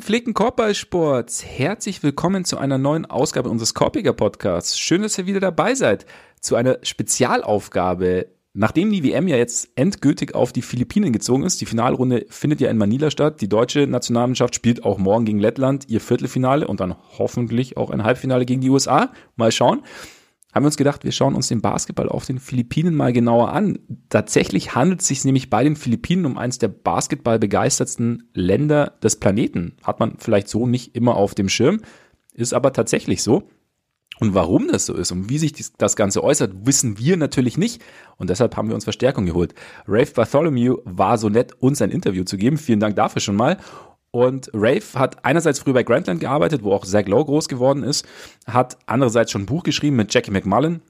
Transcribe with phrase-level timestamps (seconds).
[0.00, 4.78] Gepflegten Korbballsports, herzlich willkommen zu einer neuen Ausgabe unseres Korpiger Podcasts.
[4.78, 6.06] Schön, dass ihr wieder dabei seid
[6.40, 8.28] zu einer Spezialaufgabe.
[8.54, 12.70] Nachdem die WM ja jetzt endgültig auf die Philippinen gezogen ist, die Finalrunde findet ja
[12.70, 13.42] in Manila statt.
[13.42, 18.02] Die deutsche Nationalmannschaft spielt auch morgen gegen Lettland ihr Viertelfinale und dann hoffentlich auch ein
[18.02, 19.12] Halbfinale gegen die USA.
[19.36, 19.82] Mal schauen
[20.52, 23.78] haben wir uns gedacht, wir schauen uns den Basketball auf den Philippinen mal genauer an.
[24.08, 29.76] Tatsächlich handelt es sich nämlich bei den Philippinen um eines der basketballbegeistertsten Länder des Planeten.
[29.84, 31.80] Hat man vielleicht so nicht immer auf dem Schirm,
[32.34, 33.48] ist aber tatsächlich so.
[34.18, 37.80] Und warum das so ist und wie sich das Ganze äußert, wissen wir natürlich nicht.
[38.18, 39.54] Und deshalb haben wir uns Verstärkung geholt.
[39.88, 42.58] Rafe Bartholomew war so nett, uns ein Interview zu geben.
[42.58, 43.56] Vielen Dank dafür schon mal.
[44.12, 48.06] Und Rafe hat einerseits früher bei Grantland gearbeitet, wo auch Zach Lowe groß geworden ist,
[48.46, 50.82] hat andererseits schon ein Buch geschrieben mit Jackie McMullen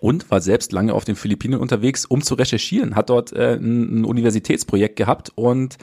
[0.00, 4.04] und war selbst lange auf den Philippinen unterwegs, um zu recherchieren, hat dort äh, ein
[4.04, 5.76] Universitätsprojekt gehabt und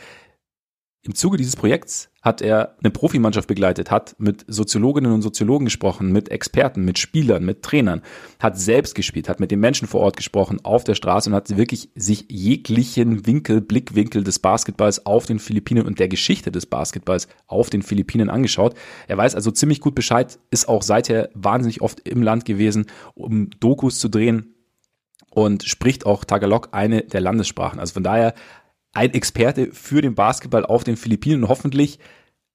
[1.02, 6.12] im Zuge dieses Projekts hat er eine Profimannschaft begleitet, hat mit Soziologinnen und Soziologen gesprochen,
[6.12, 8.02] mit Experten, mit Spielern, mit Trainern,
[8.40, 11.56] hat selbst gespielt, hat mit den Menschen vor Ort gesprochen, auf der Straße und hat
[11.56, 17.30] wirklich sich jeglichen Winkel, Blickwinkel des Basketballs auf den Philippinen und der Geschichte des Basketballs
[17.48, 18.76] auf den Philippinen angeschaut.
[19.08, 23.50] Er weiß also ziemlich gut Bescheid, ist auch seither wahnsinnig oft im Land gewesen, um
[23.62, 24.54] Dokus zu drehen
[25.32, 27.80] und spricht auch Tagalog, eine der Landessprachen.
[27.80, 28.34] Also von daher
[28.94, 32.00] ein Experte für den Basketball auf den Philippinen und hoffentlich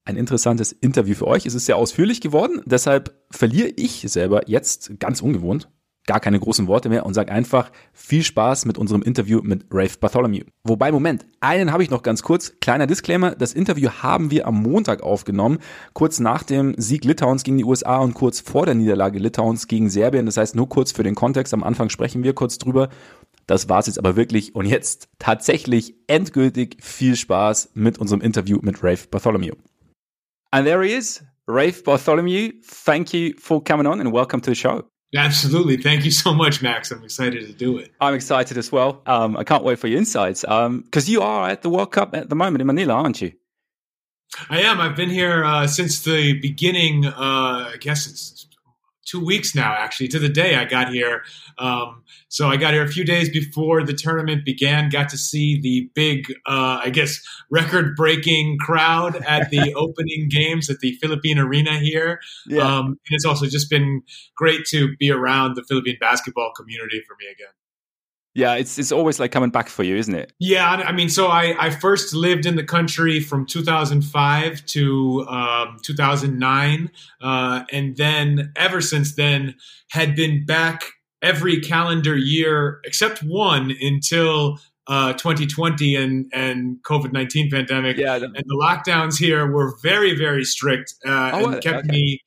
[0.04, 1.46] ein interessantes Interview für euch.
[1.46, 5.68] Es ist sehr ausführlich geworden, deshalb verliere ich selber jetzt ganz ungewohnt
[6.06, 9.98] gar keine großen Worte mehr und sage einfach viel Spaß mit unserem Interview mit Rafe
[9.98, 10.42] Bartholomew.
[10.62, 12.54] Wobei, Moment, einen habe ich noch ganz kurz.
[12.60, 15.58] Kleiner Disclaimer, das Interview haben wir am Montag aufgenommen,
[15.92, 19.88] kurz nach dem Sieg Litauens gegen die USA und kurz vor der Niederlage Litauens gegen
[19.88, 20.26] Serbien.
[20.26, 22.90] Das heißt, nur kurz für den Kontext, am Anfang sprechen wir kurz drüber.
[23.46, 24.54] Das war's jetzt aber wirklich.
[24.54, 29.54] Und jetzt tatsächlich endgültig viel Spaß mit unserem Interview mit Rafe Bartholomew.
[30.50, 32.52] And there he is, Rafe Bartholomew.
[32.62, 34.84] Thank you for coming on and welcome to the show.
[35.16, 35.76] Absolutely.
[35.76, 36.90] Thank you so much, Max.
[36.90, 37.92] I'm excited to do it.
[38.00, 39.02] I'm excited as well.
[39.06, 42.16] Um, I can't wait for your insights because um, you are at the World Cup
[42.16, 43.32] at the moment in Manila, aren't you?
[44.50, 44.80] I am.
[44.80, 47.06] I've been here uh, since the beginning.
[47.06, 48.46] Uh, I guess it's
[49.04, 51.24] two weeks now, actually, to the day I got here.
[51.58, 54.88] Um, so I got here a few days before the tournament began.
[54.88, 57.20] Got to see the big, uh, I guess,
[57.50, 62.20] record-breaking crowd at the opening games at the Philippine Arena here.
[62.46, 62.62] Yeah.
[62.62, 64.02] Um, and it's also just been
[64.36, 67.52] great to be around the Philippine basketball community for me again.
[68.34, 70.32] Yeah, it's it's always like coming back for you, isn't it?
[70.40, 75.76] Yeah, I mean, so I, I first lived in the country from 2005 to um,
[75.82, 76.90] 2009,
[77.20, 79.54] uh, and then ever since then
[79.90, 80.84] had been back
[81.22, 84.58] every calendar year except one until
[84.88, 87.96] uh, 2020 and and COVID 19 pandemic.
[87.96, 91.88] Yeah, and the lockdowns here were very very strict uh, oh, and kept okay.
[91.88, 92.20] me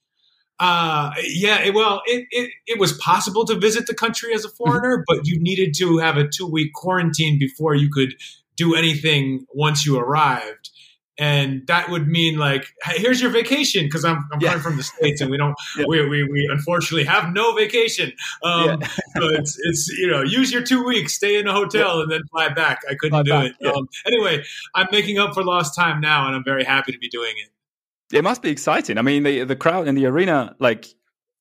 [0.59, 4.47] uh, yeah, it, well, it, it, it was possible to visit the country as a
[4.47, 4.57] mm-hmm.
[4.57, 8.15] foreigner, but you needed to have a two week quarantine before you could
[8.55, 10.71] do anything once you arrived.
[11.19, 14.49] And that would mean like, hey, here's your vacation because I'm, I'm yeah.
[14.49, 15.85] coming from the states and we don't yeah.
[15.87, 18.11] we, we, we unfortunately have no vacation.
[18.43, 18.87] Um, yeah.
[19.15, 22.21] so it's it's you know use your two weeks, stay in a hotel, and then
[22.29, 22.81] fly back.
[22.87, 23.75] I couldn't fly do back, it.
[23.75, 24.43] Um, anyway,
[24.75, 27.49] I'm making up for lost time now, and I'm very happy to be doing it.
[28.11, 28.97] It must be exciting.
[28.97, 30.87] I mean, the the crowd in the arena, like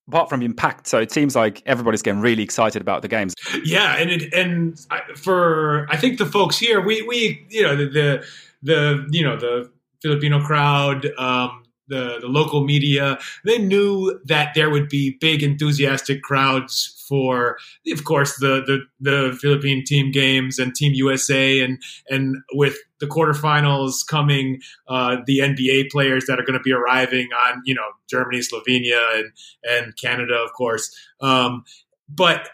[0.09, 3.35] apart from being packed, so it seems like everybody's getting really excited about the games.
[3.65, 4.79] Yeah, and it, and
[5.17, 8.27] for I think the folks here, we we you know the the,
[8.63, 9.71] the you know the
[10.03, 16.23] Filipino crowd, um, the the local media, they knew that there would be big enthusiastic
[16.23, 17.57] crowds for,
[17.93, 21.79] of course, the the, the Philippine team games and Team USA, and
[22.09, 27.29] and with the quarterfinals coming, uh, the NBA players that are going to be arriving
[27.47, 29.33] on, you know, Germany, Slovenia, and
[29.65, 30.95] and Canada, of course.
[31.21, 31.65] Um,
[32.09, 32.49] but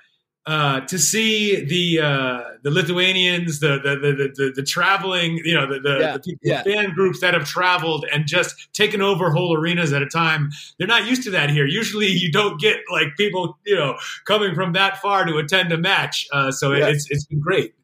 [0.45, 5.67] uh, to see the uh, the Lithuanians, the the, the the, the traveling, you know,
[5.67, 6.63] the the, yeah, the people, yeah.
[6.65, 10.51] fan groups that have traveled and just taken over whole arenas at a time.
[10.79, 11.67] They're not used to that here.
[11.67, 15.79] Usually, you don't get like people, you know, coming from that far to attend a
[15.79, 16.27] match.
[16.33, 16.89] Uh, so yeah.
[16.89, 17.75] it's it's been great.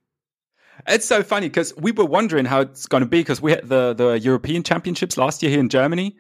[0.89, 3.69] It's so funny because we were wondering how it's going to be because we had
[3.69, 6.17] the the European Championships last year here in Germany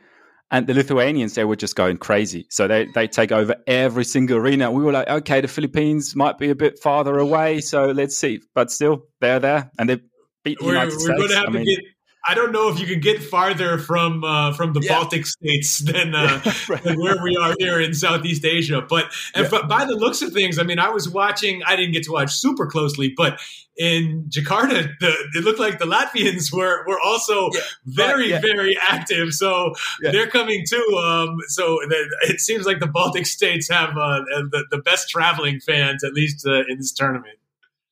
[0.50, 2.47] and the Lithuanians, they were just going crazy.
[2.50, 4.70] So they, they take over every single arena.
[4.70, 7.61] We were like, okay, the Philippines might be a bit farther away.
[7.61, 8.41] So let's see.
[8.55, 10.00] But still, they're there and they
[10.44, 11.19] beat the we're, United we're States.
[11.19, 11.85] Going to have I to mean, get,
[12.28, 14.98] I don't know if you can get farther from uh, from the yeah.
[14.98, 16.82] Baltic states than, uh, right.
[16.82, 18.82] than, where we are here in Southeast Asia.
[18.82, 19.48] But yeah.
[19.66, 21.62] by the looks of things, I mean, I was watching.
[21.66, 23.40] I didn't get to watch super closely, but
[23.78, 27.60] in Jakarta, the, it looked like the Latvians were were also yeah.
[27.86, 28.42] very right.
[28.42, 29.32] very active.
[29.32, 29.72] So
[30.02, 31.02] they're coming too.
[31.02, 31.78] Um, so
[32.22, 34.20] it seems like the Baltic states have uh,
[34.50, 37.38] the, the best traveling fans, at least uh, in this tournament.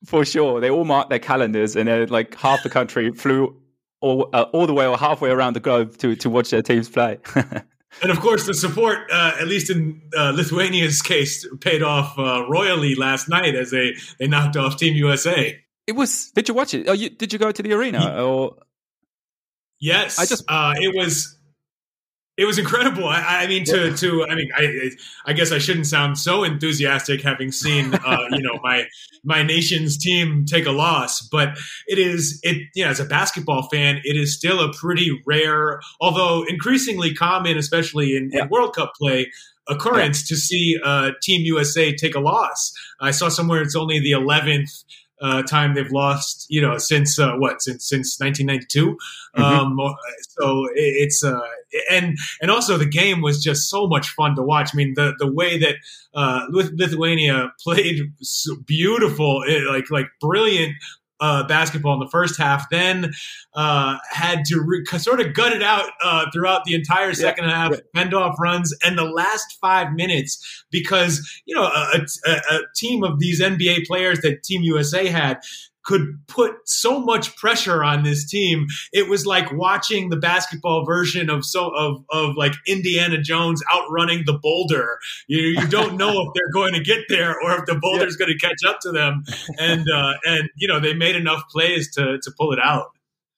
[0.04, 3.56] For sure, they all marked their calendars, and like half the country flew
[4.00, 6.88] all, uh, all the way or halfway around the globe to, to watch their teams
[6.88, 7.18] play.
[7.34, 12.44] and of course, the support, uh, at least in uh, Lithuania's case, paid off uh,
[12.48, 15.60] royally last night as they, they knocked off Team USA.
[15.86, 16.32] It was.
[16.32, 16.88] Did you watch it?
[16.88, 18.56] Oh, you, did you go to the arena or?
[19.78, 20.44] Yes, I just.
[20.48, 21.35] Uh, it was
[22.36, 23.08] it was incredible.
[23.08, 24.90] I, I, mean, to to I mean, I
[25.24, 28.84] I guess I shouldn't sound so enthusiastic having seen uh, you know my
[29.24, 31.56] my nation's team take a loss, but
[31.86, 35.80] it is it you know as a basketball fan, it is still a pretty rare,
[36.00, 38.42] although increasingly common, especially in, yeah.
[38.42, 39.30] in World Cup play,
[39.68, 40.34] occurrence yeah.
[40.34, 42.72] to see uh, Team USA take a loss.
[43.00, 44.70] I saw somewhere it's only the eleventh
[45.20, 48.98] uh, time they've lost, you know, since uh, what since since 1992.
[49.36, 49.42] Mm-hmm.
[49.42, 49.96] Um,
[50.38, 51.40] so it's uh,
[51.90, 54.70] and and also the game was just so much fun to watch.
[54.72, 55.76] I mean, the the way that
[56.14, 60.74] uh, Lithuania played so beautiful, eh, like like brilliant
[61.20, 63.12] uh, basketball in the first half, then
[63.54, 67.68] uh, had to re- sort of gut it out uh, throughout the entire second yeah,
[67.68, 72.60] half, fend off runs, and the last five minutes because you know a, a, a
[72.74, 75.38] team of these NBA players that Team USA had
[75.86, 78.66] could put so much pressure on this team.
[78.92, 84.24] It was like watching the basketball version of so of of like Indiana Jones outrunning
[84.26, 84.98] the boulder.
[85.28, 88.26] You you don't know if they're going to get there or if the boulder's yeah.
[88.26, 89.24] going to catch up to them.
[89.58, 92.90] And uh, and you know they made enough plays to to pull it out.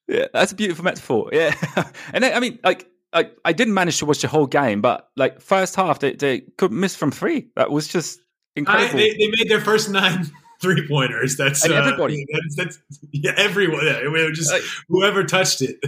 [0.08, 1.28] Yeah, that's a beautiful metaphor.
[1.32, 1.54] Yeah,
[2.12, 2.90] and then, I mean like.
[3.10, 6.40] I, I didn't manage to watch the whole game, but like first half, they, they
[6.58, 7.48] could miss from three.
[7.56, 8.20] That was just
[8.54, 9.00] incredible.
[9.00, 10.30] I, they, they made their first nine
[10.60, 11.36] three pointers.
[11.36, 12.22] That's and everybody.
[12.22, 13.84] Uh, that's, that's yeah, everyone.
[13.84, 15.78] Yeah, it was just like, whoever touched it.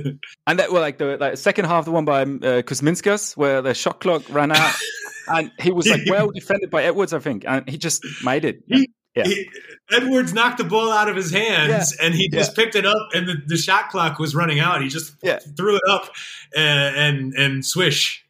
[0.46, 3.62] And that well, like the like second half, the one by um, uh, Kuzminskas, where
[3.62, 4.74] the shot clock ran out,
[5.28, 8.62] and he was like well defended by Edwards, I think, and he just made it.
[8.66, 9.24] He, yeah.
[9.24, 9.50] He,
[9.90, 12.06] Edwards knocked the ball out of his hands, yeah.
[12.06, 12.64] and he just yeah.
[12.64, 14.82] picked it up, and the, the, shot clock was running out.
[14.82, 15.40] He just yeah.
[15.56, 16.10] threw it up,
[16.56, 18.24] and, and and swish.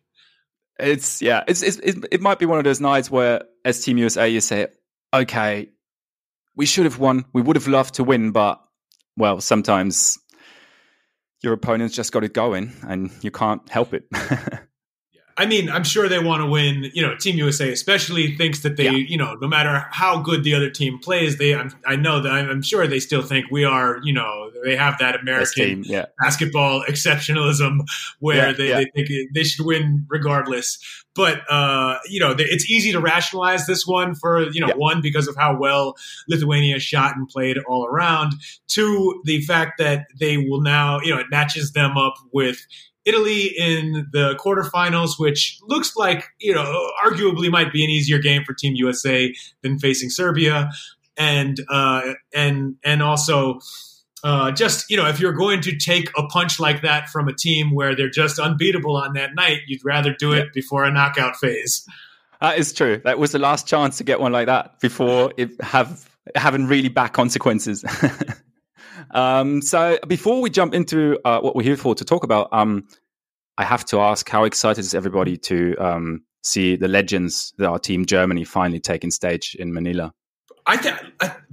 [0.78, 1.78] It's yeah, it's, it's
[2.10, 4.68] it might be one of those nights where as Team USA you say,
[5.12, 5.68] okay,
[6.56, 7.24] we should have won.
[7.32, 8.60] We would have loved to win, but
[9.16, 10.18] well, sometimes
[11.42, 14.04] your opponent's just got it going and you can't help it.
[15.40, 16.90] I mean, I'm sure they want to win.
[16.92, 18.90] You know, Team USA especially thinks that they, yeah.
[18.90, 21.54] you know, no matter how good the other team plays, they.
[21.54, 24.00] I'm, i know that I'm, I'm, sure they still think we are.
[24.02, 26.04] You know, they have that American yeah.
[26.18, 27.78] basketball exceptionalism
[28.18, 30.78] where yeah, they, they, think they should win regardless.
[31.14, 35.26] But uh, you know, it's easy to rationalize this one for you know one because
[35.26, 35.96] of how well
[36.28, 38.34] Lithuania shot and played all around.
[38.68, 42.58] Two, the fact that they will now, you know, it matches them up with
[43.10, 48.44] Italy in the quarterfinals, which looks like, you know, arguably might be an easier game
[48.44, 50.70] for Team USA than facing Serbia.
[51.16, 53.58] And, uh, and, and also,
[54.22, 57.34] uh, just, you know, if you're going to take a punch like that from a
[57.34, 61.36] team where they're just unbeatable on that night, you'd rather do it before a knockout
[61.36, 61.84] phase.
[62.40, 63.00] That is true.
[63.04, 66.88] That was the last chance to get one like that before it have having really
[66.88, 67.84] bad consequences.
[69.12, 72.86] Um, so before we jump into uh, what we're here for to talk about, um,
[73.58, 77.78] I have to ask how excited is everybody to um, see the legends that our
[77.78, 80.12] team Germany finally taking stage in Manila?
[80.66, 80.96] I think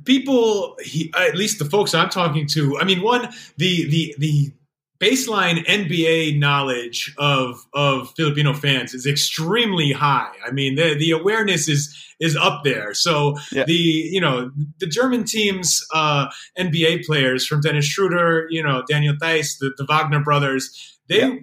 [0.06, 4.52] people, he, at least the folks I'm talking to, I mean, one the the the
[5.00, 10.32] baseline NBA knowledge of of Filipino fans is extremely high.
[10.46, 12.94] I mean, the the awareness is is up there.
[12.94, 13.66] So yeah.
[13.66, 16.28] the you know the German teams, uh,
[16.58, 21.22] NBA players from Dennis Schroeder, you know Daniel Theis, the, the Wagner brothers, they.
[21.22, 21.36] Yeah.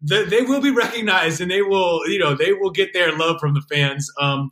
[0.00, 3.40] They, they will be recognized and they will, you know, they will get their love
[3.40, 4.08] from the fans.
[4.20, 4.50] Um,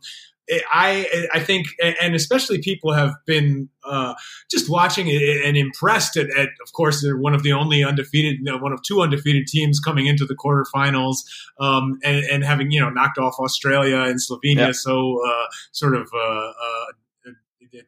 [0.71, 1.67] I I think,
[2.01, 4.13] and especially people have been uh,
[4.49, 8.37] just watching it and impressed at, at, of course, they're one of the only undefeated,
[8.37, 11.17] you know, one of two undefeated teams coming into the quarterfinals,
[11.59, 14.71] um, and, and, having you know knocked off Australia and Slovenia yeah.
[14.71, 17.31] so uh, sort of uh, uh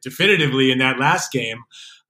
[0.02, 1.62] definitively in that last game.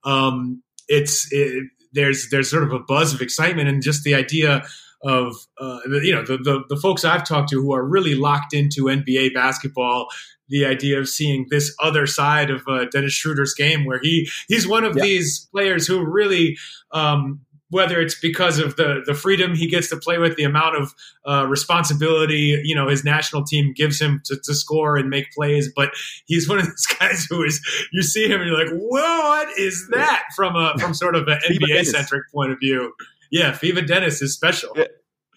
[0.03, 4.65] Um, it's it, there's there's sort of a buzz of excitement and just the idea
[5.03, 8.53] of uh, you know the, the, the folks I've talked to who are really locked
[8.53, 10.07] into NBA basketball
[10.51, 14.67] the idea of seeing this other side of uh, Dennis Schroeder's game, where he he's
[14.67, 15.03] one of yeah.
[15.03, 16.57] these players who really
[16.91, 17.39] um,
[17.69, 20.93] whether it's because of the the freedom he gets to play with, the amount of
[21.25, 25.71] uh, responsibility you know his national team gives him to, to, score and make plays,
[25.73, 25.91] but
[26.25, 27.61] he's one of those guys who is
[27.93, 31.39] you see him and you're like, what is that from a from sort of an
[31.49, 32.93] NBA centric point of view?
[33.31, 34.71] Yeah, FIBA Dennis is special.
[34.75, 34.85] Yeah.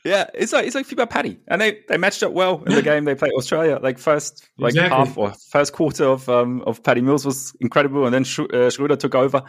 [0.05, 2.83] Yeah, it's like it's like FIBA Patty, and they, they matched up well in the
[2.83, 3.79] game they played Australia.
[3.83, 4.95] Like first like exactly.
[4.95, 8.23] half or first quarter of um, of Patty Mills was incredible, and then
[8.53, 9.45] uh, Schroeder took over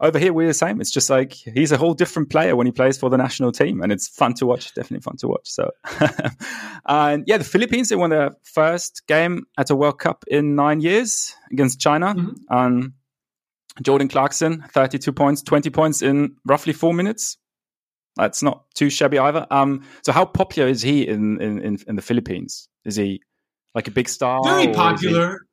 [0.00, 0.80] over here we're the same.
[0.80, 3.80] It's just like he's a whole different player when he plays for the national team,
[3.80, 4.74] and it's fun to watch.
[4.74, 5.48] Definitely fun to watch.
[5.48, 5.70] So,
[6.86, 10.80] and yeah, the Philippines they won their first game at a World Cup in nine
[10.80, 12.14] years against China.
[12.14, 12.54] Mm-hmm.
[12.54, 12.94] Um,
[13.82, 17.38] Jordan Clarkson, thirty-two points, twenty points in roughly four minutes.
[18.16, 19.46] That's not too shabby either.
[19.50, 22.68] Um, so how popular is he in in, in the Philippines?
[22.84, 23.20] Is he
[23.74, 24.40] like a big star?
[24.44, 25.46] Very popular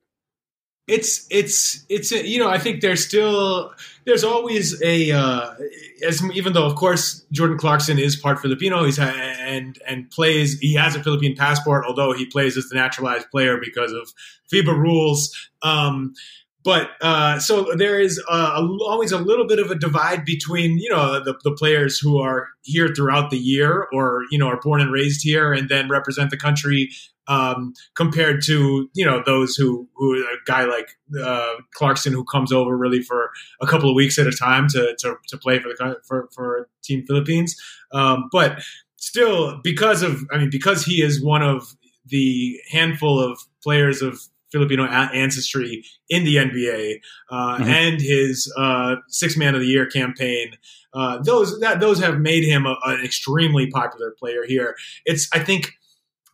[0.88, 3.74] it's it's it's a, you know I think there's still
[4.06, 5.54] there's always a uh,
[6.06, 10.74] as even though of course Jordan Clarkson is part Filipino he's and and plays he
[10.74, 14.12] has a Philippine passport although he plays as the naturalized player because of
[14.52, 16.14] FIBA rules um,
[16.64, 20.90] but uh, so there is uh, always a little bit of a divide between you
[20.90, 24.82] know the, the players who are here throughout the year or you know are born
[24.82, 26.90] and raised here and then represent the country
[27.28, 30.90] um, compared to you know those who who a guy like
[31.22, 34.96] uh, Clarkson who comes over really for a couple of weeks at a time to
[35.00, 37.56] to, to play for the for for Team Philippines.
[37.92, 38.62] Um, but
[38.98, 44.20] still, because of I mean, because he is one of the handful of players of
[44.54, 47.64] Filipino ancestry in the NBA uh, mm-hmm.
[47.64, 50.54] and his uh, six man of the year campaign.
[50.94, 54.76] Uh, those that those have made him a, an extremely popular player here.
[55.06, 55.74] It's I think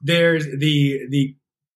[0.01, 1.35] there's the the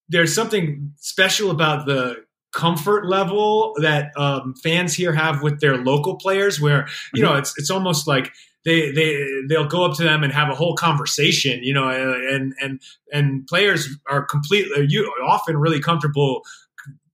[0.10, 6.18] there's something special about the comfort level that um, fans here have with their local
[6.18, 7.32] players, where you mm-hmm.
[7.32, 8.34] know it's it's almost like
[8.66, 12.54] they they they'll go up to them and have a whole conversation, you know, and
[12.62, 16.44] and and players are completely you often really comfortable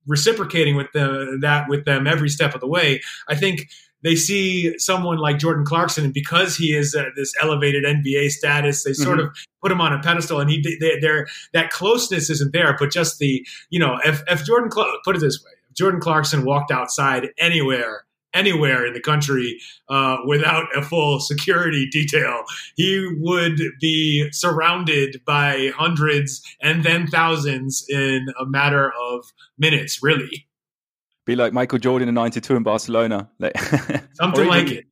[0.07, 2.99] reciprocating with the, that with them every step of the way.
[3.27, 3.69] I think
[4.01, 8.83] they see someone like Jordan Clarkson, and because he is uh, this elevated NBA status,
[8.83, 9.27] they sort mm-hmm.
[9.27, 12.75] of put him on a pedestal, and he they, they're that closeness isn't there.
[12.79, 16.45] But just the you know, if if Jordan put it this way, if Jordan Clarkson
[16.45, 19.59] walked outside anywhere anywhere in the country
[19.89, 22.43] uh, without a full security detail.
[22.75, 29.25] He would be surrounded by hundreds and then thousands in a matter of
[29.57, 30.47] minutes, really
[31.29, 33.57] be like Michael Jordan in '92 in Barcelona, like,
[34.13, 34.85] something like it.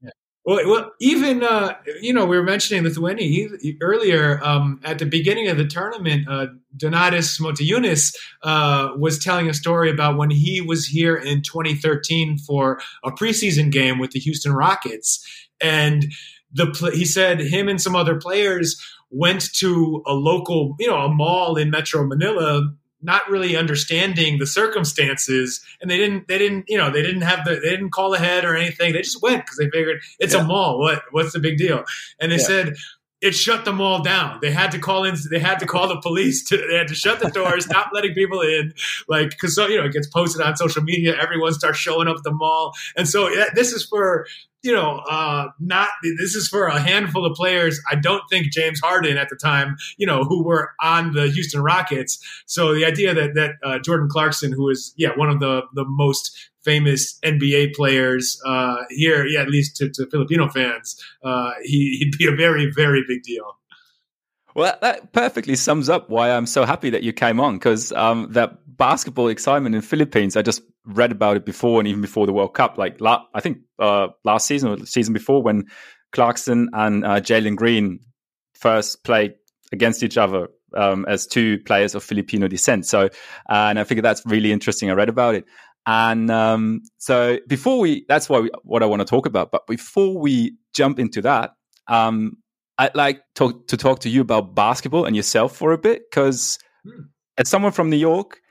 [0.47, 4.41] Well, well, even uh, you know we were mentioning Lithuania he, earlier.
[4.41, 9.91] Um, at the beginning of the tournament, uh, Donatas Motiejunas uh, was telling a story
[9.91, 15.21] about when he was here in 2013 for a preseason game with the Houston Rockets,
[15.59, 16.05] and
[16.53, 21.13] the he said him and some other players went to a local, you know, a
[21.13, 26.77] mall in Metro Manila not really understanding the circumstances and they didn't they didn't you
[26.77, 29.57] know they didn't have the they didn't call ahead or anything they just went because
[29.57, 30.41] they figured it's yeah.
[30.41, 31.83] a mall what what's the big deal
[32.19, 32.43] and they yeah.
[32.43, 32.75] said
[33.21, 34.39] it shut them all down.
[34.41, 35.15] They had to call in.
[35.29, 36.47] They had to call the police.
[36.49, 38.73] To, they had to shut the doors, stop letting people in.
[39.07, 41.15] Like because so, you know it gets posted on social media.
[41.19, 44.27] Everyone starts showing up at the mall, and so this is for
[44.61, 45.89] you know uh, not.
[46.03, 47.81] This is for a handful of players.
[47.89, 51.61] I don't think James Harden at the time, you know, who were on the Houston
[51.61, 52.19] Rockets.
[52.45, 55.85] So the idea that that uh, Jordan Clarkson, who is yeah one of the the
[55.85, 62.03] most famous NBA players uh, here, yeah, at least to, to Filipino fans, uh, he,
[62.03, 63.57] would be a very, very big deal.
[64.53, 68.27] Well, that perfectly sums up why I'm so happy that you came on because um,
[68.31, 72.33] that basketball excitement in Philippines, I just read about it before and even before the
[72.33, 72.77] World Cup.
[72.77, 75.65] Like la- I think uh, last season or season before when
[76.11, 77.99] Clarkson and uh, Jalen Green
[78.55, 79.35] first played
[79.71, 82.85] against each other um, as two players of Filipino descent.
[82.85, 83.09] So, uh,
[83.49, 84.89] and I figure that's really interesting.
[84.89, 85.45] I read about it.
[85.87, 89.51] And um, so before we, that's why we, what I want to talk about.
[89.51, 91.51] But before we jump into that,
[91.87, 92.33] um,
[92.77, 96.59] I'd like to, to talk to you about basketball and yourself for a bit, because
[96.83, 97.03] hmm.
[97.37, 98.41] as someone from New York,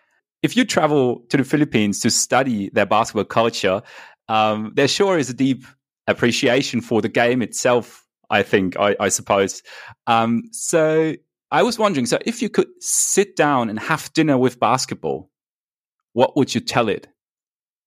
[0.42, 3.82] if you travel to the Philippines to study their basketball culture,
[4.28, 5.64] um, there sure is a deep
[6.06, 8.02] appreciation for the game itself.
[8.30, 9.62] I think, I, I suppose.
[10.06, 11.14] Um, so
[11.52, 15.30] I was wondering, so if you could sit down and have dinner with basketball,
[16.12, 17.06] what would you tell it?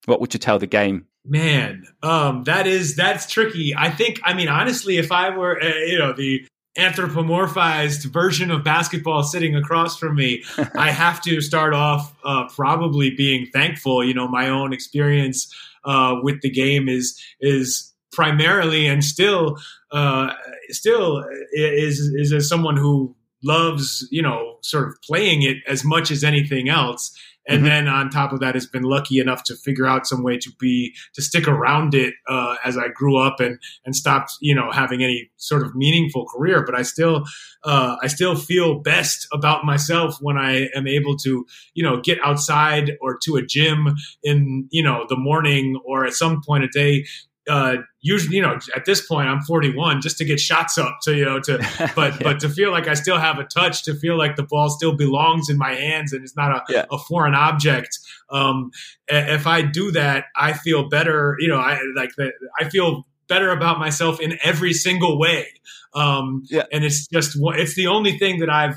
[0.06, 1.06] What would you tell the game?
[1.26, 3.76] Man, um, that is that's tricky.
[3.76, 4.20] I think.
[4.24, 6.46] I mean, honestly, if I were, uh, you know, the
[6.78, 10.44] anthropomorphized version of basketball sitting across from me,
[10.76, 14.04] I have to start off uh, probably being thankful.
[14.04, 15.54] You know, my own experience
[15.84, 19.58] uh, with the game is is primarily and still
[19.92, 20.34] uh,
[20.70, 26.12] still is is as someone who loves you know sort of playing it as much
[26.12, 27.18] as anything else
[27.50, 27.66] and mm-hmm.
[27.66, 30.52] then on top of that has been lucky enough to figure out some way to
[30.60, 34.72] be to stick around it uh, as I grew up and and stopped you know
[34.72, 37.26] having any sort of meaningful career but I still
[37.64, 42.20] uh, I still feel best about myself when I am able to you know get
[42.24, 46.68] outside or to a gym in you know the morning or at some point a
[46.68, 47.06] day
[47.50, 51.16] uh, usually, you know, at this point, I'm 41, just to get shots up to,
[51.16, 51.58] you know, to,
[51.96, 52.18] but, yeah.
[52.22, 54.96] but to feel like I still have a touch, to feel like the ball still
[54.96, 56.86] belongs in my hands and it's not a, yeah.
[56.92, 57.98] a foreign object.
[58.30, 58.72] Um,
[59.08, 62.34] if I do that, I feel better, you know, I like that.
[62.60, 65.48] I feel better about myself in every single way.
[65.96, 66.66] Um, yeah.
[66.72, 68.76] and it's just, it's the only thing that I've,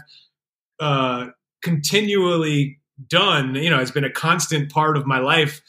[0.80, 1.26] uh,
[1.62, 5.60] continually done, you know, has been a constant part of my life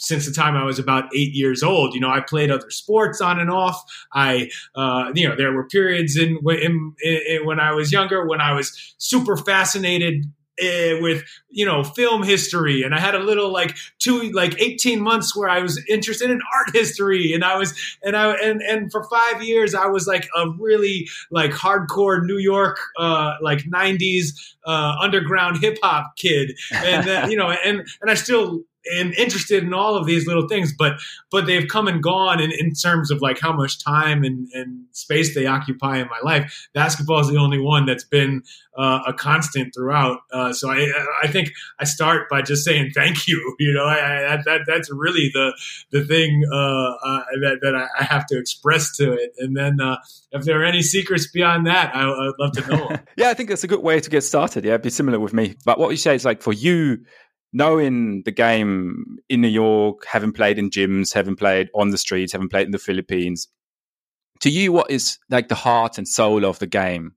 [0.00, 1.94] since the time I was about eight years old.
[1.94, 3.82] You know, I played other sports on and off.
[4.12, 8.40] I, uh, you know, there were periods in, in, in, when I was younger when
[8.40, 10.24] I was super fascinated
[10.60, 15.00] uh, with you know film history and i had a little like two like 18
[15.00, 18.92] months where i was interested in art history and i was and i and and
[18.92, 24.54] for five years i was like a really like hardcore new york uh like 90s
[24.66, 28.60] uh underground hip-hop kid and you know and and i still
[28.98, 30.94] am interested in all of these little things, but
[31.30, 34.84] but they've come and gone in, in terms of like how much time and, and
[34.92, 36.68] space they occupy in my life.
[36.74, 38.42] Basketball is the only one that's been
[38.76, 40.20] uh, a constant throughout.
[40.32, 40.90] Uh, so I
[41.22, 43.38] I think I start by just saying thank you.
[43.60, 45.52] You know, I, I, that that's really the
[45.90, 49.34] the thing uh, uh that that I have to express to it.
[49.38, 49.98] And then uh,
[50.32, 52.96] if there are any secrets beyond that, I, would love to know.
[53.16, 54.64] yeah, I think that's a good way to get started.
[54.64, 55.56] Yeah, it'd be similar with me.
[55.64, 57.04] But what you say is like for you
[57.52, 62.32] knowing the game in New York, having played in gyms, having played on the streets,
[62.32, 63.48] having played in the Philippines,
[64.40, 67.14] to you, what is like the heart and soul of the game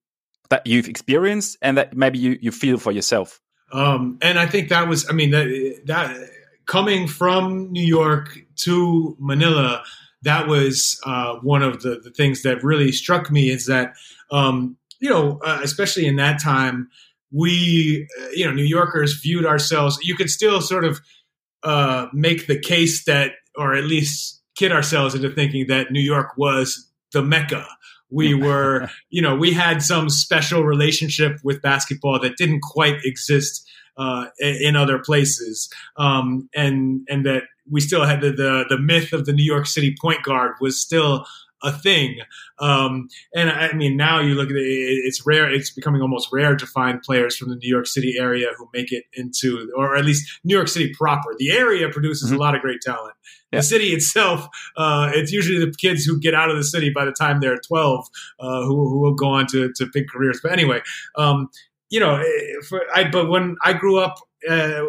[0.50, 3.40] that you've experienced and that maybe you, you feel for yourself?
[3.72, 6.30] Um, and I think that was, I mean, that, that
[6.66, 9.84] coming from New York to Manila,
[10.22, 13.94] that was uh, one of the, the things that really struck me is that,
[14.32, 16.90] um, you know, uh, especially in that time,
[17.34, 19.98] we, uh, you know, New Yorkers viewed ourselves.
[20.02, 21.02] You could still sort of
[21.64, 26.38] uh, make the case that, or at least kid ourselves into thinking that New York
[26.38, 27.66] was the mecca.
[28.10, 33.68] We were, you know, we had some special relationship with basketball that didn't quite exist
[33.98, 39.14] uh, in other places, um, and and that we still had the, the the myth
[39.14, 41.28] of the New York City point guard was still
[41.64, 42.20] a thing.
[42.60, 45.52] Um, and I mean, now you look at it, it's rare.
[45.52, 48.92] It's becoming almost rare to find players from the New York City area who make
[48.92, 51.34] it into, or at least New York City proper.
[51.38, 52.38] The area produces mm-hmm.
[52.38, 53.16] a lot of great talent.
[53.52, 53.60] Yeah.
[53.60, 54.48] The city itself,
[54.78, 57.58] uh, it's usually the kids who get out of the city by the time they're
[57.58, 58.08] 12
[58.40, 60.40] uh, who, who will go on to, to big careers.
[60.42, 60.82] But anyway,
[61.16, 61.50] um,
[61.90, 62.26] you know, eh,
[62.68, 64.16] for, I, but when I grew up,
[64.50, 64.82] uh,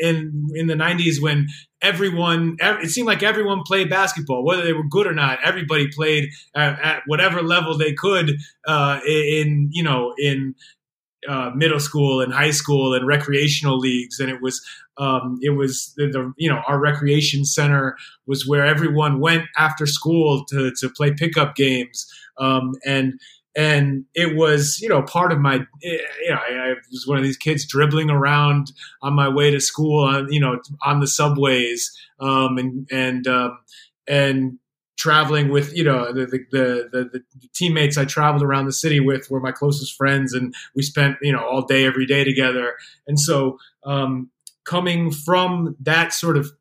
[0.00, 1.46] in in the 90s when
[1.82, 5.38] everyone it seemed like everyone played basketball whether they were good or not.
[5.44, 10.54] Everybody played at, at whatever level they could uh, in you know in
[11.28, 14.18] uh, middle school and high school and recreational leagues.
[14.18, 14.60] And it was
[14.98, 19.86] um, it was the, the, you know our recreation center was where everyone went after
[19.86, 22.06] school to to play pickup games.
[22.38, 23.20] Um, and
[23.54, 27.24] and it was you know part of my you know I, I, was one of
[27.24, 31.90] these kids dribbling around on my way to school on you know on the subways
[32.20, 33.58] um, and and um,
[34.08, 34.58] and
[34.96, 37.04] traveling with you know the the, the the,
[37.40, 41.16] the teammates I traveled around the city with were my closest friends and we spent
[41.22, 42.74] you know all day every day together.
[43.06, 44.30] And so um,
[44.64, 46.52] coming from that sort of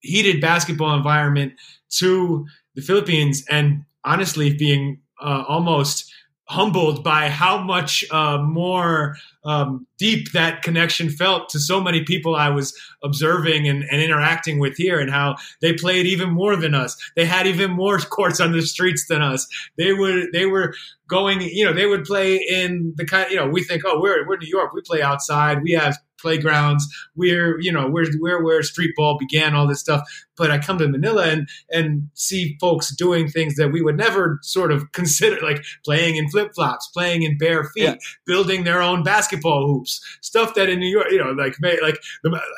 [0.00, 1.54] heated basketball environment
[1.98, 6.12] to the Philippines and honestly being uh, almost
[6.48, 12.36] humbled by how much uh, more um, deep that connection felt to so many people
[12.36, 16.74] I was observing and, and, interacting with here, and how they played even more than
[16.74, 16.96] us.
[17.16, 19.46] They had even more courts on the streets than us.
[19.76, 20.74] They would they were
[21.08, 24.26] going, you know, they would play in the kind, you know, we think, oh, we're
[24.26, 26.86] we're New York, we play outside, we have playgrounds.
[27.14, 30.02] We're you know where where where street ball began, all this stuff.
[30.36, 34.38] But I come to Manila and and see folks doing things that we would never
[34.42, 37.96] sort of consider, like playing in flip flops, playing in bare feet, yeah.
[38.26, 41.98] building their own basketball hoops, stuff that in New York, you know, like like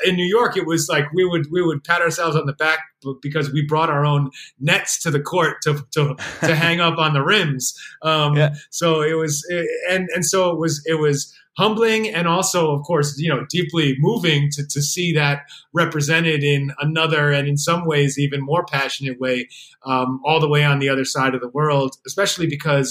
[0.04, 2.80] in New York, it was like we would we would pat ourselves on the back
[3.22, 7.12] because we brought our own nets to the court to to, to hang up on
[7.12, 7.78] the rims.
[8.02, 8.54] Um, yeah.
[8.70, 9.44] So it was,
[9.90, 13.96] and and so it was it was humbling and also, of course, you know, deeply
[13.98, 19.18] moving to, to see that represented in another and in some ways even more passionate
[19.24, 19.48] way,
[19.84, 21.90] um, all the way on the other side of the world.
[22.06, 22.88] Especially because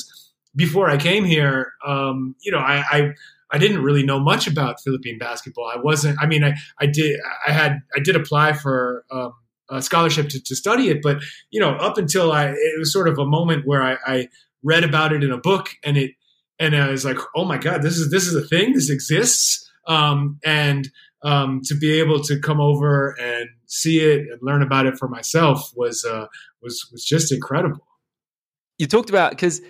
[0.56, 3.14] before I came here, um, you know, I, I
[3.52, 5.72] I didn't really know much about Philippine basketball.
[5.74, 6.18] I wasn't.
[6.22, 7.20] I mean, I, I did.
[7.48, 7.80] I had.
[7.96, 9.34] I did apply for um,
[9.70, 11.18] a scholarship to, to study it, but
[11.52, 14.28] you know, up until I, it was sort of a moment where I, I
[14.64, 16.12] read about it in a book, and it,
[16.60, 18.74] and I was like, oh my god, this is this is a thing.
[18.74, 20.90] This exists, um, and
[21.24, 25.08] um, to be able to come over and see it and learn about it for
[25.08, 26.28] myself was uh,
[26.62, 27.86] was was just incredible.
[28.78, 29.62] You talked about because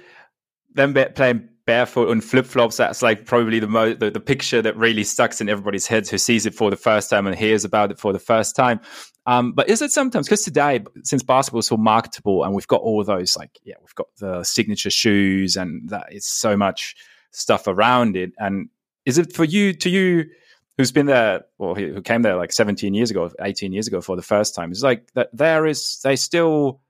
[0.74, 2.78] them playing barefoot on flip flops.
[2.78, 6.18] That's like probably the, mo- the the picture that really stuck in everybody's heads who
[6.18, 8.80] sees it for the first time and hears about it for the first time.
[9.26, 12.82] Um, but is it sometimes because today, since basketball is so marketable and we've got
[12.82, 16.96] all those like yeah, we've got the signature shoes and that it's so much
[17.32, 18.32] stuff around it.
[18.38, 18.70] And
[19.08, 20.26] is it for you to you?
[20.78, 24.16] Who's been there, or who came there like 17 years ago, 18 years ago for
[24.16, 24.70] the first time?
[24.70, 26.82] It's like that there is, they still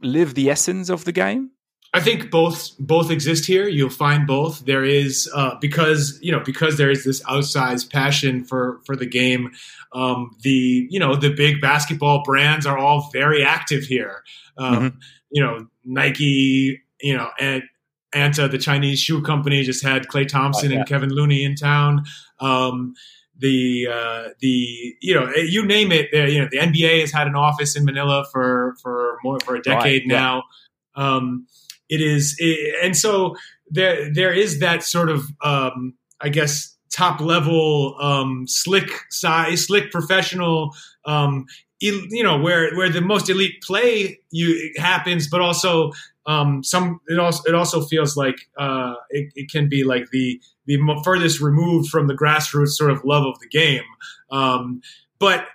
[0.00, 1.50] live the essence of the game
[1.96, 3.66] I think both both exist here.
[3.68, 4.66] You'll find both.
[4.66, 9.06] There is uh, because you know because there is this outsized passion for for the
[9.06, 9.52] game.
[9.92, 14.24] Um, the you know the big basketball brands are all very active here.
[14.58, 14.98] Um, mm-hmm.
[15.30, 16.82] You know Nike.
[17.00, 17.62] You know and
[18.14, 20.78] Anta, the Chinese shoe company, just had Klay Thompson oh, yeah.
[20.80, 22.04] and Kevin Looney in town.
[22.40, 22.94] Um,
[23.38, 26.08] the uh, the you know you name it.
[26.12, 29.62] You know the NBA has had an office in Manila for for more for a
[29.62, 30.44] decade right, now.
[30.96, 31.16] Yeah.
[31.16, 31.46] Um,
[31.88, 33.36] it is, it, and so
[33.68, 39.90] there there is that sort of um, I guess top level um, slick size, slick
[39.90, 40.74] professional.
[41.04, 41.46] Um,
[41.80, 45.92] you know where where the most elite play you happens, but also
[46.26, 50.40] um, some it also it also feels like uh, it, it, can be like the
[50.66, 53.84] the furthest removed from the grassroots sort of love of the game.
[54.30, 54.80] Um,
[55.18, 55.46] but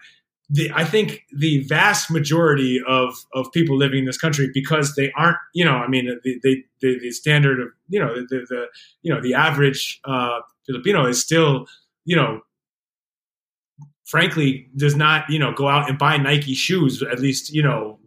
[0.52, 5.10] the, I think the vast majority of, of people living in this country, because they
[5.16, 8.66] aren't, you know, I mean, the, the, the, standard of, you know, the, the,
[9.02, 11.68] you know, the average uh, Filipino is still,
[12.04, 12.42] you know,
[14.12, 17.97] frankly, does not, you know, go out and buy Nike shoes, at least, you know,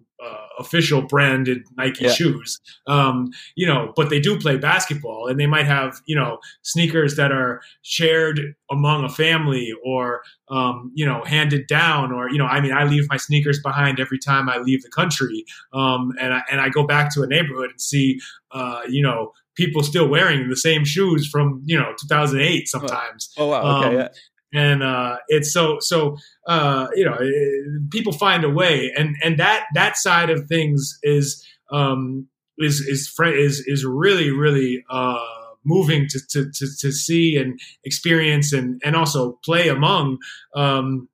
[0.59, 2.13] official branded Nike yeah.
[2.13, 2.61] shoes.
[2.87, 7.17] Um, you know, but they do play basketball and they might have, you know, sneakers
[7.17, 12.47] that are shared among a family or, um, you know, handed down or, you know,
[12.47, 15.45] I mean, I leave my sneakers behind every time I leave the country.
[15.73, 18.21] Um, and I, and I go back to a neighborhood and see,
[18.53, 23.33] uh, you know, people still wearing the same shoes from, you know, 2008 sometimes.
[23.39, 23.79] Oh, oh wow.
[23.79, 23.89] Okay.
[23.89, 24.09] Um, yeah
[24.55, 27.19] and uh, it's so so uh, you know
[27.91, 33.13] people find a way, and and that that side of things is um, is is
[33.21, 35.19] is is really really uh,
[35.65, 40.19] moving to, to to to see and experience and and also play among.
[40.55, 41.09] Um,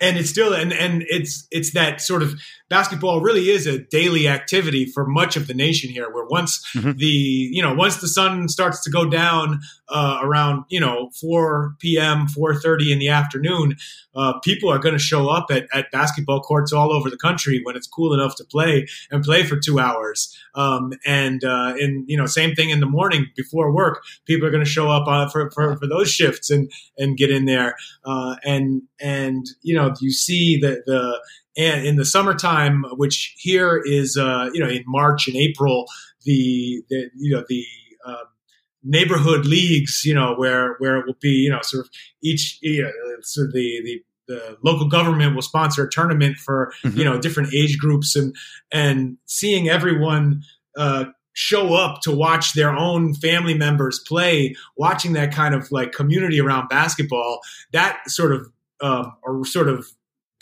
[0.00, 2.34] and it's still and and it's it's that sort of
[2.72, 6.92] basketball really is a daily activity for much of the nation here where once mm-hmm.
[6.92, 11.76] the you know once the sun starts to go down uh, around you know 4
[11.80, 13.76] p.m 4.30 in the afternoon
[14.14, 17.60] uh, people are going to show up at, at basketball courts all over the country
[17.62, 20.36] when it's cool enough to play and play for two hours.
[20.54, 24.02] Um, and uh, and you know same thing in the morning before work.
[24.26, 27.30] People are going to show up uh, for, for, for those shifts and and get
[27.30, 27.76] in there.
[28.04, 31.20] Uh, and and you know you see the the
[31.56, 35.86] and in the summertime, which here is uh, you know in March and April,
[36.24, 37.64] the, the you know the
[38.06, 38.24] um,
[38.82, 41.90] neighborhood leagues, you know where where it will be you know sort of
[42.22, 42.90] each you know,
[43.22, 46.96] so the the the local government will sponsor a tournament for mm-hmm.
[46.96, 48.34] you know different age groups and
[48.72, 50.42] and seeing everyone
[50.76, 55.92] uh, show up to watch their own family members play watching that kind of like
[55.92, 57.40] community around basketball
[57.72, 58.48] that sort of
[58.80, 59.86] um, or sort of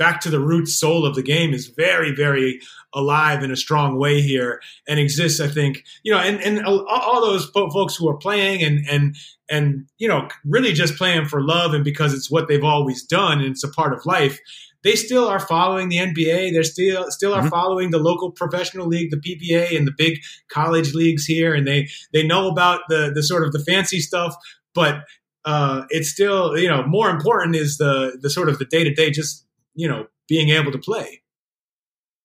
[0.00, 2.58] back to the root soul of the game is very, very
[2.94, 5.40] alive in a strong way here and exists.
[5.40, 9.14] I think you know, and and all those folks who are playing and and
[9.50, 13.40] and you know, really just playing for love and because it's what they've always done
[13.40, 14.40] and it's a part of life.
[14.82, 16.54] They still are following the NBA.
[16.54, 17.48] They're still still are mm-hmm.
[17.50, 21.88] following the local professional league, the PBA, and the big college leagues here, and they
[22.14, 24.34] they know about the the sort of the fancy stuff,
[24.74, 25.04] but
[25.44, 28.94] uh, it's still you know more important is the the sort of the day to
[28.94, 29.46] day just
[29.80, 31.22] you know, being able to play.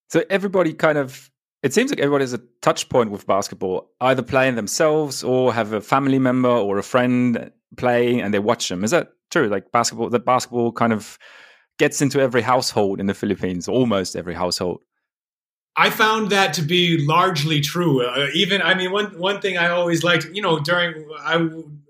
[0.09, 1.31] So everybody kind of
[1.63, 5.73] it seems like everybody has a touch point with basketball, either playing themselves or have
[5.73, 8.83] a family member or a friend playing and they watch them.
[8.83, 9.47] Is that true?
[9.47, 11.17] Like basketball, that basketball kind of
[11.79, 14.81] gets into every household in the Philippines, almost every household.
[15.77, 18.05] I found that to be largely true.
[18.05, 21.37] Uh, even, I mean, one one thing I always liked, you know, during I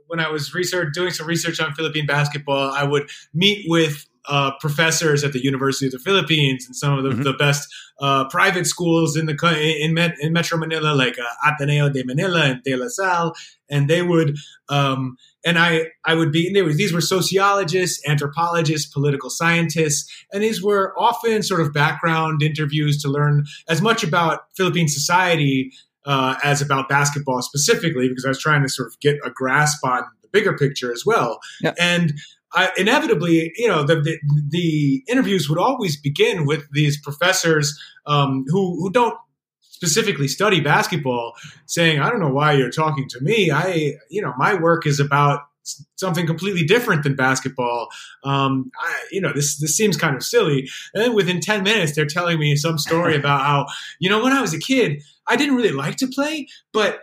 [0.08, 4.52] when I was research doing some research on Philippine basketball, I would meet with uh,
[4.60, 7.24] professors at the University of the Philippines and some of the, mm-hmm.
[7.24, 7.68] the best
[8.00, 12.42] uh, private schools in the in, Met, in Metro Manila, like uh, Ateneo de Manila
[12.42, 13.34] and De La Salle,
[13.70, 14.36] and they would
[14.70, 20.44] um, and I I would be there was these were sociologists, anthropologists, political scientists, and
[20.44, 25.72] these were often sort of background interviews to learn as much about Philippine society
[26.06, 29.86] uh, as about basketball specifically, because I was trying to sort of get a grasp
[29.86, 31.40] on the bigger picture as well.
[31.62, 31.74] Yeah.
[31.80, 32.14] And
[32.56, 34.18] I, inevitably, you know, the, the,
[34.50, 39.18] the interviews would always begin with these professors um, who who don't
[39.62, 41.34] specifically study basketball,
[41.65, 43.52] saying, "I don't know why you're talking to me.
[43.52, 45.41] I, you know, my work is about."
[45.96, 47.88] something completely different than basketball.
[48.24, 50.70] Um, I, you know, this this seems kind of silly.
[50.94, 53.65] And then within ten minutes, they're telling me some story about how,
[53.98, 57.00] you know, when I was a kid, I didn't really like to play, but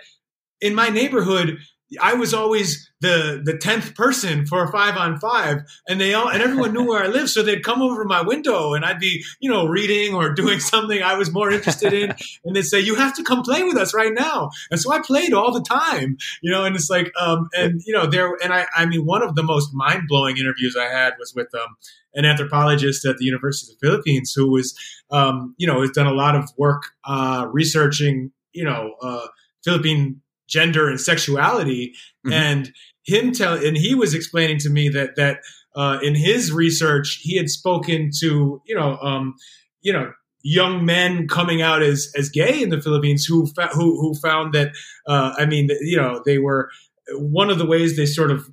[0.61, 1.59] in my neighborhood,
[2.01, 6.29] I was always the the tenth person for a five on five, and they all
[6.29, 9.25] and everyone knew where I lived, so they'd come over my window, and I'd be
[9.41, 12.95] you know reading or doing something I was more interested in, and they'd say, "You
[12.95, 16.17] have to come play with us right now." And so I played all the time,
[16.43, 19.23] you know, and it's like, um, and you know, there, and I, I mean, one
[19.23, 21.77] of the most mind blowing interviews I had was with um,
[22.15, 24.79] an anthropologist at the University of the Philippines who was,
[25.11, 29.27] um, you know, has done a lot of work uh, researching, you know, uh,
[29.65, 30.22] Philippine
[30.53, 31.95] gender and sexuality,
[32.27, 32.33] mm-hmm.
[32.33, 32.73] and
[33.05, 35.39] him tell and he was explaining to me that that
[35.75, 39.35] uh, in his research he had spoken to you know um,
[39.81, 40.13] you know
[40.45, 44.53] young men coming out as as gay in the Philippines who fa- who who found
[44.53, 44.73] that
[45.09, 46.71] uh, I mean you know they were
[47.15, 48.49] one of the ways they sort of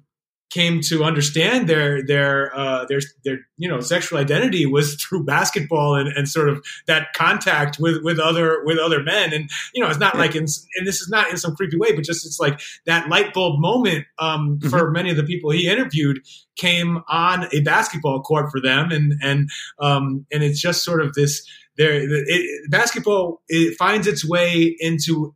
[0.50, 5.96] came to understand their their uh, their their you know sexual identity was through basketball
[5.96, 9.34] and, and sort of that contact with with other with other men.
[9.34, 11.94] And you know it's not like in and this is not in some creepy way
[11.94, 14.70] but just it's like that light bulb moment um, mm-hmm.
[14.70, 16.20] for many of the people he interviewed
[16.60, 18.92] came on a basketball court for them.
[18.92, 24.28] And and um, and it's just sort of this there it, basketball it finds its
[24.28, 25.34] way into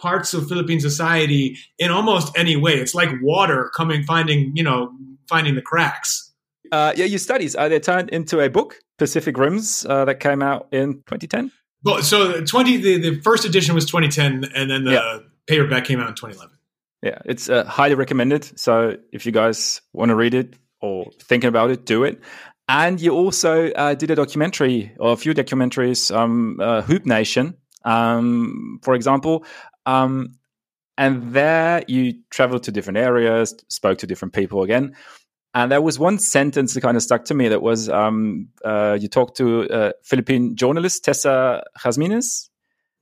[0.00, 2.74] parts of Philippine society in almost any way.
[2.74, 4.92] It's like water coming, finding, you know,
[5.28, 6.32] finding the cracks.
[6.72, 10.42] Uh, yeah, your studies are they turned into a book, Pacific Rims, uh, that came
[10.42, 11.50] out in 2010.
[11.82, 15.18] Well, so 20, the, the first edition was 2010, and then the yeah.
[15.46, 16.56] paperback came out in 2011.
[17.02, 18.58] Yeah, it's uh, highly recommended.
[18.58, 22.20] So if you guys want to read it or thinking about it, do it.
[22.68, 27.56] And you also uh, did a documentary or a few documentaries, um, uh, Hoop Nation,
[27.84, 29.44] um, for example,
[29.90, 30.34] um,
[30.96, 34.94] and there you traveled to different areas, spoke to different people again.
[35.52, 38.96] And there was one sentence that kind of stuck to me that was um, uh,
[39.00, 42.50] you talked to a Philippine journalist, Tessa Jazmines,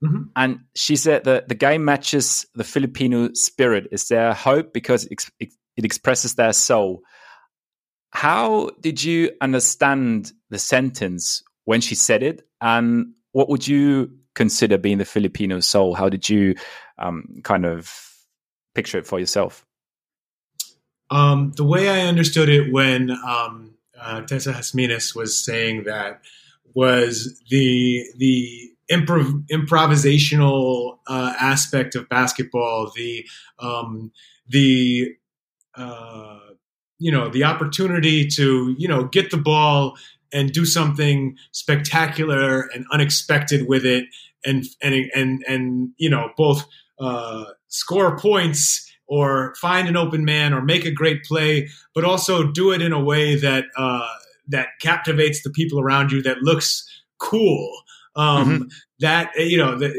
[0.03, 0.22] mm-hmm.
[0.35, 3.88] and she said that the game matches the Filipino spirit.
[3.90, 7.03] Is their hope because it, it, it expresses their soul.
[8.11, 12.48] How did you understand the sentence when she said it?
[12.62, 15.96] And what would you consider being the Filipino soul?
[15.96, 16.55] How did you
[16.96, 17.92] um, kind of
[18.72, 19.66] picture it for yourself?
[21.11, 26.20] Um, the way I understood it when um, uh, Tessa Jazmines was saying that
[26.72, 33.27] was the the improv- improvisational uh, aspect of basketball, the
[33.59, 34.12] um,
[34.46, 35.16] the
[35.74, 36.38] uh,
[37.01, 39.96] you know the opportunity to you know get the ball
[40.33, 44.05] and do something spectacular and unexpected with it
[44.44, 46.64] and and and and you know both
[47.01, 52.51] uh, score points or find an open man or make a great play, but also
[52.51, 54.09] do it in a way that uh,
[54.48, 56.85] that captivates the people around you, that looks
[57.18, 57.70] cool,
[58.18, 58.62] um, mm-hmm.
[59.00, 59.92] That you know that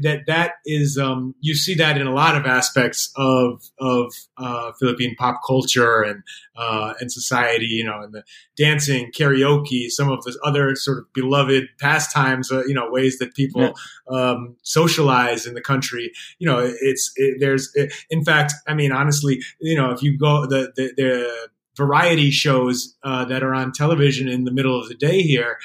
[0.00, 4.72] that that is um, you see that in a lot of aspects of of uh,
[4.80, 6.22] Philippine pop culture and
[6.56, 7.66] uh, and society.
[7.66, 8.24] You know, and the
[8.56, 12.50] dancing, karaoke, some of the other sort of beloved pastimes.
[12.50, 13.74] Uh, you know, ways that people
[14.10, 14.30] yeah.
[14.30, 16.10] um, socialize in the country.
[16.38, 20.16] You know, it's it, there's it, in fact, I mean, honestly, you know, if you
[20.16, 24.88] go the the, the variety shows uh, that are on television in the middle of
[24.88, 25.58] the day here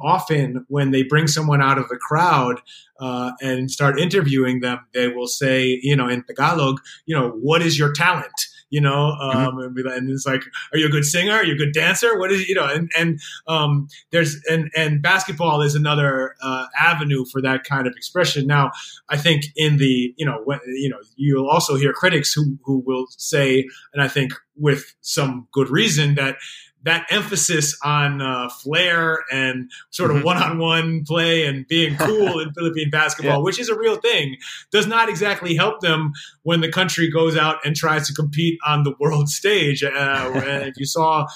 [0.00, 2.60] often when they bring someone out of the crowd
[3.00, 7.62] uh, and start interviewing them, they will say, you know, in Tagalog, you know, what
[7.62, 8.32] is your talent?
[8.70, 9.38] You know, mm-hmm.
[9.38, 9.86] um, mm-hmm.
[9.86, 11.32] and it's like, are you a good singer?
[11.32, 12.18] Are you a good dancer?
[12.18, 17.26] What is, you know, and, and, um, there's, and, and basketball is another, uh, avenue
[17.30, 18.46] for that kind of expression.
[18.46, 18.70] Now,
[19.10, 22.82] I think in the, you know, when, you know, you'll also hear critics who, who
[22.86, 26.36] will say, and I think with some good reason that,
[26.84, 30.26] that emphasis on uh, flair and sort of mm-hmm.
[30.26, 33.42] one-on-one play and being cool in Philippine basketball, yeah.
[33.44, 34.36] which is a real thing,
[34.70, 38.82] does not exactly help them when the country goes out and tries to compete on
[38.82, 39.84] the world stage.
[39.84, 41.26] Uh, if you saw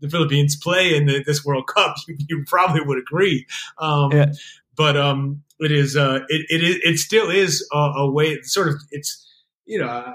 [0.00, 3.46] the Philippines play in the, this World Cup, you, you probably would agree.
[3.78, 4.32] Um, yeah.
[4.76, 8.40] But um, it is uh, it, it it still is a, a way.
[8.42, 9.26] Sort of, it's
[9.66, 10.14] you know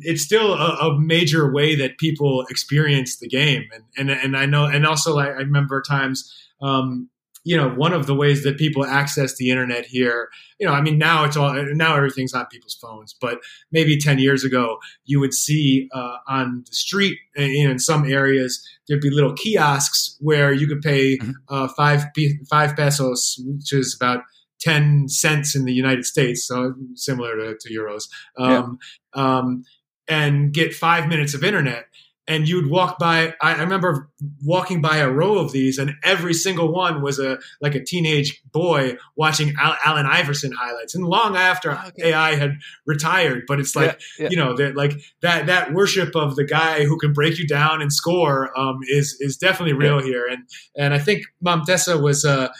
[0.00, 4.46] it's still a, a, major way that people experience the game, and and and I
[4.46, 7.08] know, and also I, I remember times, um,
[7.44, 10.80] you know, one of the ways that people access the internet here, you know, I
[10.80, 13.40] mean, now it's all now everything's on people's phones, but
[13.72, 19.00] maybe ten years ago, you would see uh, on the street in some areas there'd
[19.00, 21.30] be little kiosks where you could pay mm-hmm.
[21.48, 22.04] uh, five
[22.50, 24.22] five pesos, which is about
[24.60, 28.04] 10 cents in the United States, so similar to, to euros.
[28.36, 28.78] Um,
[29.14, 29.38] yeah.
[29.38, 29.64] um,
[30.10, 31.86] and get five minutes of internet.
[32.28, 33.34] And you'd walk by.
[33.40, 34.08] I, I, remember
[34.44, 38.40] walking by a row of these, and every single one was a like a teenage
[38.52, 40.94] boy watching Al, Allen Iverson highlights.
[40.94, 42.10] And long after oh, okay.
[42.10, 44.28] AI had retired, but it's like yeah, yeah.
[44.30, 44.92] you know that like
[45.22, 49.16] that that worship of the guy who can break you down and score um, is
[49.18, 50.06] is definitely real yeah.
[50.06, 50.26] here.
[50.30, 50.44] And
[50.76, 52.50] and I think Mom Tessa was uh,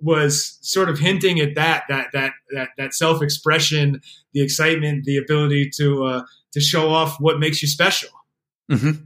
[0.00, 4.00] was sort of hinting at that that that that, that self expression,
[4.32, 8.10] the excitement, the ability to uh, to show off what makes you special.
[8.70, 9.02] Mm-hmm.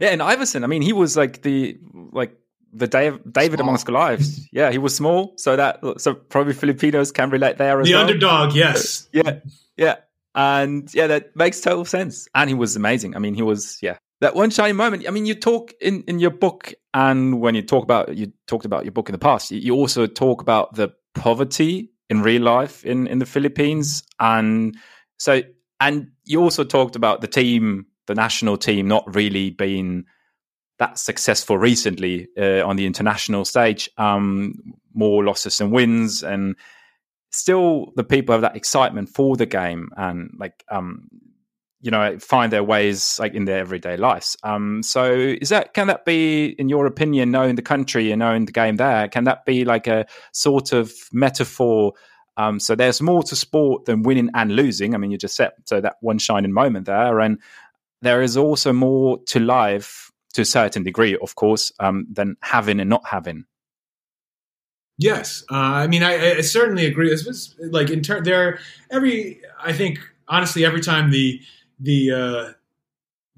[0.00, 1.78] Yeah, and Iverson, I mean, he was like the
[2.12, 2.36] like
[2.72, 3.68] the Dave, David small.
[3.68, 4.48] amongst Goliaths.
[4.52, 8.06] Yeah, he was small, so that so probably Filipinos can relate there as the well.
[8.06, 8.54] underdog.
[8.54, 9.08] Yes.
[9.12, 9.40] Yeah,
[9.76, 9.96] yeah,
[10.34, 12.28] and yeah, that makes total sense.
[12.34, 13.16] And he was amazing.
[13.16, 15.06] I mean, he was yeah that one shining moment.
[15.06, 18.64] I mean, you talk in in your book, and when you talk about you talked
[18.64, 22.84] about your book in the past, you also talk about the poverty in real life
[22.84, 24.76] in in the Philippines, and
[25.18, 25.42] so
[25.80, 30.04] and you also talked about the team, the national team, not really being
[30.78, 33.88] that successful recently uh, on the international stage.
[33.96, 34.54] Um,
[34.94, 36.56] more losses and wins, and
[37.30, 41.08] still the people have that excitement for the game and like um,
[41.80, 44.36] you know find their ways like in their everyday lives.
[44.42, 48.44] Um, so is that can that be, in your opinion, knowing the country and knowing
[48.44, 51.94] the game there, can that be like a sort of metaphor?
[52.40, 54.94] Um, so there's more to sport than winning and losing.
[54.94, 57.38] I mean, you just said so that one shining moment there, and
[58.00, 62.80] there is also more to life to a certain degree, of course, um, than having
[62.80, 63.44] and not having.
[64.96, 67.10] Yes, uh, I mean, I, I, certainly agree.
[67.10, 68.58] This was like in turn there.
[68.90, 69.98] Every I think
[70.28, 71.40] honestly, every time the
[71.78, 72.52] the uh,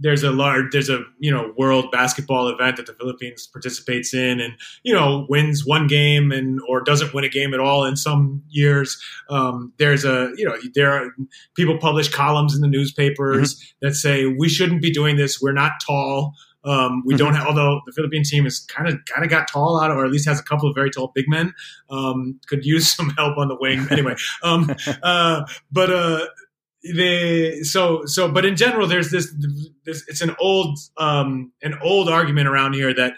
[0.03, 4.41] there's a large there's a you know world basketball event that the Philippines participates in
[4.41, 7.97] and you know wins one game and or doesn't win a game at all in
[7.97, 11.11] some years um, there's a you know there are
[11.55, 13.87] people publish columns in the newspapers mm-hmm.
[13.87, 16.35] that say we shouldn't be doing this we're not tall
[16.65, 17.25] um, we mm-hmm.
[17.25, 20.05] don't have, although the Philippine team is kind of kind of got tall out, or
[20.05, 21.53] at least has a couple of very tall big men.
[21.91, 24.15] Um, could use some help on the wing anyway.
[24.43, 24.71] Um,
[25.03, 26.27] uh, but uh,
[26.85, 29.33] they so so but in general there's this
[29.85, 33.15] this it's an old um an old argument around here that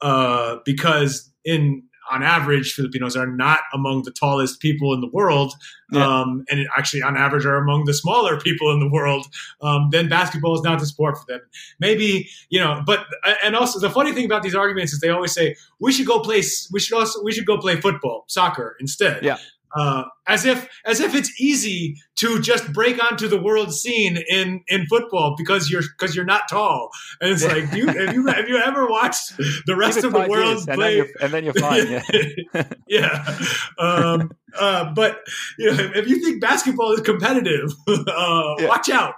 [0.00, 5.52] uh because in on average filipinos are not among the tallest people in the world
[5.92, 6.20] yeah.
[6.20, 9.26] um and actually on average are among the smaller people in the world
[9.60, 11.40] um then basketball is not the sport for them.
[11.80, 13.06] Maybe you know but
[13.42, 16.20] and also the funny thing about these arguments is they always say we should go
[16.20, 16.42] play
[16.72, 19.24] we should also we should go play football soccer instead.
[19.24, 19.38] Yeah
[19.74, 24.62] uh, as if as if it's easy to just break onto the world scene in
[24.68, 28.48] in football because you're because you're not tall and it's like you, have you have
[28.48, 31.86] you ever watched the rest of the world play and then, and then you're, fine
[31.88, 33.38] yeah yeah
[33.78, 35.20] um, uh, but
[35.58, 38.68] you know, if you think basketball is competitive uh, yeah.
[38.68, 39.14] watch out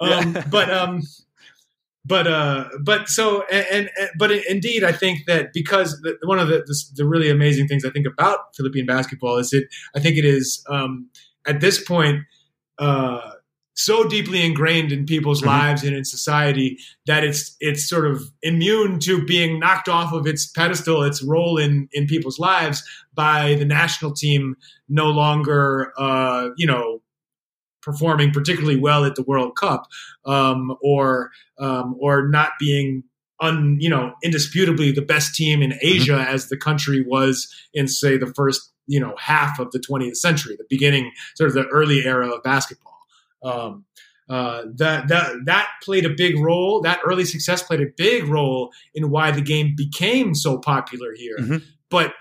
[0.00, 0.44] um, yeah.
[0.50, 1.02] but um
[2.10, 6.48] but uh, but so and, and, but indeed, I think that because the, one of
[6.48, 10.18] the, the, the really amazing things I think about Philippine basketball is it I think
[10.18, 11.08] it is um,
[11.46, 12.24] at this point
[12.80, 13.30] uh,
[13.74, 15.50] so deeply ingrained in people's mm-hmm.
[15.50, 20.26] lives and in society that it's it's sort of immune to being knocked off of
[20.26, 22.82] its pedestal, its role in in people's lives
[23.14, 24.56] by the national team
[24.88, 26.99] no longer uh, you know
[27.82, 29.86] performing particularly well at the World Cup,
[30.24, 33.04] um, or um, or not being
[33.40, 36.34] un, you know indisputably the best team in Asia mm-hmm.
[36.34, 40.56] as the country was in say the first you know half of the 20th century,
[40.56, 42.98] the beginning sort of the early era of basketball.
[43.42, 43.84] Um,
[44.28, 46.80] uh, that that that played a big role.
[46.80, 51.36] That early success played a big role in why the game became so popular here.
[51.38, 51.56] Mm-hmm.
[51.90, 52.14] But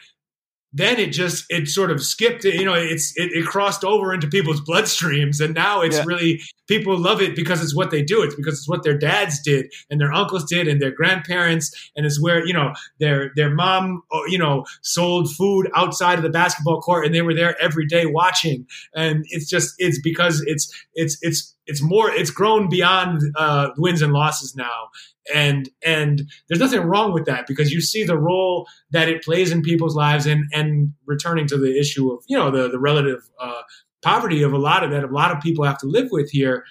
[0.71, 4.27] then it just it sort of skipped you know it's it, it crossed over into
[4.27, 5.41] people's bloodstreams.
[5.43, 6.03] And now it's yeah.
[6.05, 8.21] really people love it because it's what they do.
[8.21, 11.91] It's because it's what their dads did and their uncles did and their grandparents.
[11.95, 16.23] And it's where you know their their mom uh, you know sold food outside of
[16.23, 18.67] the basketball court and they were there every day watching.
[18.95, 24.01] And it's just it's because it's it's it's it's more it's grown beyond uh, wins
[24.01, 24.89] and losses now
[25.33, 29.51] and and there's nothing wrong with that because you see the role that it plays
[29.51, 33.29] in people's lives and and returning to the issue of you know the the relative
[33.39, 33.61] uh,
[34.01, 36.65] poverty of a lot of that a lot of people have to live with here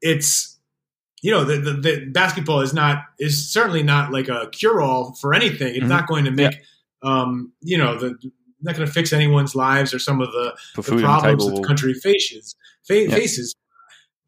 [0.00, 0.58] it's
[1.22, 5.14] you know the, the, the basketball is not is certainly not like a cure all
[5.14, 5.88] for anything it's mm-hmm.
[5.88, 6.52] not going to make
[7.02, 7.10] yeah.
[7.22, 8.16] um you know the
[8.60, 11.92] not going to fix anyone's lives or some of the, the problems that the country
[11.92, 12.56] faces
[12.86, 13.14] fa- yeah.
[13.14, 13.54] faces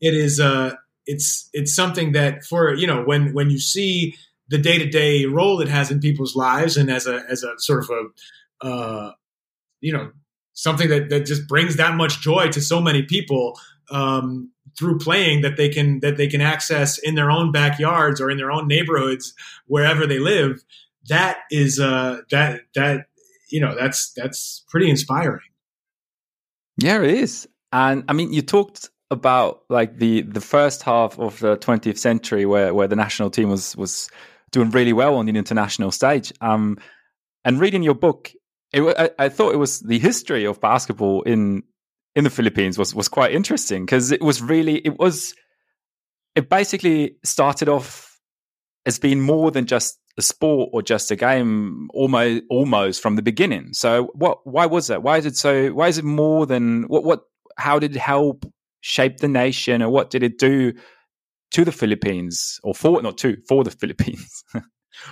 [0.00, 0.74] it is uh
[1.06, 4.14] it's it's something that for you know when when you see
[4.48, 7.58] the day to day role it has in people's lives and as a as a
[7.58, 9.12] sort of a uh,
[9.80, 10.10] you know
[10.52, 13.58] something that that just brings that much joy to so many people
[13.90, 18.30] um, through playing that they can that they can access in their own backyards or
[18.30, 19.34] in their own neighborhoods
[19.66, 20.64] wherever they live
[21.08, 23.06] that is uh that that
[23.50, 25.40] you know that's that's pretty inspiring.
[26.78, 27.48] Yeah it is.
[27.72, 32.44] And i mean you talked about like the the first half of the 20th century
[32.44, 34.08] where where the national team was was
[34.50, 36.32] doing really well on the international stage.
[36.40, 36.78] Um
[37.44, 38.32] and reading your book
[38.72, 41.62] it, I, I thought it was the history of basketball in
[42.16, 45.34] in the Philippines was was quite interesting because it was really it was
[46.34, 48.18] it basically started off
[48.86, 53.22] as being more than just a sport or just a game almost almost from the
[53.22, 53.72] beginning.
[53.72, 55.02] So what why was that?
[55.02, 57.20] Why is it so why is it more than what what
[57.58, 58.46] how did it help
[58.80, 60.72] shape the nation, or what did it do
[61.52, 64.44] to the Philippines, or for not to for the Philippines?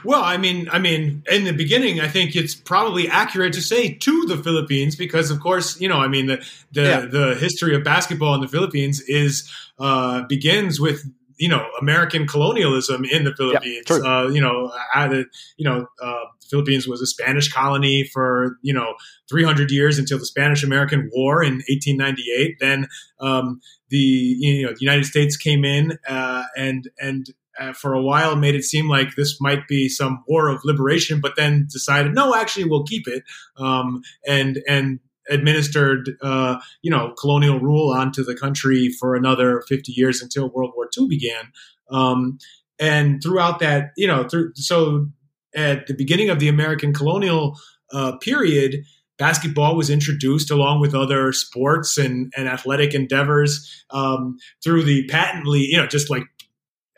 [0.04, 3.92] Well, I mean, I mean, in the beginning, I think it's probably accurate to say
[3.92, 7.00] to the Philippines because, of course, you know, I mean, the the, yeah.
[7.00, 11.04] the history of basketball in the Philippines is uh, begins with
[11.36, 13.86] you know American colonialism in the Philippines.
[13.90, 18.58] Yeah, uh, you know, added, you know, uh, the Philippines was a Spanish colony for
[18.62, 18.94] you know
[19.28, 22.56] 300 years until the Spanish American War in 1898.
[22.60, 22.88] Then
[23.20, 27.26] um, the you know the United States came in uh, and and
[27.58, 31.20] uh, for a while made it seem like this might be some war of liberation,
[31.20, 33.24] but then decided no, actually we'll keep it
[33.56, 39.92] um, and and administered uh, you know colonial rule onto the country for another 50
[39.92, 41.52] years until World War II began.
[41.90, 42.38] Um,
[42.78, 45.06] and throughout that, you know, through, so
[45.54, 47.58] at the beginning of the American colonial
[47.92, 48.84] uh, period,
[49.18, 55.60] basketball was introduced along with other sports and, and athletic endeavors um, through the patently,
[55.60, 56.24] you know, just like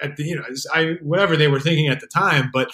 [0.00, 0.42] at the, you know,
[0.74, 2.70] I, whatever they were thinking at the time, but,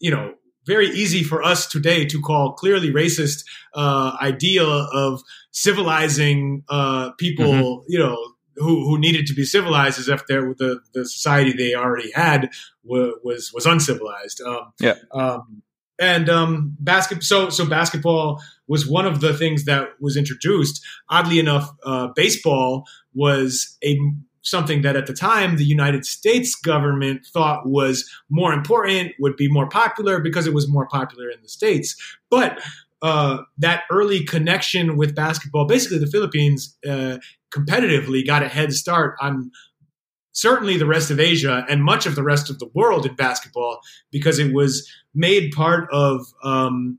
[0.00, 0.34] you know,
[0.66, 3.44] very easy for us today to call clearly racist
[3.74, 7.84] uh, idea of civilizing uh, people, mm-hmm.
[7.88, 8.18] you know,
[8.58, 12.50] who, who needed to be civilized as if the, the society they already had
[12.84, 14.40] was was, was uncivilized.
[14.40, 14.94] Um, yeah.
[15.12, 15.62] Um,
[16.00, 20.84] and um, basket so so basketball was one of the things that was introduced.
[21.08, 22.84] Oddly enough, uh, baseball
[23.14, 23.98] was a
[24.42, 29.50] something that at the time the United States government thought was more important, would be
[29.50, 31.96] more popular because it was more popular in the states.
[32.30, 32.60] But
[33.02, 37.18] uh, that early connection with basketball, basically the Philippines uh,
[37.54, 39.50] competitively got a head start on
[40.32, 43.80] certainly the rest of Asia and much of the rest of the world in basketball
[44.12, 46.98] because it was made part of um,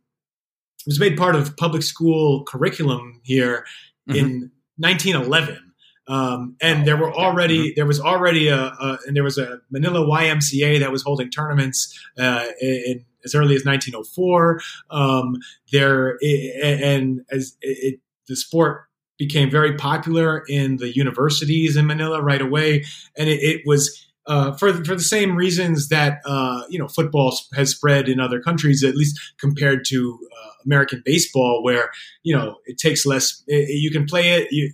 [0.85, 3.65] it was made part of public school curriculum here
[4.09, 4.17] mm-hmm.
[4.17, 5.73] in 1911.
[6.07, 7.73] Um, and oh, there were already mm-hmm.
[7.75, 11.97] there was already a, a, and there was a Manila YMCA that was holding tournaments
[12.17, 14.61] uh, in, as early as 1904.
[14.89, 15.37] Um,
[15.71, 16.17] there
[16.63, 18.85] and as it, the sport
[19.17, 22.85] became very popular in the universities in Manila right away,
[23.17, 24.05] and it, it was.
[24.27, 28.39] Uh, for for the same reasons that uh, you know football has spread in other
[28.39, 31.89] countries, at least compared to uh, American baseball, where
[32.21, 33.41] you know it takes less.
[33.47, 34.49] It, you can play it.
[34.51, 34.71] You,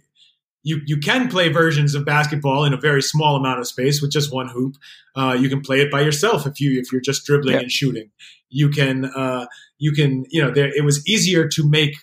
[0.66, 4.12] you you can play versions of basketball in a very small amount of space with
[4.12, 4.76] just one hoop.
[5.16, 7.62] Uh, you can play it by yourself if you if you're just dribbling yeah.
[7.62, 8.10] and shooting.
[8.50, 9.46] You can uh,
[9.78, 11.96] you can you know there, it was easier to make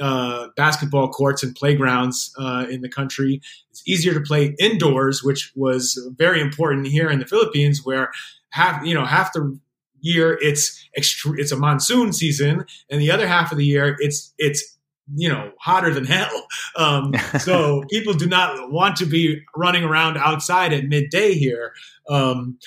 [0.00, 3.42] uh, basketball courts and playgrounds uh, in the country.
[3.70, 8.10] It's easier to play indoors, which was very important here in the Philippines, where
[8.50, 9.60] half you know half the
[10.00, 14.32] year it's extre- it's a monsoon season, and the other half of the year it's
[14.38, 14.77] it's
[15.14, 16.46] you know hotter than hell.
[16.76, 21.72] Um, so people do not want to be running around outside at midday here.
[22.08, 22.58] Um,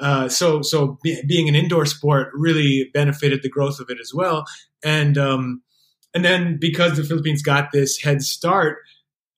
[0.00, 4.14] uh, so so be, being an indoor sport really benefited the growth of it as
[4.14, 4.46] well,
[4.82, 5.60] and um,
[6.14, 8.78] and then because the Philippines got this head start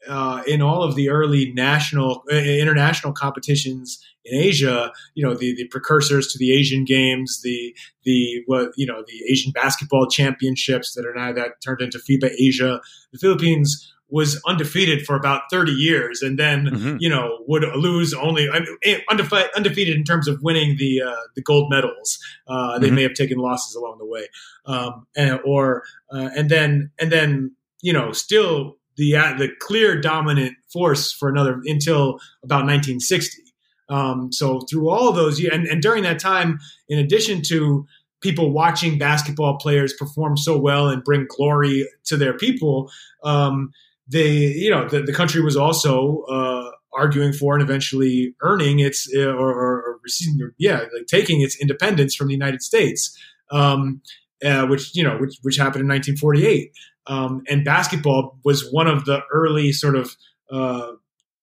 [0.08, 5.54] uh, in all of the early national uh, international competitions in Asia, you know, the,
[5.54, 7.74] the precursors to the Asian games, the,
[8.04, 12.30] the, what, you know, the Asian basketball championships that are now that turned into FIBA
[12.38, 12.80] Asia,
[13.12, 16.96] the Philippines was undefeated for about 30 years and then mm-hmm.
[16.98, 18.48] you know would lose only
[18.82, 22.96] eh, undefeated, undefeated in terms of winning the uh, the gold medals uh, they mm-hmm.
[22.96, 24.26] may have taken losses along the way
[24.66, 30.00] um, and, or uh, and then and then you know still the uh, the clear
[30.00, 33.42] dominant force for another until about 1960
[33.88, 37.86] um, so through all those years and, and during that time in addition to
[38.20, 42.90] people watching basketball players perform so well and bring glory to their people
[43.24, 43.70] um,
[44.10, 49.08] they, you know, the, the country was also uh, arguing for and eventually earning its
[49.14, 53.16] uh, or, or, receiving, yeah, like taking its independence from the United States,
[53.52, 54.02] um,
[54.44, 56.72] uh, which you know, which which happened in 1948.
[57.06, 60.16] Um, and basketball was one of the early sort of
[60.50, 60.92] uh,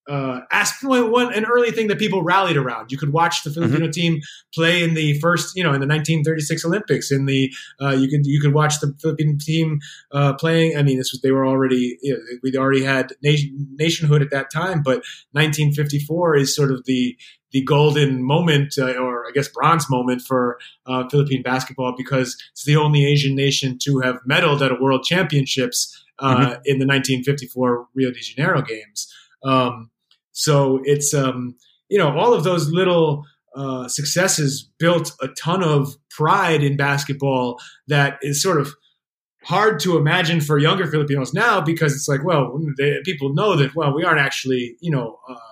[0.07, 0.41] uh,
[0.81, 2.91] one an early thing that people rallied around.
[2.91, 3.91] You could watch the Filipino mm-hmm.
[3.91, 4.21] team
[4.53, 7.11] play in the first, you know, in the 1936 Olympics.
[7.11, 7.51] In the
[7.81, 9.79] uh, you could you could watch the Philippine team
[10.11, 10.77] uh, playing.
[10.77, 14.31] I mean, this was they were already you know, we'd already had nation, nationhood at
[14.31, 17.17] that time, but 1954 is sort of the
[17.51, 22.65] the golden moment, uh, or I guess bronze moment for uh, Philippine basketball because it's
[22.65, 26.53] the only Asian nation to have medaled at a World Championships uh, mm-hmm.
[26.65, 29.13] in the 1954 Rio de Janeiro games.
[29.43, 29.89] Um,
[30.37, 31.55] so it's um,
[31.89, 33.23] you know all of those little
[33.55, 38.75] uh, successes built a ton of pride in basketball that is sort of
[39.43, 43.73] hard to imagine for younger Filipinos now because it's like, well, they, people know that
[43.75, 45.46] well, we aren't actually you know uh,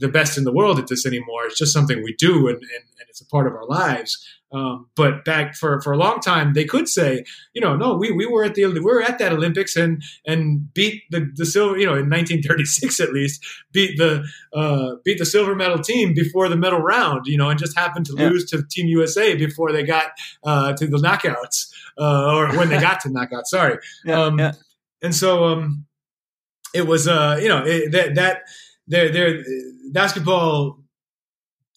[0.00, 1.44] the best in the world at this anymore.
[1.44, 4.26] It's just something we do and, and, and it's a part of our lives.
[4.52, 7.24] Um, but back for, for a long time, they could say,
[7.54, 10.74] you know, no, we, we were at the we were at that Olympics and and
[10.74, 15.26] beat the the silver, you know, in 1936 at least, beat the uh, beat the
[15.26, 18.28] silver medal team before the medal round, you know, and just happened to yeah.
[18.28, 20.06] lose to Team USA before they got
[20.42, 23.46] uh, to the knockouts uh, or when they got to knockouts.
[23.46, 24.52] Sorry, yeah, um, yeah.
[25.00, 25.86] and so um,
[26.74, 28.42] it was, uh, you know, it, that that
[28.90, 29.42] there there
[29.92, 30.80] basketball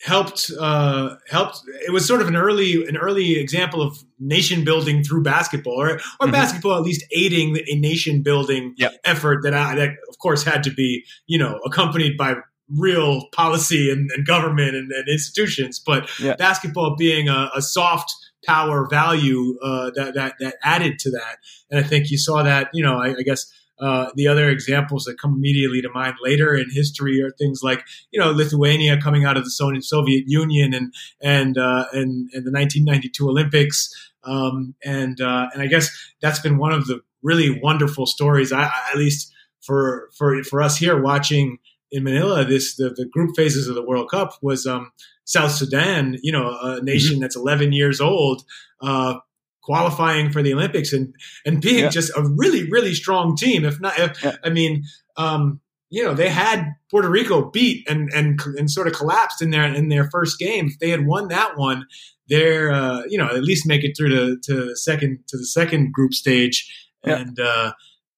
[0.01, 1.61] helped uh, helped.
[1.87, 5.91] It was sort of an early an early example of nation building through basketball, or
[5.91, 6.31] or mm-hmm.
[6.31, 8.93] basketball at least aiding a nation building yep.
[9.05, 12.35] effort that I, that of course had to be you know accompanied by
[12.69, 16.37] real policy and, and government and, and, institutions, but yep.
[16.37, 18.11] basketball being a, a soft
[18.45, 21.37] power value uh, that that that added to that,
[21.69, 23.45] and I think you saw that you know I, I guess
[23.79, 27.83] uh, the other examples that come immediately to mind later in history are things like
[28.11, 32.51] you know Lithuania coming out of the Soviet Union and and uh, and, and the
[32.51, 33.89] 1992 Olympics
[34.23, 35.89] um, and uh, and I guess
[36.21, 38.51] that's been one of the really wonderful stories.
[38.51, 41.57] I, I, at least for for for us here watching
[41.91, 44.91] in Manila, this the, the group phases of the World Cup was um,
[45.25, 47.21] South Sudan, you know, a nation mm-hmm.
[47.21, 48.43] that's 11 years old,
[48.81, 49.15] uh,
[49.63, 51.89] qualifying for the Olympics and and being yeah.
[51.89, 53.65] just a really really strong team.
[53.65, 54.35] If not, if, yeah.
[54.43, 54.83] I mean,
[55.17, 55.59] um,
[55.89, 59.65] you know, they had Puerto Rico beat and and and sort of collapsed in their
[59.65, 60.67] in their first game.
[60.67, 61.87] If they had won that one,
[62.27, 65.45] they're uh, you know at least make it through to to the second to the
[65.45, 67.17] second group stage yeah.
[67.17, 67.39] and.
[67.39, 67.73] Uh,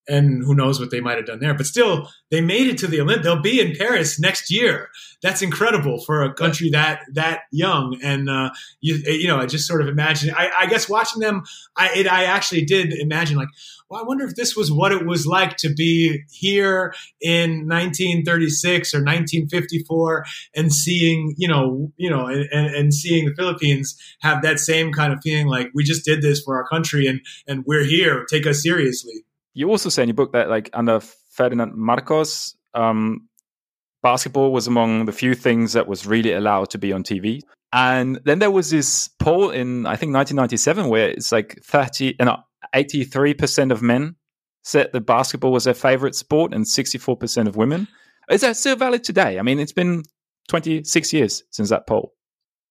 [0.08, 1.56] and who knows what they might have done there.
[1.56, 3.26] But still, they made it to the Olympics.
[3.26, 4.90] They'll be in Paris next year.
[5.26, 7.98] That's incredible for a country that that young.
[8.04, 10.32] And uh, you you know, I just sort of imagine.
[10.38, 11.42] I, I guess watching them,
[11.76, 13.48] I it, I actually did imagine like,
[13.90, 18.94] well, I wonder if this was what it was like to be here in 1936
[18.94, 24.60] or 1954 and seeing you know you know and, and seeing the Philippines have that
[24.60, 27.84] same kind of feeling like we just did this for our country and and we're
[27.84, 28.26] here.
[28.30, 33.28] Take us seriously you also say in your book that like under Ferdinand Marcos, um,
[34.06, 37.42] basketball was among the few things that was really allowed to be on TV.
[37.74, 42.30] And then there was this poll in I think 1997 where it's like 30 and
[42.76, 44.16] 83% of men
[44.64, 47.88] said that basketball was their favorite sport and 64% of women.
[48.30, 49.40] Is that still valid today?
[49.40, 50.04] I mean, it's been
[50.50, 52.14] 26 years since that poll.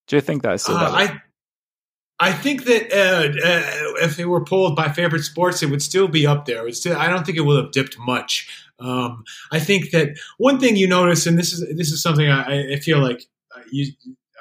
[0.07, 1.11] Do you think that is still uh, valid?
[1.11, 5.81] I, I think that uh, uh, if they were polled by favorite sports, it would
[5.81, 6.71] still be up there.
[6.71, 8.64] Still, I don't think it will have dipped much.
[8.79, 12.73] Um, I think that one thing you notice, and this is this is something I,
[12.73, 13.23] I feel like
[13.55, 13.93] uh, you,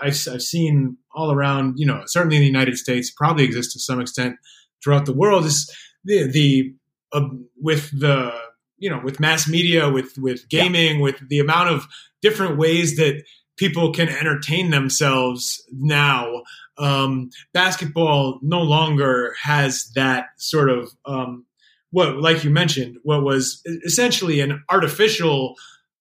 [0.02, 1.78] I've, I've, seen all around.
[1.78, 4.36] You know, certainly in the United States, probably exists to some extent
[4.82, 5.44] throughout the world.
[5.44, 5.72] Is
[6.04, 6.74] the the
[7.12, 7.28] uh,
[7.60, 8.32] with the
[8.78, 11.02] you know with mass media, with with gaming, yeah.
[11.02, 11.86] with the amount of
[12.22, 13.22] different ways that
[13.56, 16.42] people can entertain themselves now
[16.78, 21.46] um, basketball no longer has that sort of um,
[21.94, 25.54] what, like you mentioned, what was essentially an artificial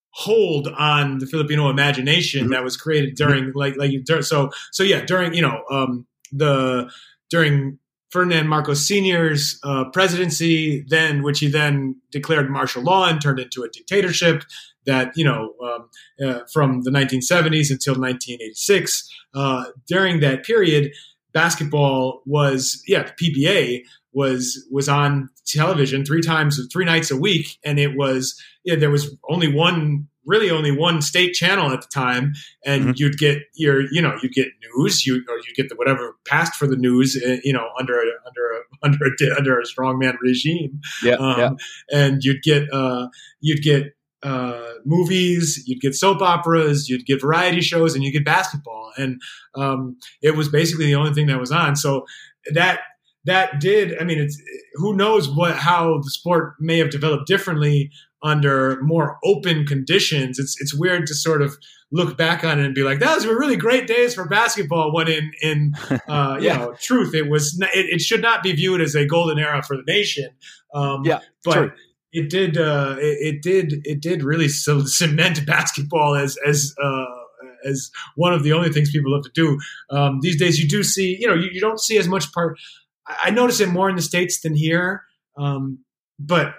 [0.10, 2.52] hold on the Filipino imagination mm-hmm.
[2.54, 3.92] that was created during, like, like
[4.24, 6.90] so, so yeah, during you know um, the
[7.30, 7.78] during
[8.10, 13.62] Ferdinand Marcos Sr.'s uh, presidency, then which he then declared martial law and turned into
[13.62, 14.44] a dictatorship
[14.88, 15.90] that you know um,
[16.28, 19.10] uh, from the 1970s until 1986.
[19.36, 20.92] Uh, during that period,
[21.34, 23.84] basketball was yeah the PBA
[24.14, 28.92] was was on television three times three nights a week, and it was yeah, there
[28.92, 32.34] was only one really only one state channel at the time,
[32.66, 32.92] and mm-hmm.
[32.96, 36.56] you'd get your, you know, you'd get news, you or you get the whatever passed
[36.56, 40.16] for the news, eh, you know, under a, under a, under a, under a strongman
[40.22, 41.50] regime, yeah, um, yeah.
[41.92, 43.08] and you'd get uh,
[43.42, 48.26] you'd get uh, movies, you'd get soap operas, you'd get variety shows, and you get
[48.26, 49.22] basketball, and
[49.56, 51.76] um, it was basically the only thing that was on.
[51.76, 52.06] So
[52.54, 52.82] that
[53.26, 54.42] that did, I mean, it's
[54.76, 60.40] who knows what how the sport may have developed differently under more open conditions.
[60.40, 61.58] It's it's weird to sort of
[61.92, 65.08] look back on it and be like, "That was really great days for basketball." When
[65.08, 65.74] in in
[66.08, 69.40] uh, you know truth, it was it, it, should not be viewed as a golden
[69.40, 70.30] era for the nation.
[70.74, 71.54] Um, yeah, but.
[71.54, 71.72] True.
[72.16, 72.60] It did.
[72.60, 73.82] Uh, it, it, did.
[73.86, 74.48] It did really
[74.86, 77.06] cement basketball as as uh,
[77.66, 79.58] as one of the only things people love to do.
[79.90, 81.18] Um, these days, you do see.
[81.20, 82.60] You know, you, you don't see as much part.
[83.08, 85.04] I, notice it more in the states than here.
[85.38, 85.80] Um,
[86.20, 86.56] but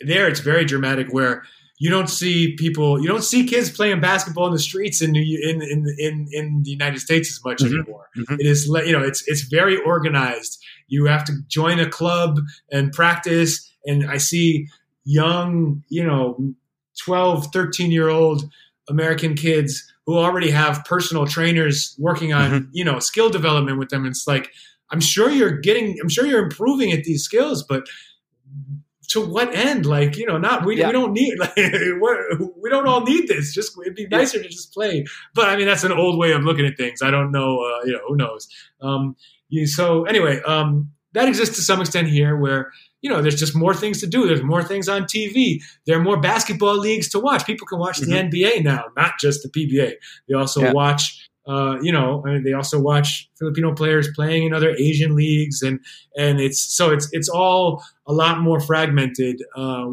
[0.00, 1.44] there it's very dramatic where
[1.78, 5.62] you don't see people you don't see kids playing basketball in the streets in in
[5.62, 7.80] in in, in the United States as much mm-hmm.
[7.80, 8.08] anymore.
[8.16, 8.34] Mm-hmm.
[8.40, 10.62] It is you know it's it's very organized.
[10.88, 14.68] You have to join a club and practice and I see
[15.04, 16.54] young, you know,
[17.02, 18.42] 12, 13 year old
[18.88, 22.70] American kids who already have personal trainers working on, mm-hmm.
[22.72, 24.04] you know, skill development with them.
[24.04, 24.50] It's like
[24.90, 27.86] I'm sure you're getting I'm sure you're improving at these skills, but
[29.08, 29.86] to what end?
[29.86, 30.86] Like, you know, not we, yeah.
[30.86, 33.54] we don't need like we don't all need this.
[33.54, 35.04] Just it'd be nicer to just play.
[35.34, 37.02] But I mean, that's an old way of looking at things.
[37.02, 37.58] I don't know.
[37.60, 38.48] Uh, you know, who knows?
[38.80, 39.16] Um,
[39.48, 43.54] you, so anyway, um, that exists to some extent here, where you know there's just
[43.54, 44.26] more things to do.
[44.26, 45.62] There's more things on TV.
[45.86, 47.46] There are more basketball leagues to watch.
[47.46, 48.30] People can watch mm-hmm.
[48.30, 49.92] the NBA now, not just the PBA.
[50.28, 50.72] They also yeah.
[50.72, 55.14] watch uh, you know, I mean, they also watch Filipino players playing in other Asian
[55.14, 55.78] leagues, and
[56.16, 59.90] and it's so it's it's all a lot more fragmented, uh,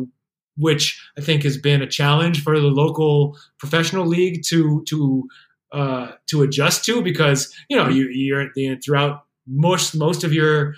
[0.57, 5.27] which I think has been a challenge for the local professional league to to
[5.71, 8.49] uh, to adjust to because you know you, you're
[8.83, 10.73] throughout most most of your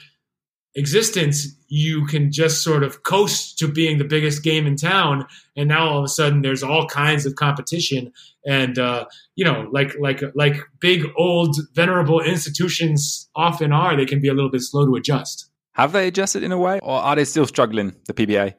[0.75, 5.67] existence, you can just sort of coast to being the biggest game in town, and
[5.67, 8.13] now all of a sudden there's all kinds of competition,
[8.45, 9.03] and uh,
[9.35, 14.33] you know, like like like big old venerable institutions often are, they can be a
[14.33, 15.49] little bit slow to adjust.
[15.73, 17.93] Have they adjusted in a way, or are they still struggling?
[18.07, 18.53] The PBA.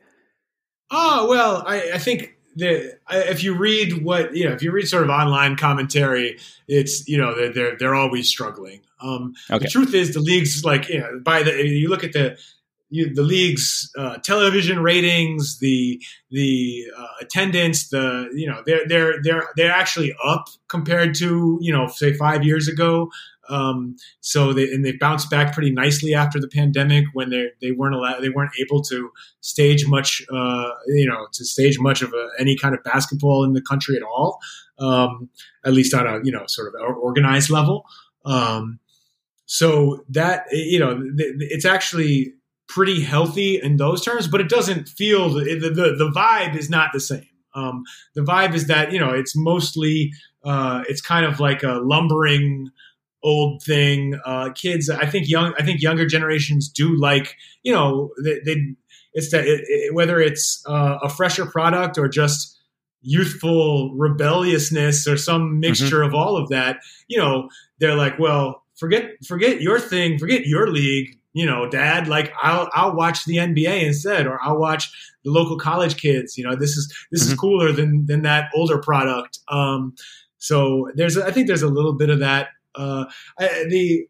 [0.90, 4.88] Oh well, I, I think the, if you read what you know, if you read
[4.88, 6.38] sort of online commentary,
[6.68, 8.82] it's you know they're they're, they're always struggling.
[9.00, 9.64] Um, okay.
[9.64, 12.36] The truth is, the leagues like you know by the you look at the
[12.88, 19.22] you, the league's uh, television ratings, the the uh, attendance, the you know they're they're
[19.22, 23.10] they're they're actually up compared to you know say five years ago.
[23.48, 27.72] Um, so they and they bounced back pretty nicely after the pandemic when they they
[27.72, 29.10] weren't allowed they weren't able to
[29.40, 33.52] stage much uh, you know to stage much of a, any kind of basketball in
[33.52, 34.38] the country at all,
[34.78, 35.28] um,
[35.64, 37.84] at least on a you know sort of organized level.
[38.24, 38.78] Um,
[39.46, 41.00] so that you know
[41.38, 42.34] it's actually
[42.68, 46.90] pretty healthy in those terms, but it doesn't feel the the, the vibe is not
[46.92, 47.28] the same.
[47.54, 50.12] Um, the vibe is that you know it's mostly
[50.44, 52.70] uh, it's kind of like a lumbering
[53.26, 54.18] old thing.
[54.24, 58.74] Uh, kids, I think young, I think younger generations do like, you know, they, they
[59.12, 62.56] it's that it, it, whether it's uh, a fresher product or just
[63.02, 65.60] youthful rebelliousness or some mm-hmm.
[65.60, 66.08] mixture mm-hmm.
[66.08, 66.78] of all of that.
[67.08, 67.48] You know,
[67.80, 71.18] they're like, well, forget forget your thing, forget your league.
[71.36, 74.90] You know, Dad, like I'll I'll watch the NBA instead, or I'll watch
[75.22, 76.38] the local college kids.
[76.38, 77.32] You know, this is this mm-hmm.
[77.32, 79.38] is cooler than than that older product.
[79.48, 79.94] Um,
[80.38, 83.04] so there's I think there's a little bit of that uh,
[83.38, 84.06] the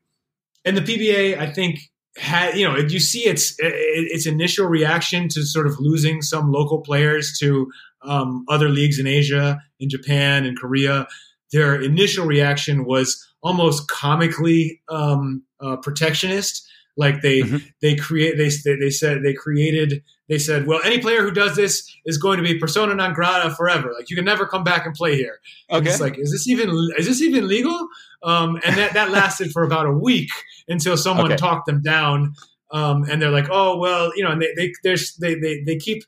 [0.64, 1.81] and the PBA, I think,
[2.16, 6.81] had you know you see its its initial reaction to sort of losing some local
[6.81, 7.66] players to
[8.03, 11.07] um, other leagues in Asia, in Japan, and Korea.
[11.53, 16.66] Their initial reaction was almost comically um, uh, protectionist.
[16.97, 17.59] Like they mm-hmm.
[17.82, 21.88] they create they they said they created they said, well, any player who does this
[22.05, 23.92] is going to be persona non grata forever.
[23.97, 25.38] Like you can never come back and play here.
[25.70, 25.78] Okay.
[25.78, 27.88] And it's like, is this even is this even legal?
[28.22, 30.30] Um, and that that lasted for about a week
[30.68, 31.36] until someone okay.
[31.36, 32.34] talked them down.
[32.72, 36.03] Um, and they're like, oh well, you know, and they they they they they keep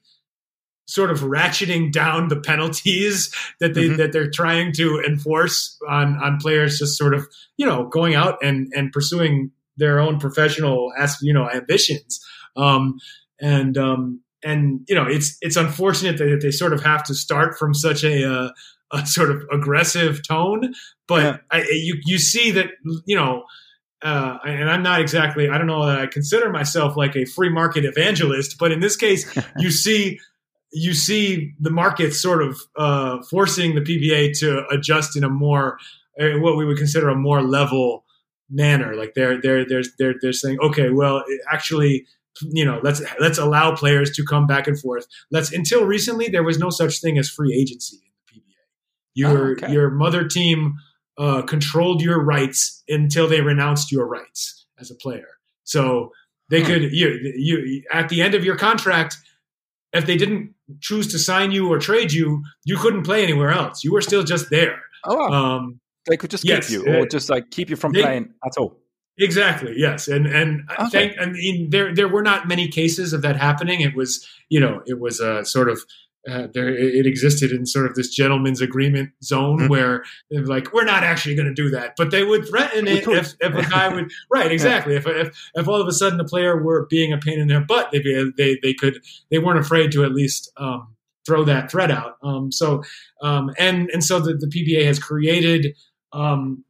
[0.87, 3.99] sort of ratcheting down the penalties that they mm-hmm.
[3.99, 8.39] that they're trying to enforce on on players just sort of you know going out
[8.43, 12.21] and and pursuing their own professional, you know, ambitions.
[12.57, 12.99] Um,
[13.41, 17.59] and um, and you know, it's it's unfortunate that they sort of have to start
[17.59, 18.51] from such a uh,
[18.93, 20.75] a sort of aggressive tone,
[21.07, 21.37] but yeah.
[21.51, 22.71] I, you you see that
[23.07, 23.45] you know.
[24.01, 27.49] Uh, and I'm not exactly, I don't know that I consider myself like a free
[27.49, 30.21] market evangelist, but in this case, you see
[30.73, 35.79] you see the market sort of uh, forcing the PBA to adjust in a more
[36.21, 38.05] uh, what we would consider a more level
[38.51, 38.95] manner.
[38.95, 42.07] Like they're they're they're they're they're saying, okay, well, actually,
[42.43, 45.07] you know, let's let's allow players to come back and forth.
[45.31, 48.03] Let's until recently there was no such thing as free agency in
[48.35, 48.55] the PBA.
[49.15, 49.73] Your oh, okay.
[49.73, 50.75] your mother team
[51.19, 55.29] uh, controlled your rights until they renounced your rights as a player.
[55.65, 56.13] So
[56.51, 56.67] they hmm.
[56.67, 59.17] could you you at the end of your contract
[59.93, 63.83] if they didn't choose to sign you or trade you, you couldn't play anywhere else.
[63.85, 64.83] You were still just there.
[65.05, 65.57] Oh, wow.
[65.57, 68.03] um, they could just yes, keep you, or uh, just like keep you from they,
[68.03, 68.81] playing at all.
[69.19, 69.75] Exactly.
[69.77, 70.89] Yes, and and okay.
[70.91, 73.81] thank, I mean there there were not many cases of that happening.
[73.81, 75.81] It was you know it was a sort of
[76.29, 79.69] uh, there it existed in sort of this gentleman's agreement zone mm-hmm.
[79.69, 83.35] where like we're not actually going to do that but they would threaten it if,
[83.41, 86.61] if a guy would right exactly if, if if all of a sudden the player
[86.63, 88.03] were being a pain in their butt they
[88.37, 89.01] they they could
[89.31, 90.89] they weren't afraid to at least um,
[91.25, 92.83] throw that threat out um, so
[93.23, 95.75] um, and and so the, the PBA has created
[96.13, 96.65] um,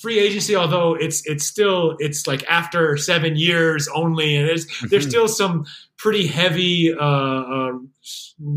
[0.00, 5.04] free agency although it's it's still it's like after seven years only and there's there's
[5.04, 5.10] mm-hmm.
[5.10, 5.64] still some
[5.96, 7.72] pretty heavy uh, uh,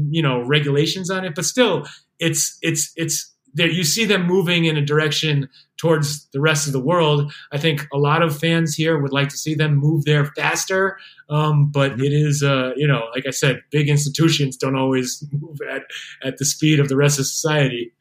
[0.09, 1.85] you know regulations on it but still
[2.19, 6.73] it's it's it's there you see them moving in a direction towards the rest of
[6.73, 10.05] the world i think a lot of fans here would like to see them move
[10.05, 10.97] there faster
[11.29, 12.03] um, but mm-hmm.
[12.03, 15.83] it is uh, you know like i said big institutions don't always move at
[16.23, 17.91] at the speed of the rest of society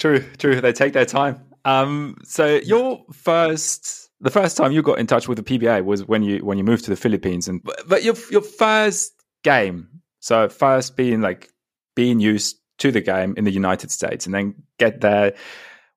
[0.00, 4.98] true true they take their time um, so your first, the first time you got
[4.98, 7.62] in touch with the PBA was when you when you moved to the Philippines, and
[7.86, 9.88] but your your first game,
[10.20, 11.50] so first being like
[11.94, 15.34] being used to the game in the United States, and then get there.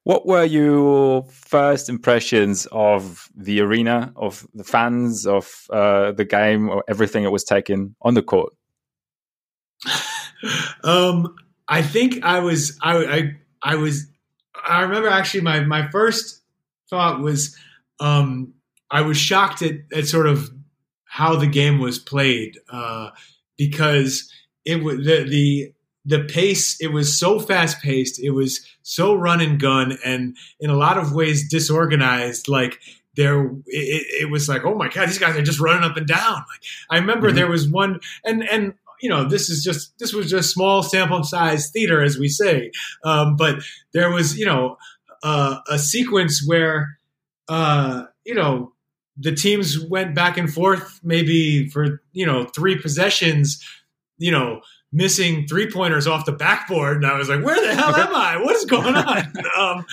[0.06, 6.68] What were your first impressions of the arena, of the fans, of uh, the game,
[6.68, 8.54] or everything that was taken on the court?
[10.84, 11.34] um,
[11.70, 14.08] I think I was I, I I was
[14.68, 16.42] I remember actually my my first
[16.90, 17.58] thought was
[18.00, 18.54] um,
[18.92, 20.50] I was shocked at, at sort of
[21.06, 23.10] how the game was played uh,
[23.58, 24.32] because
[24.66, 25.74] it was the the
[26.06, 30.70] the pace it was so fast paced it was so run and gun and in
[30.70, 32.80] a lot of ways disorganized like
[33.16, 36.08] there it, it, was like oh my god these guys are just running up and
[36.08, 37.38] down like i remember mm-hmm.
[37.38, 38.74] there was one and and
[39.04, 42.72] you know, this is just this was just small sample size theater, as we say.
[43.04, 43.58] Um, but
[43.94, 44.78] there was, you know,
[45.24, 46.98] uh, a sequence where,
[47.50, 48.72] uh, you know,
[49.18, 53.62] the teams went back and forth maybe for you know three possessions,
[54.20, 54.62] you know,
[54.94, 58.38] missing three pointers off the backboard, and I was like, "Where the hell am I?
[58.38, 59.86] What is going on?" um,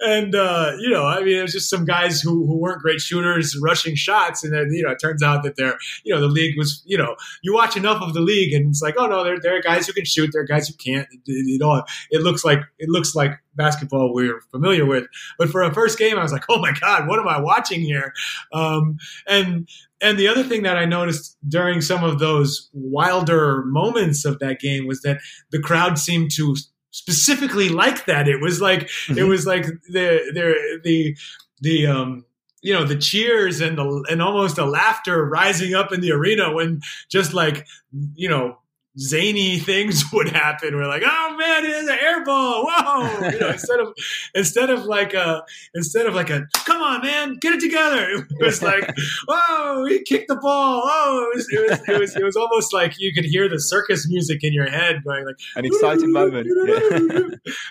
[0.00, 3.00] and uh, you know, I mean, it was just some guys who, who weren't great
[3.00, 6.28] shooters rushing shots, and then you know, it turns out that they're you know the
[6.28, 9.24] league was you know you watch enough of the league, and it's like, oh no,
[9.24, 11.06] there, there are guys who can shoot, there are guys who can't.
[11.24, 15.04] You know, it looks like it looks like basketball we're familiar with,
[15.38, 17.80] but for a first game, I was like, oh my god, what am I watching
[17.80, 18.12] here?
[18.52, 19.68] Um, and
[20.00, 24.60] and the other thing that I noticed during some of those wilder moments of that
[24.60, 25.18] game was that
[25.50, 26.56] the crowd seemed to
[26.90, 28.28] specifically like that.
[28.28, 29.18] It was like mm-hmm.
[29.18, 31.16] it was like the the the
[31.60, 32.24] the um
[32.62, 36.52] you know the cheers and the and almost the laughter rising up in the arena
[36.52, 36.80] when
[37.10, 37.66] just like
[38.14, 38.58] you know
[38.98, 40.74] zany things would happen.
[40.76, 42.66] We're like, oh man, it is an air ball.
[42.66, 43.28] Whoa.
[43.28, 43.94] You know, instead of
[44.34, 45.44] instead of like a
[45.74, 48.26] instead of like a come on, man, get it together.
[48.38, 48.88] It was like,
[49.26, 50.82] whoa, he kicked the ball.
[50.84, 53.58] Oh, it was it was it was, it was almost like you could hear the
[53.58, 56.46] circus music in your head going like an exciting moment.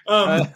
[0.07, 0.47] um,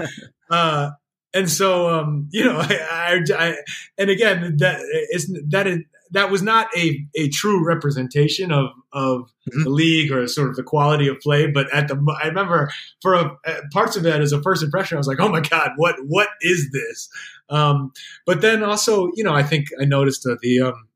[0.49, 0.91] uh,
[1.33, 3.55] and so um, you know, I, I, I,
[3.97, 5.79] and again that is that is
[6.11, 9.63] that was not a, a true representation of of mm-hmm.
[9.63, 11.47] the league or sort of the quality of play.
[11.47, 13.37] But at the I remember for a,
[13.71, 16.29] parts of that as a first impression, I was like, oh my god, what what
[16.41, 17.09] is this?
[17.49, 17.91] Um,
[18.25, 20.87] but then also, you know, I think I noticed uh, the um,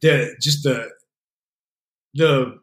[0.00, 0.90] the just the
[2.14, 2.58] the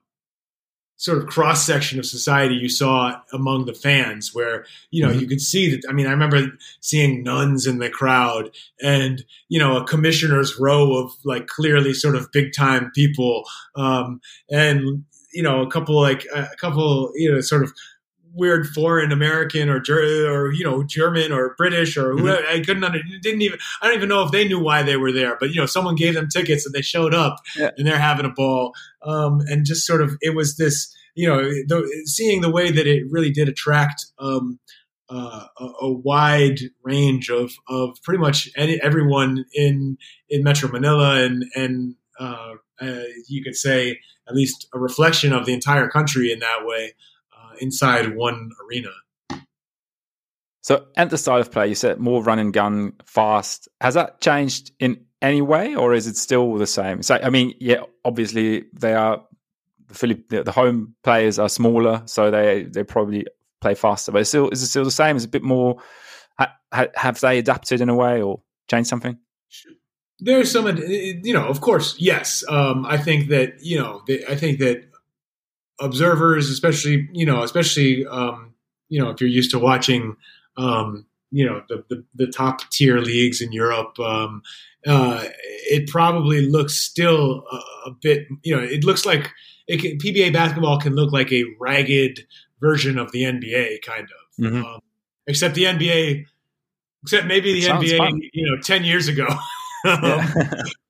[1.04, 5.20] sort of cross section of society you saw among the fans where you know mm-hmm.
[5.20, 6.46] you could see that i mean i remember
[6.80, 8.50] seeing nuns in the crowd
[8.82, 13.44] and you know a commissioner's row of like clearly sort of big time people
[13.76, 17.74] um, and you know a couple like a couple you know sort of
[18.34, 22.42] weird foreign American or or you know German or British or whoever.
[22.42, 22.62] Mm-hmm.
[22.62, 25.12] I couldn't under, didn't even I don't even know if they knew why they were
[25.12, 27.70] there, but you know someone gave them tickets and they showed up yeah.
[27.78, 28.74] and they're having a ball
[29.04, 32.88] um, and just sort of it was this you know the, seeing the way that
[32.88, 34.06] it really did attract.
[34.20, 34.60] Um,
[35.10, 39.98] uh, a, a, wide range of, of pretty much any, everyone in
[40.30, 45.46] in Metro Manila and and uh, uh, you could say at least a reflection of
[45.46, 46.94] the entire country in that way
[47.60, 48.90] inside one arena.
[50.62, 53.68] So, at the style of play, you said more run and gun, fast.
[53.82, 57.04] Has that changed in any way, or is it still the same?
[57.04, 59.24] So, I mean, yeah, obviously they are
[59.88, 63.26] the the, home players are smaller, so they they probably
[63.60, 64.12] play faster.
[64.12, 65.18] But still, is it still the same?
[65.18, 65.82] Is it a bit more?
[66.40, 66.56] Ha,
[66.96, 69.18] have they adapted in a way or changed something?
[70.20, 72.44] there's some, you know, of course, yes.
[72.48, 74.86] Um, I think that you know, I think that
[75.80, 78.54] observers, especially you know, especially um,
[78.90, 80.16] you know, if you're used to watching,
[80.56, 84.44] um, you know, the, the, the top tier leagues in Europe, um,
[84.86, 85.24] uh,
[85.68, 89.32] it probably looks still a, a, bit, you know, it looks like
[89.68, 92.20] it can, PBA basketball can look like a ragged
[92.60, 94.46] version of the NBA, kind of.
[94.46, 94.64] Mm-hmm.
[94.64, 94.80] Um,
[95.26, 96.26] except the NBA,
[97.02, 98.22] except maybe the NBA, fun.
[98.32, 99.28] you know, ten years ago.
[99.88, 100.32] um,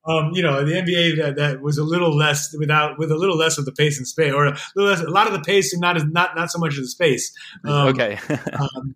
[0.05, 3.37] um, you know, the NBA that, that was a little less without with a little
[3.37, 5.81] less of the pace and space, or a, less, a lot of the pace and
[5.81, 7.33] not as not not so much of the space.
[7.63, 8.19] Um, okay.
[8.53, 8.95] um,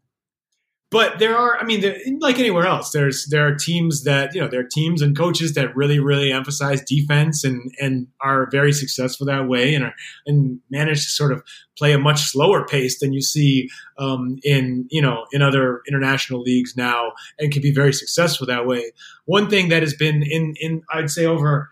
[0.89, 1.83] but there are, I mean,
[2.21, 5.53] like anywhere else, there's there are teams that you know there are teams and coaches
[5.55, 9.93] that really really emphasize defense and and are very successful that way and are
[10.25, 11.43] and manage to sort of
[11.77, 16.41] play a much slower pace than you see um, in you know in other international
[16.41, 18.91] leagues now and can be very successful that way.
[19.25, 21.69] One thing that has been in in I'd say over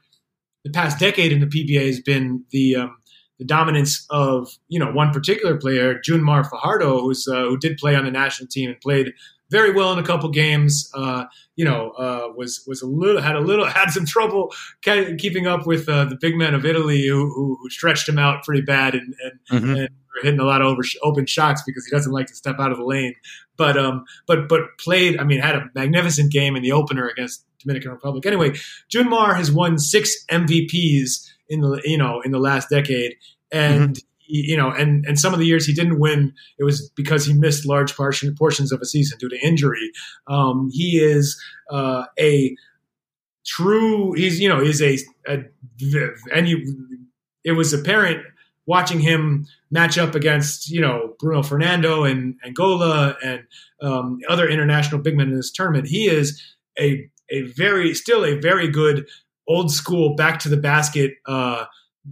[0.65, 2.97] the past decade in the PBA has been the um,
[3.39, 7.95] the dominance of you know one particular player, Junmar Fajardo, who's uh, who did play
[7.95, 9.13] on the national team and played
[9.51, 10.89] very well in a couple games.
[10.93, 11.25] Uh,
[11.55, 15.67] you know, uh, was was a little had a little had some trouble keeping up
[15.67, 18.95] with uh, the big men of Italy who, who, who, stretched him out pretty bad
[18.95, 19.75] and and, mm-hmm.
[19.75, 22.59] and were hitting a lot of over, open shots because he doesn't like to step
[22.59, 23.13] out of the lane.
[23.57, 25.19] But um, but but played.
[25.19, 28.25] I mean, had a magnificent game in the opener against Dominican Republic.
[28.25, 28.51] Anyway,
[28.93, 33.15] Junmar has won six MVPs in the you know in the last decade,
[33.51, 34.05] and mm-hmm.
[34.27, 37.33] you know, and and some of the years he didn't win, it was because he
[37.33, 39.91] missed large portion, portions of a season due to injury.
[40.27, 41.41] Um, he is
[41.71, 42.55] uh, a
[43.45, 44.13] true.
[44.13, 45.43] He's you know he's a, a
[46.33, 46.99] and you.
[47.43, 48.25] It was apparent
[48.67, 53.43] watching him match up against you know Bruno Fernando and Angola and
[53.81, 55.87] um, other international big men in this tournament.
[55.87, 56.41] He is
[56.79, 59.07] a a very still a very good
[59.47, 61.65] old school back to the basket uh,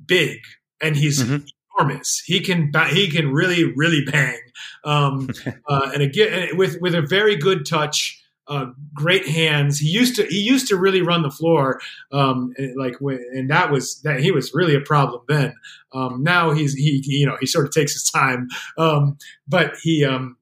[0.06, 0.40] big,
[0.82, 1.46] and he's mm-hmm.
[1.78, 2.22] enormous.
[2.26, 4.40] He can he can really really bang,
[4.84, 5.30] um,
[5.68, 8.20] uh, and again with with a very good touch.
[8.46, 9.80] Uh, great hands.
[9.80, 11.80] He used to he used to really run the floor,
[12.12, 15.54] um, and like and that was that he was really a problem then.
[15.94, 19.18] Um, now he's he, he, you know he sort of takes his time, um,
[19.48, 20.36] but he um,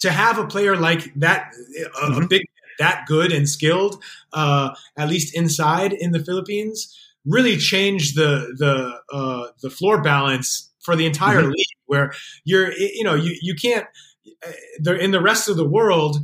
[0.00, 2.22] to have a player like that, a, mm-hmm.
[2.22, 2.42] a big
[2.80, 4.02] that good and skilled,
[4.32, 6.92] uh, at least inside in the Philippines,
[7.24, 11.50] really changed the the uh, the floor balance for the entire mm-hmm.
[11.50, 11.66] league.
[11.86, 12.12] Where
[12.44, 13.86] you're, you know, you you can't.
[14.86, 16.16] Uh, in the rest of the world,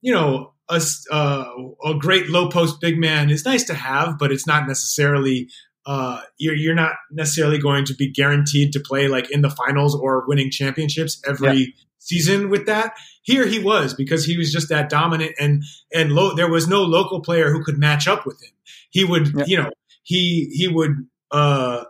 [0.00, 0.80] you know, a,
[1.10, 1.50] uh,
[1.84, 5.48] a great low post big man is nice to have, but it's not necessarily
[5.86, 9.94] uh, you're you're not necessarily going to be guaranteed to play like in the finals
[9.94, 11.66] or winning championships every yeah.
[12.06, 12.94] Season with that.
[13.22, 16.82] Here he was because he was just that dominant and and lo- there was no
[16.82, 18.52] local player who could match up with him.
[18.90, 19.44] He would, yeah.
[19.46, 19.70] you know,
[20.02, 21.84] he he would uh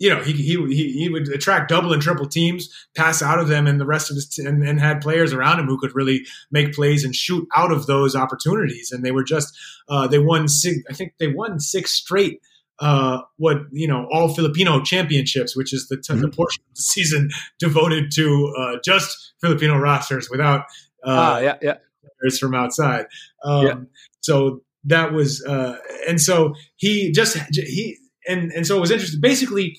[0.00, 3.66] you know, he, he he would attract double and triple teams, pass out of them,
[3.66, 6.26] and the rest of his t- and, and, had players around him who could really
[6.50, 8.90] make plays and shoot out of those opportunities.
[8.90, 9.56] And they were just
[9.88, 10.78] uh, they won six.
[10.90, 12.40] I think they won six straight
[12.80, 16.22] uh, what you know all Filipino championships, which is the, t- mm-hmm.
[16.22, 20.60] the portion of the season devoted to uh, just Filipino rosters without
[21.04, 21.76] uh, ah, yeah, yeah.
[22.20, 23.06] players from outside.
[23.44, 23.74] Um, yeah.
[24.20, 27.98] So that was, uh, and so he just he
[28.28, 29.20] and and so it was interesting.
[29.20, 29.76] Basically,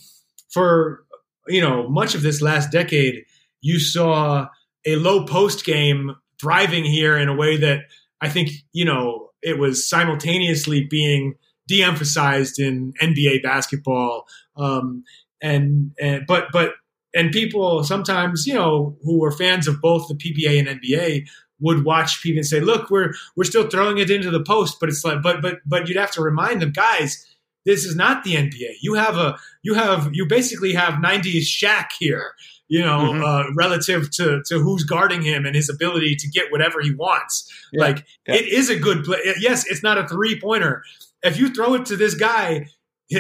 [0.52, 1.04] for
[1.48, 3.26] you know much of this last decade,
[3.62, 4.48] you saw
[4.86, 7.82] a low post game thriving here in a way that
[8.22, 11.36] I think you know it was simultaneously being
[11.68, 14.28] de-emphasized in NBA basketball.
[14.56, 15.04] Um,
[15.42, 16.74] and, and but but
[17.14, 21.28] and people sometimes you know who were fans of both the PBA and NBA
[21.60, 24.90] would watch people and say, "Look, we're we're still throwing it into the post," but
[24.90, 27.26] it's like, but but but you'd have to remind them, guys,
[27.66, 28.76] this is not the NBA.
[28.82, 32.34] You have a you have you basically have '90s Shaq here.
[32.68, 33.24] you know, mm-hmm.
[33.24, 37.52] uh, relative to to who's guarding him and his ability to get whatever he wants.
[37.72, 37.82] Yeah.
[37.82, 38.36] Like yeah.
[38.36, 39.20] it is a good play.
[39.40, 40.84] Yes, it's not a three pointer.
[41.26, 42.68] If you throw it to this guy,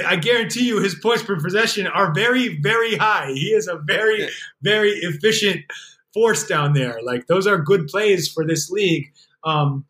[0.05, 3.31] I guarantee you his points per possession are very, very high.
[3.33, 4.29] He is a very,
[4.61, 5.61] very efficient
[6.13, 6.99] force down there.
[7.03, 9.11] Like those are good plays for this league.
[9.43, 9.85] Um,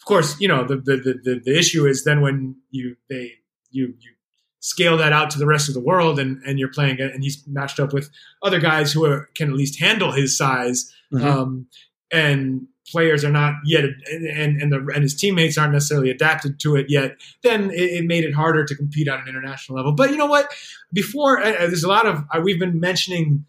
[0.00, 3.32] of course, you know the, the the, the issue is then when you they
[3.70, 4.12] you you
[4.60, 7.44] scale that out to the rest of the world and and you're playing and he's
[7.46, 8.10] matched up with
[8.42, 11.24] other guys who are, can at least handle his size mm-hmm.
[11.26, 11.66] um,
[12.12, 16.76] and players are not yet and and, the, and his teammates aren't necessarily adapted to
[16.76, 20.10] it yet then it, it, made it harder to compete on an international level but
[20.10, 20.52] you know what
[20.92, 23.44] before uh, there's a lot of uh, we've been mentioning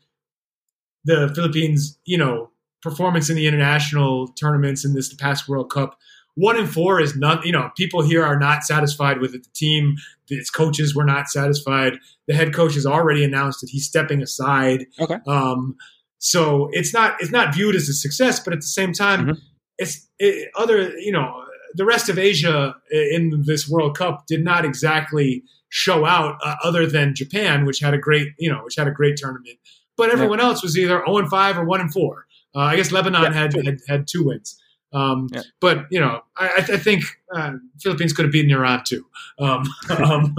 [1.04, 2.50] the philippines you know
[2.82, 6.00] performance in the international tournaments in this past world cup
[6.36, 9.44] one in four is not, you know, people here are not satisfied with it.
[9.44, 9.98] The team,
[10.30, 12.00] its coaches were not satisfied.
[12.28, 14.88] The head coach has already announced that he's stepping aside.
[15.00, 15.18] Okay.
[15.28, 15.76] Um,
[16.24, 19.40] so it's not it's not viewed as a success, but at the same time, mm-hmm.
[19.78, 21.44] it's it, other you know
[21.74, 26.88] the rest of Asia in this World Cup did not exactly show out, uh, other
[26.88, 29.58] than Japan, which had a great you know which had a great tournament.
[29.98, 30.46] But everyone yeah.
[30.46, 32.26] else was either zero and five or one and four.
[32.56, 33.34] Uh, I guess Lebanon yeah.
[33.34, 34.58] had, had had two wins.
[34.94, 35.42] Um, yeah.
[35.60, 37.04] But you know, I, I think
[37.36, 39.06] uh, Philippines could have beaten Iran too.
[39.40, 40.36] Um, um,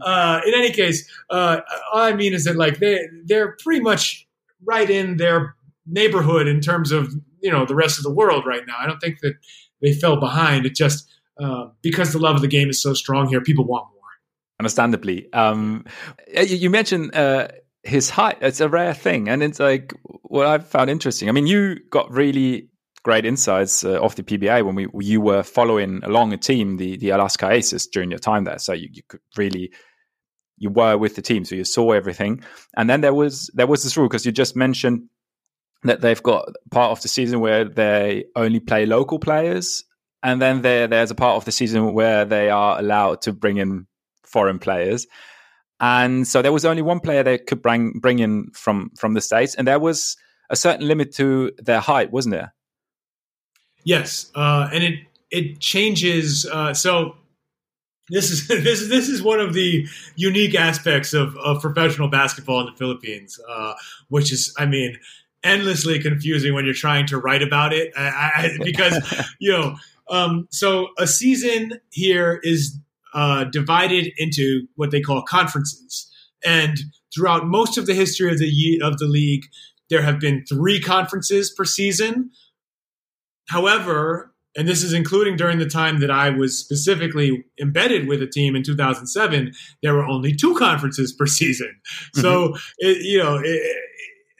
[0.00, 1.62] uh, in any case, uh,
[1.92, 4.25] all I mean is that like they they're pretty much
[4.64, 5.54] right in their
[5.86, 8.74] neighborhood in terms of you know the rest of the world right now.
[8.78, 9.34] I don't think that
[9.80, 10.66] they fell behind.
[10.66, 13.86] It just uh, because the love of the game is so strong here, people want
[13.90, 14.02] more.
[14.58, 15.84] Understandably, um,
[16.28, 17.48] you mentioned uh,
[17.82, 18.38] his height.
[18.40, 19.92] It's a rare thing, and it's like
[20.22, 21.28] what I've found interesting.
[21.28, 22.68] I mean, you got really
[23.02, 26.96] great insights uh, of the PBA when we you were following along a team, the
[26.96, 28.58] the Alaska Aces, during your time there.
[28.58, 29.70] So you, you could really
[30.58, 32.42] you were with the team, so you saw everything.
[32.76, 35.08] And then there was there was this rule because you just mentioned
[35.82, 39.84] that they've got part of the season where they only play local players,
[40.22, 43.58] and then there there's a part of the season where they are allowed to bring
[43.58, 43.86] in
[44.24, 45.06] foreign players.
[45.78, 49.20] And so there was only one player they could bring bring in from from the
[49.20, 50.16] states, and there was
[50.48, 52.54] a certain limit to their height, wasn't there?
[53.84, 55.00] Yes, uh, and it
[55.30, 56.46] it changes.
[56.50, 57.16] Uh, so
[58.08, 59.86] this is this is this is one of the
[60.16, 63.74] unique aspects of, of professional basketball in the Philippines, uh,
[64.08, 64.98] which is, I mean,
[65.42, 69.76] endlessly confusing when you're trying to write about it, I, I, because you know.
[70.08, 72.78] Um, so a season here is
[73.12, 76.08] uh, divided into what they call conferences,
[76.44, 76.78] and
[77.12, 79.46] throughout most of the history of the of the league,
[79.90, 82.30] there have been three conferences per season.
[83.48, 88.26] However, and this is including during the time that I was specifically embedded with a
[88.26, 89.52] team in 2007,
[89.82, 91.74] there were only two conferences per season.
[92.16, 92.20] Mm-hmm.
[92.20, 93.76] So, it, you know, it,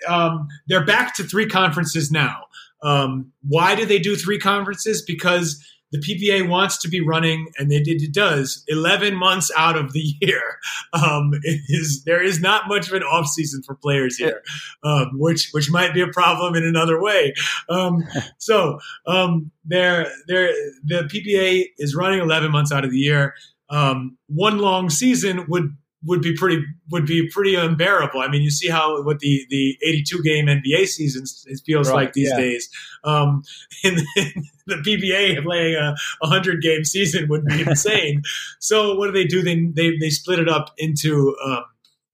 [0.08, 2.44] um, they're back to three conferences now.
[2.82, 5.02] Um, why do they do three conferences?
[5.02, 5.62] Because
[5.96, 9.92] the PBA wants to be running, and it, did it does, 11 months out of
[9.92, 10.58] the year.
[10.92, 14.42] Um, it is, there is not much of an off season for players here,
[14.84, 17.34] um, which which might be a problem in another way.
[17.68, 18.04] Um,
[18.38, 20.52] so um, there, there,
[20.84, 23.34] the PBA is running 11 months out of the year.
[23.68, 25.76] Um, one long season would
[26.06, 28.20] would be pretty would be pretty unbearable.
[28.20, 31.24] I mean, you see how what the the 82 game NBA season
[31.64, 32.36] feels right, like these yeah.
[32.36, 32.68] days.
[33.04, 33.42] Um,
[33.84, 38.22] in, in the PBA playing a 100 game season would be insane.
[38.58, 39.42] so what do they do?
[39.42, 41.64] They they they split it up into um,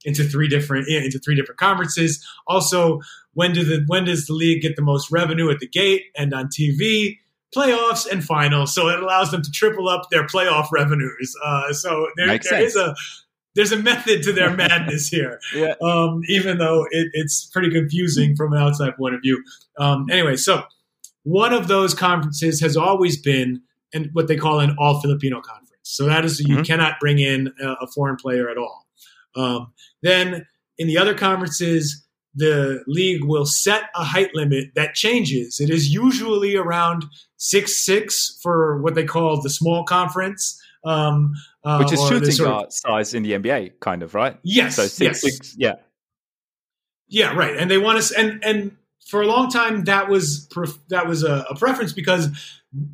[0.05, 2.26] into three different into three different conferences.
[2.47, 3.01] Also,
[3.34, 6.32] when do the when does the league get the most revenue at the gate and
[6.32, 7.18] on TV?
[7.55, 11.36] Playoffs and finals, so it allows them to triple up their playoff revenues.
[11.45, 12.95] Uh, so there, there is a
[13.55, 15.40] there's a method to their madness here.
[15.55, 15.74] yeah.
[15.82, 19.42] Um, even though it, it's pretty confusing from an outside point of view.
[19.78, 20.62] Um, anyway, so
[21.24, 25.68] one of those conferences has always been and what they call an all Filipino conference.
[25.82, 26.62] So that is you mm-hmm.
[26.62, 28.86] cannot bring in a, a, foreign player at all.
[29.36, 29.72] Um,
[30.03, 30.46] then
[30.78, 35.61] in the other conferences, the league will set a height limit that changes.
[35.61, 37.05] It is usually around
[37.36, 40.59] six six for what they call the small conference.
[40.84, 41.34] Um,
[41.64, 44.38] uh, Which is shooting guard of, size in the NBA, kind of, right?
[44.42, 44.76] Yes.
[44.76, 45.20] So six, yes.
[45.20, 45.74] Six, yeah.
[47.08, 47.56] Yeah, right.
[47.56, 50.48] And they want us, and and for a long time that was
[50.88, 52.28] that was a, a preference because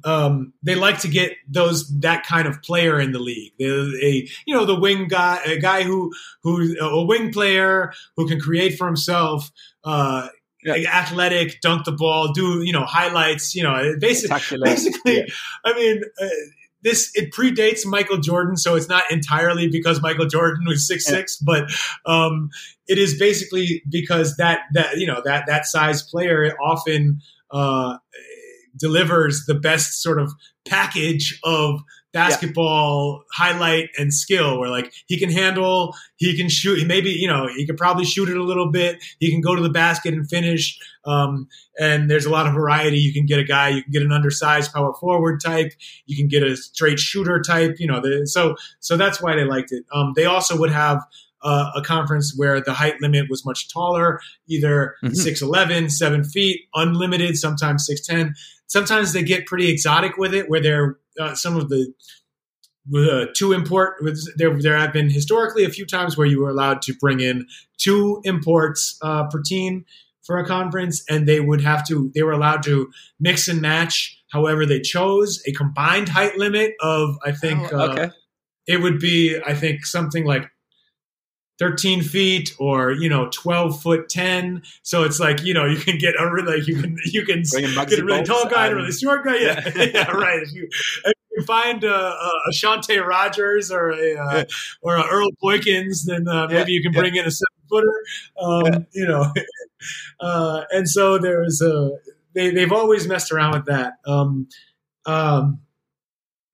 [0.05, 3.53] um, they like to get those that kind of player in the league.
[3.61, 6.13] A you know the wing guy, a guy who
[6.43, 9.51] who a wing player who can create for himself.
[9.85, 10.29] Uh,
[10.65, 10.75] yeah.
[10.93, 13.55] athletic, dunk the ball, do you know highlights.
[13.55, 15.19] You know, basically, basically.
[15.19, 15.25] Yeah.
[15.65, 16.27] I mean, uh,
[16.83, 21.37] this it predates Michael Jordan, so it's not entirely because Michael Jordan was six six,
[21.37, 21.71] but
[22.07, 22.51] um,
[22.87, 27.21] it is basically because that that you know that that size player often
[27.51, 27.99] uh,
[28.77, 30.33] delivers the best sort of
[30.67, 31.81] package of
[32.13, 33.45] basketball yeah.
[33.45, 37.47] highlight and skill where like he can handle he can shoot he maybe you know
[37.55, 40.29] he could probably shoot it a little bit he can go to the basket and
[40.29, 40.79] finish
[41.09, 41.49] um,
[41.79, 44.13] and there's a lot of variety you can get a guy you can get an
[44.13, 45.73] undersized power forward type
[46.07, 49.45] you can get a straight shooter type you know the, so so that's why they
[49.45, 51.03] liked it um, they also would have
[51.43, 55.15] uh, a conference where the height limit was much taller, either mm-hmm.
[55.15, 58.33] 6'11, 7 feet, unlimited, sometimes 6'10.
[58.67, 61.93] Sometimes they get pretty exotic with it, where they're uh, some of the
[62.95, 64.03] uh, two import
[64.37, 67.47] there there have been historically a few times where you were allowed to bring in
[67.77, 69.85] two imports uh, per team
[70.29, 74.23] for a conference and they would have to they were allowed to mix and match
[74.31, 78.03] however they chose a combined height limit of i think oh, okay.
[78.03, 78.09] uh,
[78.67, 80.51] it would be i think something like
[81.59, 85.97] 13 feet or you know 12 foot 10 so it's like you know you can
[85.97, 88.93] get a really you can you can get a really tall guy and a really
[88.93, 90.69] short guy yeah yeah right if you,
[91.07, 94.45] if you find a, a Shante Rogers or a uh, yeah.
[94.83, 96.77] or a Earl Boykins then uh, maybe yeah.
[96.77, 97.23] you can bring yeah.
[97.23, 97.31] in a
[97.69, 97.93] footer
[98.41, 99.33] um, you know
[100.21, 101.91] uh, and so there's a
[102.35, 104.49] they, they've always messed around with that um,
[105.07, 105.61] um,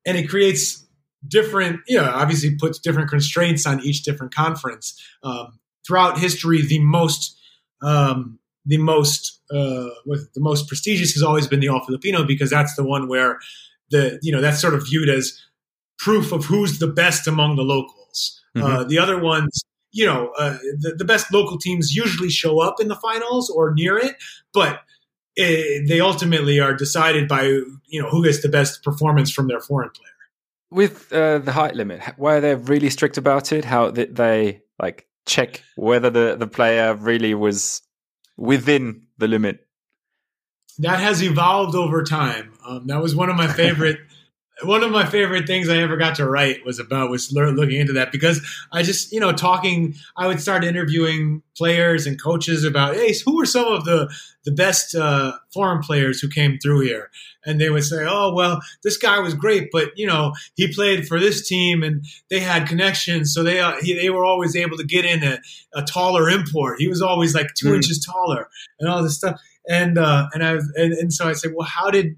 [0.07, 0.85] and it creates
[1.27, 5.01] different, you know, obviously puts different constraints on each different conference.
[5.23, 7.39] Um, throughout history, the most
[7.83, 12.75] um, the most uh, the most prestigious has always been the All Filipino because that's
[12.77, 13.39] the one where
[13.91, 15.41] the you know that's sort of viewed as
[15.99, 18.41] proof of who's the best among the locals.
[18.57, 18.67] Mm-hmm.
[18.67, 19.65] Uh, the other ones,
[19.95, 23.73] you know, uh, the, the, best local teams usually show up in the finals or
[23.73, 24.17] near it,
[24.53, 24.81] but
[25.37, 29.47] it, eh, they ultimately are decided by you know who gets the best performance from
[29.47, 30.11] their foreign player.
[30.71, 33.65] with uh, the height limit, why are they really strict about it?
[33.65, 37.81] How they like check whether the the player really was
[38.37, 39.61] within the limit?
[40.79, 42.53] That has evolved over time.
[42.67, 44.01] Um, that was one of my favorite
[44.63, 47.95] one of my favorite things I ever got to write was about was looking into
[47.95, 48.41] that because
[48.73, 53.37] I just you know talking I would start interviewing players and coaches about hey who
[53.37, 57.11] were some of the the best uh, foreign players who came through here?
[57.47, 61.09] And they would say oh well this guy was great but you know he played
[61.09, 63.35] for this team and they had connections.
[63.35, 65.41] So they uh, he, they were always able to get in a,
[65.75, 66.79] a taller import.
[66.79, 67.77] He was always like two mm.
[67.77, 68.49] inches taller
[68.79, 69.41] and all this stuff.
[69.69, 72.17] And uh, and I and, and so I said well how did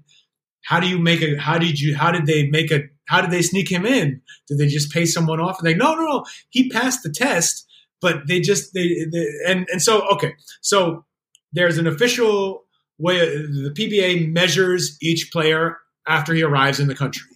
[0.67, 3.31] how do you make a how did you how did they make a how did
[3.31, 4.21] they sneak him in?
[4.47, 5.59] Did they just pay someone off?
[5.59, 6.25] And they no no no.
[6.49, 7.67] He passed the test
[8.01, 10.33] but they just they, they and and so okay.
[10.61, 11.05] So
[11.53, 12.65] there's an official
[12.99, 17.29] way the pba measures each player after he arrives in the country.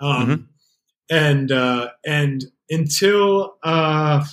[0.00, 0.42] Um, mm-hmm.
[1.10, 4.24] and uh, and until uh,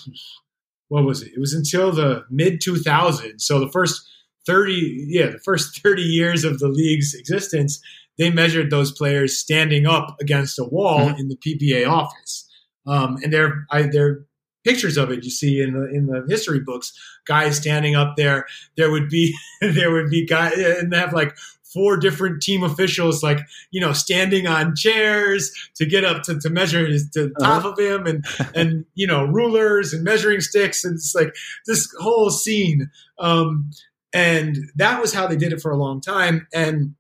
[0.90, 1.34] what was it?
[1.34, 4.08] It was until the mid 2000s so the first
[4.46, 7.82] 30 yeah the first 30 years of the league's existence
[8.18, 11.20] they measured those players standing up against a wall mm-hmm.
[11.20, 12.50] in the PBA office.
[12.88, 14.26] Um, and there, I, there
[14.66, 16.92] pictures of it you see in the in the history books.
[17.26, 18.46] Guys standing up there.
[18.76, 21.38] There would be there would be guys and they have like
[21.74, 23.40] four different team officials like
[23.72, 27.70] you know standing on chairs to get up to, to measure his to top uh-huh.
[27.70, 31.36] of him and and you know rulers and measuring sticks and it's like
[31.68, 32.90] this whole scene
[33.20, 33.70] um
[34.14, 36.96] and that was how they did it for a long time and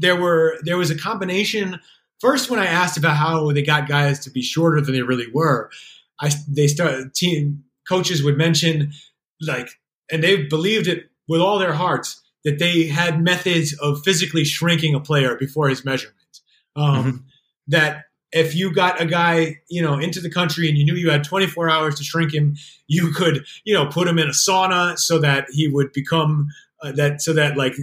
[0.00, 1.78] there were there was a combination.
[2.20, 5.30] First, when I asked about how they got guys to be shorter than they really
[5.32, 5.70] were,
[6.20, 8.92] I they started team coaches would mention
[9.40, 9.68] like,
[10.10, 14.94] and they believed it with all their hearts that they had methods of physically shrinking
[14.94, 16.16] a player before his measurement.
[16.76, 17.16] Um, mm-hmm.
[17.68, 21.10] That if you got a guy, you know, into the country and you knew you
[21.10, 22.56] had 24 hours to shrink him,
[22.86, 26.48] you could, you know, put him in a sauna so that he would become
[26.82, 27.74] uh, that so that like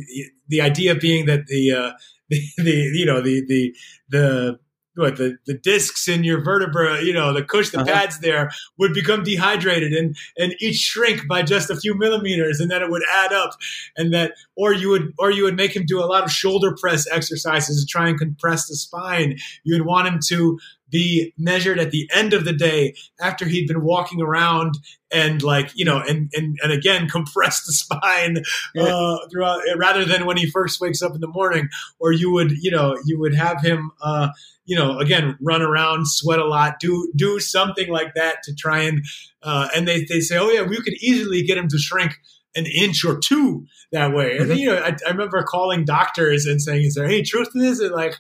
[0.47, 1.91] the idea being that the uh,
[2.29, 3.75] the, the you know the the
[4.09, 4.59] the
[4.97, 7.91] what the, the discs in your vertebra, you know, the cush, the uh-huh.
[7.91, 8.49] pads there
[8.79, 12.89] would become dehydrated and and each shrink by just a few millimeters, and then it
[12.89, 13.51] would add up,
[13.95, 16.75] and that or you would or you would make him do a lot of shoulder
[16.79, 19.37] press exercises to try and compress the spine.
[19.63, 20.59] You would want him to
[20.89, 24.75] be measured at the end of the day after he'd been walking around
[25.11, 28.37] and like you know and and, and again compress the spine
[28.77, 31.67] uh, throughout rather than when he first wakes up in the morning
[31.99, 34.29] or you would you know you would have him uh,
[34.65, 38.81] you know again run around sweat a lot do do something like that to try
[38.81, 39.03] and
[39.43, 42.17] uh, and they, they say oh yeah we could easily get him to shrink
[42.55, 44.37] an inch or two that way.
[44.37, 44.59] And then, mm-hmm.
[44.59, 47.79] you know I, I remember calling doctors and saying is there any truth to this?
[47.79, 48.15] And like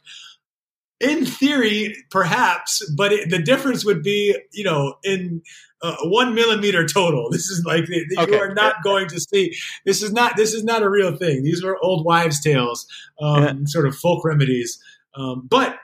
[0.99, 5.41] in theory, perhaps, but it, the difference would be, you know, in
[5.81, 7.29] uh, one millimeter total.
[7.31, 8.39] This is like you okay.
[8.39, 9.55] are not going to see.
[9.85, 10.35] This is not.
[10.35, 11.43] This is not a real thing.
[11.43, 12.87] These were old wives' tales,
[13.21, 13.53] um, yeah.
[13.65, 14.81] sort of folk remedies.
[15.15, 15.77] Um, but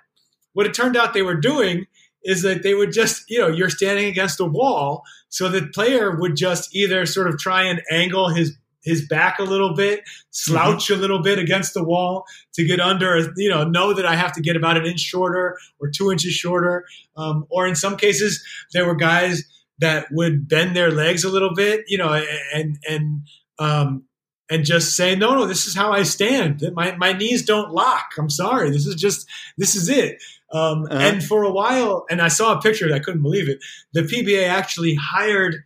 [0.53, 1.85] what it turned out they were doing
[2.23, 6.15] is that they would just, you know, you're standing against a wall, so the player
[6.15, 10.02] would just either sort of try and angle his his back a little bit,
[10.32, 10.94] slouch mm-hmm.
[10.94, 14.34] a little bit against the wall to get under, you know, know that I have
[14.34, 16.86] to get about an inch shorter or two inches shorter.
[17.16, 18.44] Um, or in some cases,
[18.74, 19.44] there were guys
[19.80, 22.14] that would bend their legs a little bit, you know,
[22.54, 23.22] and and
[23.60, 24.04] um,
[24.50, 26.64] and just say, no, no, this is how I stand.
[26.74, 28.12] My my knees don't lock.
[28.18, 28.70] I'm sorry.
[28.70, 29.28] This is just
[29.58, 30.22] this is it.
[30.52, 31.00] Um, uh-huh.
[31.00, 33.60] And for a while, and I saw a picture, I couldn't believe it.
[33.94, 35.64] The PBA actually hired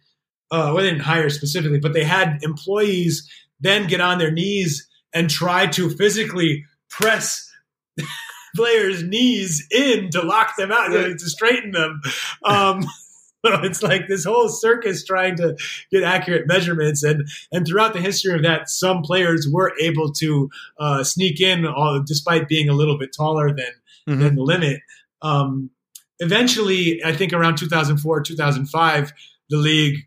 [0.52, 3.30] uh, well, they didn't hire specifically, but they had employees
[3.60, 7.52] then get on their knees and try to physically press
[8.56, 12.02] players' knees in to lock them out, to straighten them.
[12.44, 12.86] Um,
[13.44, 15.56] it's like this whole circus trying to
[15.92, 20.50] get accurate measurements, and and throughout the history of that, some players were able to
[20.80, 23.72] uh, sneak in, all, despite being a little bit taller than
[24.08, 24.20] mm-hmm.
[24.22, 24.82] than the limit.
[25.22, 25.72] Um,
[26.20, 29.14] eventually, I think around 2004, 2005
[29.50, 29.98] the league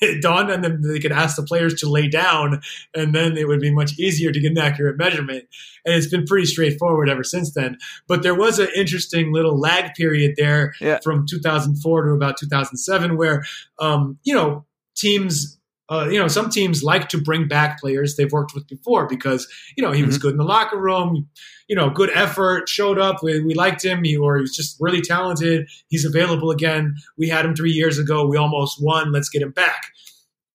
[0.20, 2.60] dawned and then they could ask the players to lay down
[2.94, 5.44] and then it would be much easier to get an accurate measurement
[5.84, 7.76] and it's been pretty straightforward ever since then
[8.06, 10.98] but there was an interesting little lag period there yeah.
[11.02, 13.44] from 2004 to about 2007 where
[13.78, 14.64] um, you know
[14.96, 15.57] teams
[15.90, 19.48] uh, you know, some teams like to bring back players they've worked with before because,
[19.76, 20.08] you know, he mm-hmm.
[20.08, 21.28] was good in the locker room,
[21.66, 24.76] you know, good effort, showed up, we, we liked him, he, or he was just
[24.80, 25.66] really talented.
[25.88, 26.96] He's available again.
[27.16, 28.26] We had him three years ago.
[28.26, 29.12] We almost won.
[29.12, 29.82] Let's get him back.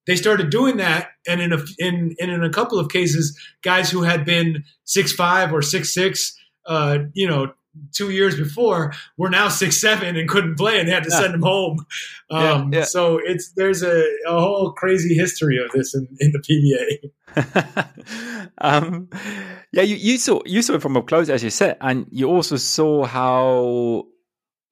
[0.06, 4.02] They started doing that, and in a in in a couple of cases, guys who
[4.02, 7.54] had been six five or six six, uh, you know,
[7.92, 11.20] two years before were now six seven and couldn't play and they had to yeah.
[11.20, 11.86] send them home.
[12.30, 12.86] Um, yeah, yeah.
[12.86, 18.50] So it's there's a, a, whole crazy history of this in, in the PBA.
[18.60, 19.10] um,
[19.72, 22.30] yeah, you, you saw you saw it from up close as you said, and you
[22.30, 24.06] also saw how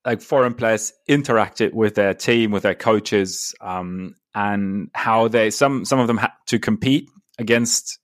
[0.06, 5.86] like foreign players interacted with their team, with their coaches, um, and how they some
[5.86, 8.00] some of them had to compete against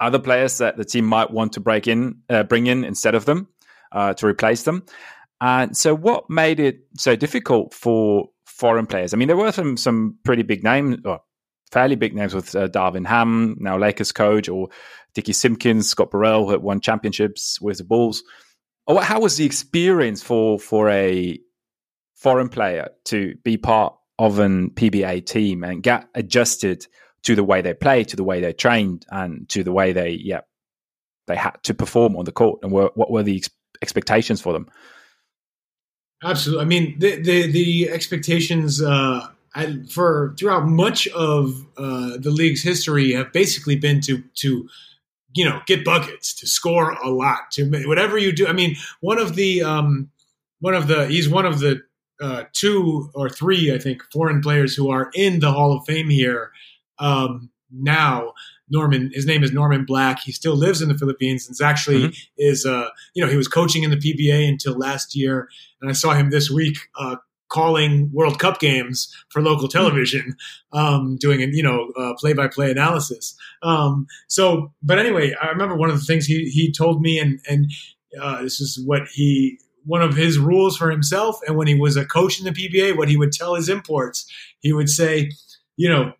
[0.00, 3.24] other players that the team might want to break in, uh, bring in instead of
[3.24, 3.48] them
[3.92, 4.84] uh, to replace them.
[5.40, 9.12] And so, what made it so difficult for foreign players?
[9.12, 11.20] I mean, there were some some pretty big names, or
[11.72, 14.68] fairly big names with uh, Darvin Ham, now Lakers coach, or
[15.14, 18.22] Dickie Simpkins, Scott Burrell, who won championships with the Bulls.
[18.88, 21.40] How was the experience for for a
[22.14, 26.86] foreign player to be part of an PBA team and get adjusted
[27.24, 30.10] to the way they play, to the way they trained, and to the way they
[30.10, 30.42] yeah
[31.26, 32.60] they had to perform on the court?
[32.62, 33.42] And what were the
[33.82, 34.68] expectations for them.
[36.24, 36.64] Absolutely.
[36.64, 39.28] I mean, the the, the expectations uh,
[39.90, 44.68] for throughout much of uh, the league's history have basically been to to
[45.34, 48.46] you know get buckets, to score a lot, to whatever you do.
[48.46, 50.10] I mean, one of the um,
[50.60, 51.82] one of the he's one of the
[52.20, 56.08] uh, two or three, I think, foreign players who are in the Hall of Fame
[56.08, 56.52] here
[56.98, 58.32] um, now.
[58.72, 59.10] Norman.
[59.12, 60.20] His name is Norman Black.
[60.20, 62.12] He still lives in the Philippines and actually mm-hmm.
[62.38, 65.48] is uh, you know he was coaching in the PBA until last year,
[65.80, 67.16] and I saw him this week uh,
[67.48, 69.78] calling World Cup games for local mm-hmm.
[69.78, 70.36] television,
[70.72, 73.36] um, doing you know play by play analysis.
[73.62, 77.38] Um, so, but anyway, I remember one of the things he he told me, and
[77.48, 77.70] and
[78.20, 81.38] uh, this is what he one of his rules for himself.
[81.46, 84.30] And when he was a coach in the PBA, what he would tell his imports,
[84.60, 85.32] he would say,
[85.76, 86.12] you know,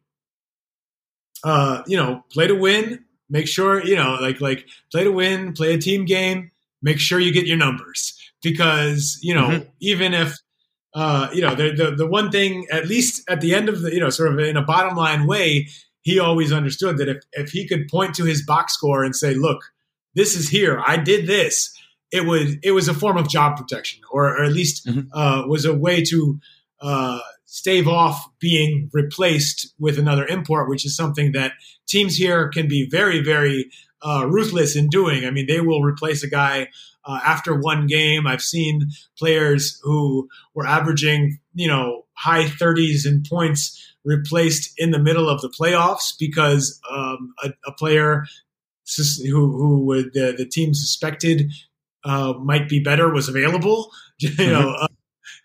[1.45, 3.05] uh, you know, play to win.
[3.29, 6.51] Make sure you know, like like play to win, play a team game.
[6.83, 9.69] Make sure you get your numbers because you know mm-hmm.
[9.81, 10.37] even if
[10.95, 13.95] uh, you know the, the the one thing at least at the end of the
[13.95, 15.69] you know sort of in a bottom line way,
[16.03, 19.35] he always understood that if if he could point to his box score and say,
[19.35, 19.73] look,
[20.15, 21.75] this is here, I did this.
[22.11, 25.09] It would it was a form of job protection, or, or at least mm-hmm.
[25.13, 26.39] uh, was a way to
[26.83, 31.53] uh, stave off being replaced with another import, which is something that
[31.87, 33.71] teams here can be very, very
[34.03, 35.25] uh, ruthless in doing.
[35.25, 36.69] I mean, they will replace a guy
[37.05, 38.27] uh, after one game.
[38.27, 44.99] I've seen players who were averaging, you know, high 30s in points replaced in the
[44.99, 48.25] middle of the playoffs because um, a, a, player
[48.97, 51.51] who who would, the, the team suspected
[52.05, 53.91] uh, might be better was available.
[54.19, 54.95] you know, mm-hmm.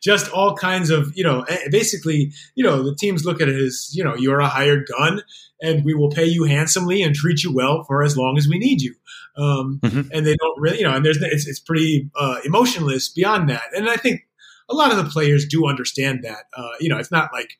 [0.02, 3.56] Just all kinds of you know eh, basically you know the teams look at it
[3.56, 5.22] as you know you're a hired gun
[5.62, 8.60] and we will pay you handsomely and treat you well for as long as we
[8.60, 8.94] need you.
[9.36, 10.10] Um, mm-hmm.
[10.12, 13.64] and they don't really you know and there's it's, it's pretty uh, emotionless beyond that.
[13.76, 14.22] And i think
[14.70, 16.46] a lot of the players do understand that.
[16.56, 17.58] Uh, you know it's not like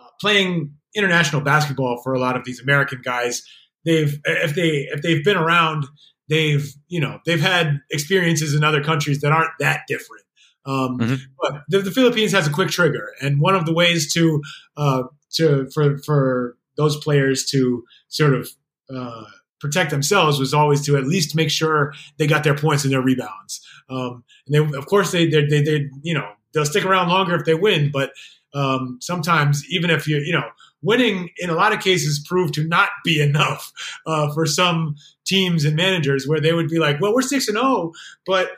[0.00, 3.42] uh, playing international basketball for a lot of these american guys
[3.84, 5.84] they've if they if they've been around
[6.28, 10.22] they've you know they've had experiences in other countries that aren't that different
[10.66, 11.14] um, mm-hmm.
[11.40, 14.42] But the, the, Philippines has a quick trigger, and one of the ways to
[14.76, 18.50] uh, to for for those players to sort of
[18.94, 19.24] uh,
[19.60, 23.02] protect themselves was always to at least make sure they got their points and their
[23.02, 23.66] rebounds.
[23.88, 27.34] Um, and they, of course, they, they, they, they, you know, they'll stick around longer
[27.34, 28.12] if they win, but
[28.54, 30.48] um, sometimes even if you, you know,
[30.82, 33.72] winning in a lot of cases proved to not be enough
[34.06, 37.56] uh, for some teams and managers where they would be like, well, we're six and
[37.56, 37.92] zero, oh,
[38.24, 38.50] but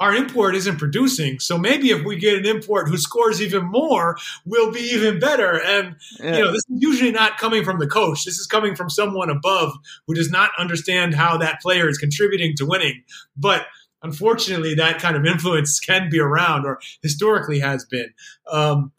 [0.00, 1.38] our import isn't producing.
[1.38, 5.60] So maybe if we get an import who scores even more, we'll be even better.
[5.62, 6.36] And yeah.
[6.36, 8.24] you know, this is usually not coming from the coach.
[8.24, 9.72] This is coming from someone above
[10.06, 13.02] who does not understand how that player is contributing to winning.
[13.36, 13.66] But
[14.02, 18.12] unfortunately, that kind of influence can be around, or historically has been.
[18.50, 18.92] Um,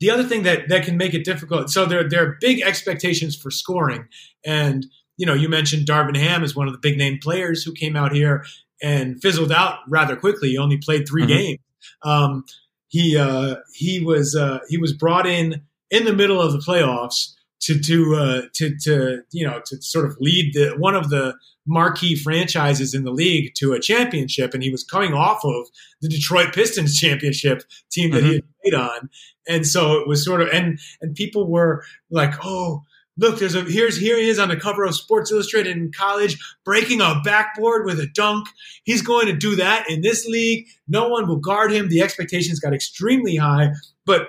[0.00, 1.70] the other thing that that can make it difficult.
[1.70, 4.08] So there there are big expectations for scoring,
[4.44, 4.86] and
[5.16, 7.94] you know, you mentioned Darvin Ham is one of the big name players who came
[7.94, 8.44] out here
[8.82, 10.50] and fizzled out rather quickly.
[10.50, 11.28] He only played 3 mm-hmm.
[11.28, 11.58] games.
[12.02, 12.44] Um,
[12.88, 17.32] he uh, he was uh, he was brought in in the middle of the playoffs
[17.60, 21.34] to to uh, to to you know to sort of lead the one of the
[21.66, 25.68] marquee franchises in the league to a championship, and he was coming off of
[26.00, 27.62] the Detroit Pistons championship
[27.92, 28.28] team that mm-hmm.
[28.28, 29.08] he had played on,
[29.48, 32.82] and so it was sort of and and people were like, oh,
[33.16, 36.38] look, there's a here's here he is on the cover of Sports Illustrated in college,
[36.64, 38.48] breaking a backboard with a dunk.
[38.84, 40.66] He's going to do that in this league.
[40.88, 41.88] No one will guard him.
[41.88, 43.72] The expectations got extremely high,
[44.06, 44.28] but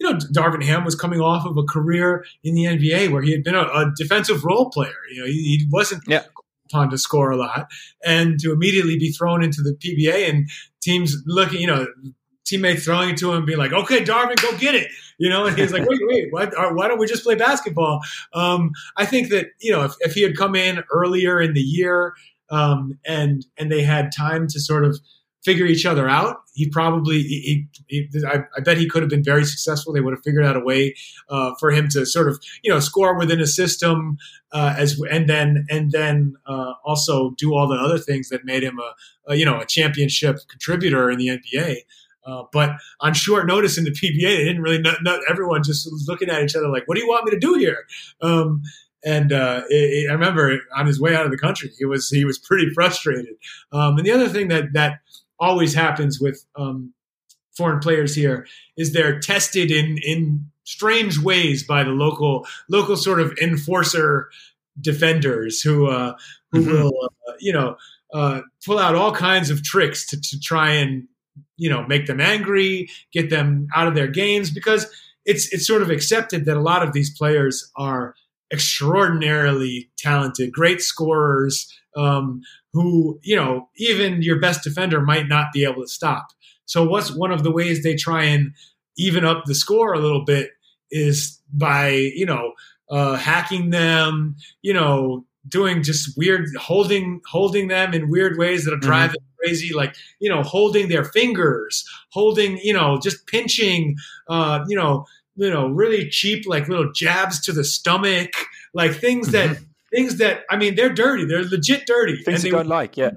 [0.00, 3.30] you know, Darvin Ham was coming off of a career in the NBA where he
[3.30, 4.92] had been a, a defensive role player.
[5.12, 6.24] You know, he, he wasn't yeah.
[6.68, 7.68] upon to score a lot,
[8.04, 10.48] and to immediately be thrown into the PBA and
[10.82, 11.86] teams looking, you know,
[12.44, 14.88] teammates throwing it to him, being like, "Okay, Darvin, go get it,"
[15.18, 18.00] you know, and he's like, "Wait, wait, why, why don't we just play basketball?"
[18.32, 21.60] Um, I think that you know, if, if, he had come in earlier in the
[21.60, 22.14] year
[22.50, 24.98] um, and and they had time to sort of
[25.44, 29.22] figure each other out, he probably, he, he, I, I, bet he could have been
[29.22, 29.92] very successful.
[29.92, 30.94] They would have figured out a way
[31.28, 34.16] uh, for him to sort of, you know, score within a system
[34.52, 38.62] uh, as, and then, and then uh, also do all the other things that made
[38.62, 41.78] him a, a, you know, a championship contributor in the NBA.
[42.26, 42.70] Uh, but
[43.00, 44.80] on short notice in the PBA, they didn't really.
[44.80, 47.38] Not, everyone just was looking at each other like, "What do you want me to
[47.38, 47.86] do here?"
[48.20, 48.62] Um,
[49.04, 52.08] and uh, it, it, I remember on his way out of the country, he was
[52.08, 53.34] he was pretty frustrated.
[53.72, 55.00] Um, and the other thing that that
[55.38, 56.94] always happens with um,
[57.56, 58.46] foreign players here
[58.76, 64.30] is they're tested in in strange ways by the local local sort of enforcer
[64.80, 66.14] defenders who uh,
[66.50, 66.70] who mm-hmm.
[66.70, 67.76] will uh, you know
[68.12, 71.06] uh, pull out all kinds of tricks to, to try and
[71.56, 74.86] you know make them angry, get them out of their games because
[75.24, 78.14] it's it's sort of accepted that a lot of these players are
[78.52, 85.64] extraordinarily talented, great scorers um, who you know even your best defender might not be
[85.64, 86.28] able to stop.
[86.66, 88.52] So what's one of the ways they try and
[88.96, 90.50] even up the score a little bit
[90.90, 92.52] is by you know
[92.90, 98.78] uh, hacking them, you know, doing just weird holding holding them in weird ways that'll
[98.78, 99.24] drive mm-hmm.
[99.44, 103.96] Crazy like you know holding their fingers holding you know just pinching
[104.28, 105.04] uh you know
[105.36, 108.30] you know really cheap like little jabs to the stomach
[108.72, 109.64] like things that mm-hmm.
[109.92, 111.24] things that i mean they're dirty.
[111.24, 112.16] They're legit dirty.
[112.22, 113.10] Things and they don't like yeah.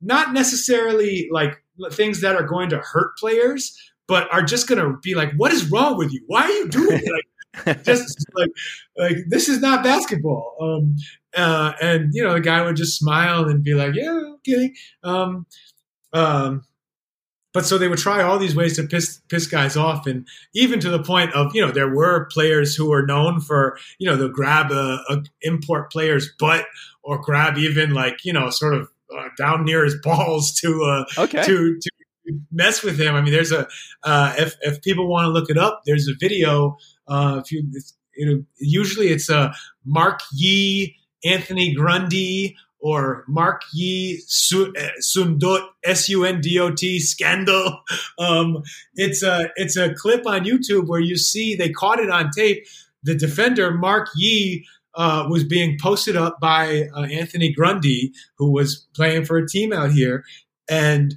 [0.00, 1.62] not necessarily like
[1.92, 3.76] things that are going to hurt players
[4.08, 6.22] but are just going to be like what is wrong with you?
[6.26, 7.10] Why are you doing it?
[7.12, 7.24] Like
[7.84, 8.50] just like
[8.96, 10.96] like this is not basketball um
[11.36, 14.72] uh, and you know, the guy would just smile and be like, "Yeah, okay."
[15.02, 15.46] Um,
[16.12, 16.64] um,
[17.52, 20.80] but so they would try all these ways to piss piss guys off, and even
[20.80, 24.16] to the point of you know there were players who were known for you know
[24.16, 26.64] they'll grab a, a import player's butt
[27.02, 31.22] or grab even like you know sort of uh, down near his balls to uh,
[31.22, 31.42] okay.
[31.42, 31.90] to to
[32.50, 33.14] mess with him.
[33.14, 33.68] I mean, there's a
[34.02, 36.78] uh, if if people want to look it up, there's a video.
[37.08, 37.64] Uh, if you,
[38.18, 39.54] know, usually it's a
[39.84, 47.80] Mark Yee Anthony Grundy or Mark Yee Sundot S U N D O T scandal.
[48.18, 48.62] Um,
[48.94, 52.64] it's a it's a clip on YouTube where you see they caught it on tape.
[53.02, 58.86] The defender Mark Yee uh, was being posted up by uh, Anthony Grundy, who was
[58.94, 60.24] playing for a team out here,
[60.68, 61.14] and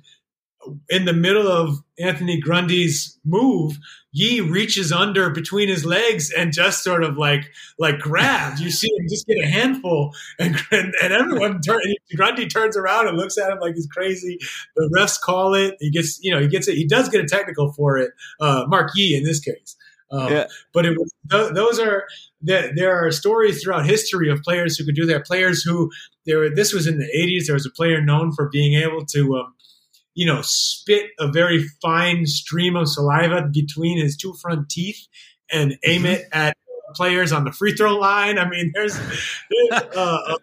[0.89, 3.77] in the middle of Anthony Grundy's move,
[4.11, 8.59] Yee reaches under between his legs and just sort of like like grabs.
[8.59, 11.79] You see him just get a handful, and and, and everyone turn.
[12.15, 14.39] Grundy turns around and looks at him like he's crazy.
[14.75, 15.75] The refs call it.
[15.79, 16.75] He gets you know he gets it.
[16.75, 18.11] He does get a technical for it.
[18.39, 19.75] Uh, Mark Yee in this case.
[20.11, 20.47] Um, yeah.
[20.73, 22.05] But it was th- those are
[22.41, 25.25] there, there are stories throughout history of players who could do that.
[25.25, 25.91] Players who
[26.25, 26.53] there.
[26.53, 27.45] This was in the '80s.
[27.45, 29.37] There was a player known for being able to.
[29.37, 29.53] Um,
[30.15, 35.07] you know, spit a very fine stream of saliva between his two front teeth
[35.51, 36.39] and aim it mm-hmm.
[36.39, 36.57] at
[36.95, 38.37] players on the free throw line.
[38.37, 40.35] I mean, there's, there's uh,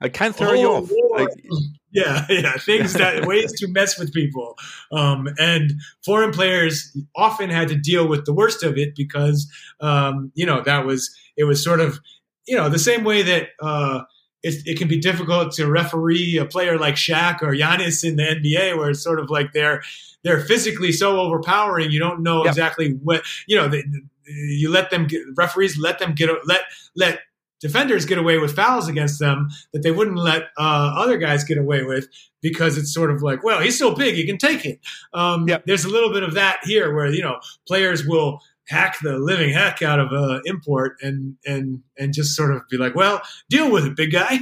[0.00, 0.90] I can't throw you off.
[1.12, 1.28] Like,
[1.92, 4.56] yeah, yeah, things that ways to mess with people.
[4.92, 5.72] Um, and
[6.04, 10.62] foreign players often had to deal with the worst of it because, um, you know,
[10.62, 12.00] that was it was sort of,
[12.46, 13.48] you know, the same way that.
[13.60, 14.02] Uh,
[14.44, 18.22] it, it, can be difficult to referee a player like Shaq or Giannis in the
[18.22, 19.82] NBA, where it's sort of like they're
[20.22, 21.90] they're physically so overpowering.
[21.90, 22.52] You don't know yep.
[22.52, 23.68] exactly what you know.
[23.68, 23.82] They,
[24.26, 26.62] you let them get, referees let them get let
[26.94, 27.20] let
[27.60, 31.56] defenders get away with fouls against them that they wouldn't let uh, other guys get
[31.56, 32.06] away with
[32.42, 34.78] because it's sort of like, well, he's so big, he can take it.
[35.14, 35.64] Um, yep.
[35.64, 39.50] There's a little bit of that here where you know players will hack the living
[39.50, 43.70] heck out of a import and and and just sort of be like, well, deal
[43.70, 44.40] with it, big guy.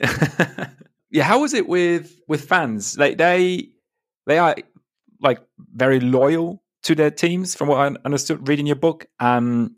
[1.10, 2.98] yeah, how was it with with fans?
[2.98, 3.70] Like they
[4.26, 4.56] they are
[5.20, 5.40] like
[5.74, 9.06] very loyal to their teams, from what I understood reading your book.
[9.18, 9.76] Um,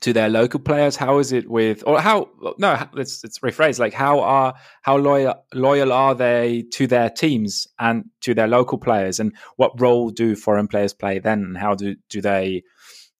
[0.00, 0.96] to their local players.
[0.96, 2.28] How is it with, or how?
[2.58, 3.78] No, let's let's rephrase.
[3.78, 8.78] Like, how are how loyal loyal are they to their teams and to their local
[8.78, 11.42] players, and what role do foreign players play then?
[11.42, 12.62] And how do do they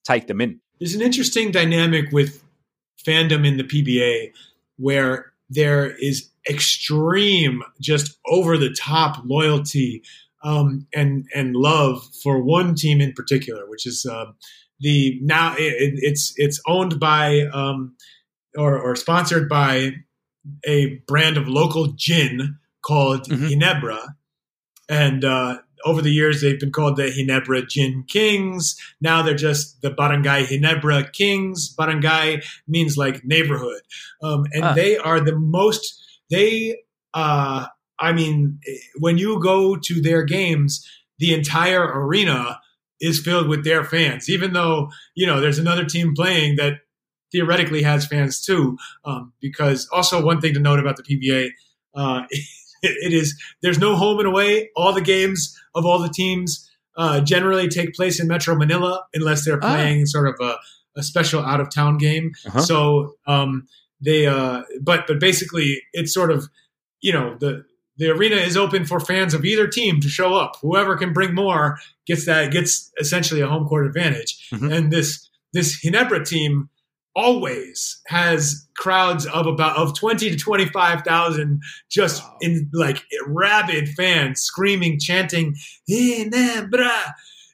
[0.08, 0.60] take them in.
[0.78, 2.42] There's an interesting dynamic with
[3.06, 4.32] fandom in the PBA
[4.76, 10.02] where there is extreme, just over the top loyalty
[10.42, 14.26] um, and and love for one team in particular, which is uh,
[14.80, 17.96] the now it, it's it's owned by um,
[18.56, 19.92] or, or sponsored by
[20.64, 23.46] a brand of local gin called mm-hmm.
[23.46, 24.14] Ginebra,
[24.88, 28.76] and uh, over the years, they've been called the Ginebra Gin Kings.
[29.00, 31.74] Now they're just the Barangay Ginebra Kings.
[31.74, 33.82] Barangay means like neighborhood.
[34.22, 34.72] Um, and ah.
[34.74, 36.78] they are the most, they,
[37.14, 37.66] uh,
[37.98, 38.60] I mean,
[38.98, 40.86] when you go to their games,
[41.18, 42.60] the entire arena
[43.00, 46.74] is filled with their fans, even though, you know, there's another team playing that
[47.32, 48.76] theoretically has fans too.
[49.04, 51.50] Um, because also, one thing to note about the PBA,
[51.94, 52.22] uh,
[52.82, 54.70] it is there's no home and away.
[54.76, 59.44] All the games of all the teams uh, generally take place in Metro Manila unless
[59.44, 59.74] they're ah.
[59.74, 60.56] playing sort of a,
[60.96, 62.32] a, special out of town game.
[62.46, 62.60] Uh-huh.
[62.60, 63.68] So um,
[64.00, 66.48] they, uh, but but basically it's sort of
[67.00, 67.64] you know the
[67.98, 70.56] the arena is open for fans of either team to show up.
[70.62, 74.48] Whoever can bring more gets that gets essentially a home court advantage.
[74.52, 74.72] Mm-hmm.
[74.72, 76.68] And this this Ginebra team
[77.18, 82.36] always has crowds of about of 20 to 25,000 just wow.
[82.40, 85.56] in like rabid fans screaming chanting
[85.90, 87.12] Ginebra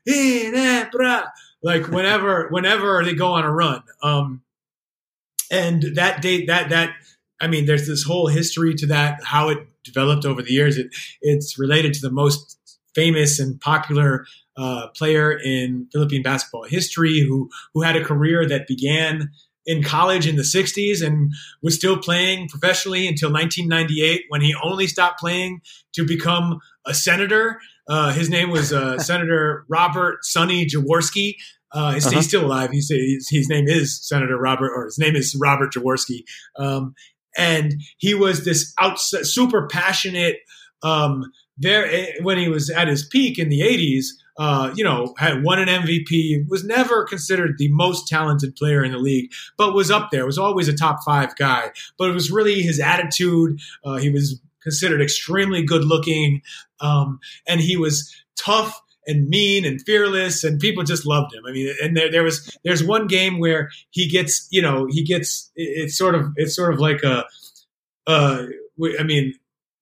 [0.09, 1.29] Ginebra
[1.63, 4.43] like whenever whenever they go on a run um
[5.51, 6.91] and that date that that
[7.41, 10.77] I mean there's this whole history to that how it developed over the years.
[10.77, 10.89] It
[11.21, 12.59] it's related to the most
[12.95, 14.27] famous and popular
[14.57, 19.31] uh, player in Philippine basketball history who who had a career that began
[19.67, 21.33] in college in the 60s and
[21.63, 25.61] was still playing professionally until 1998 when he only stopped playing
[25.95, 27.59] to become a senator.
[27.89, 31.35] Uh, his name was uh, Senator Robert Sonny Jaworski.
[31.73, 32.17] Uh, he's, uh-huh.
[32.17, 32.71] he's, still alive.
[32.71, 36.25] He's, he's, his name is Senator Robert, or his name is Robert Jaworski.
[36.57, 36.95] Um,
[37.37, 40.37] and he was this out, super passionate.
[40.83, 45.15] Um, there eh, when he was at his peak in the 80s uh, you know,
[45.19, 49.75] had won an MVP, was never considered the most talented player in the league, but
[49.75, 51.71] was up there, was always a top five guy.
[51.99, 53.61] But it was really his attitude.
[53.85, 56.43] Uh, he was considered extremely good looking,
[56.81, 61.45] um, and he was tough and mean and fearless, and people just loved him.
[61.47, 65.05] I mean, and there, there was there's one game where he gets, you know, he
[65.05, 67.25] gets it's sort of it's sort of like a,
[68.07, 68.47] uh,
[68.99, 69.35] I mean,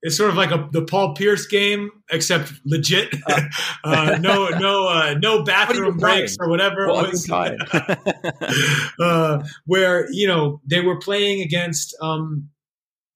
[0.02, 3.14] it's sort of like a, the Paul Pierce game, except legit.
[3.28, 3.40] Uh,
[3.84, 7.28] uh, no, no, uh, no bathroom breaks or whatever well, was.
[9.00, 12.48] uh, where you know they were playing against um,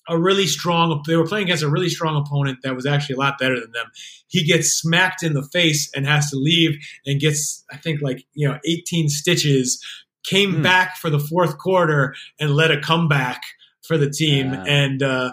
[0.08, 1.02] a really strong.
[1.06, 3.70] They were playing against a really strong opponent that was actually a lot better than
[3.72, 3.86] them.
[4.28, 8.24] He gets smacked in the face and has to leave, and gets I think like
[8.34, 9.84] you know 18 stitches.
[10.24, 10.62] Came mm.
[10.62, 13.42] back for the fourth quarter and led a comeback
[13.86, 15.32] for the team, and uh,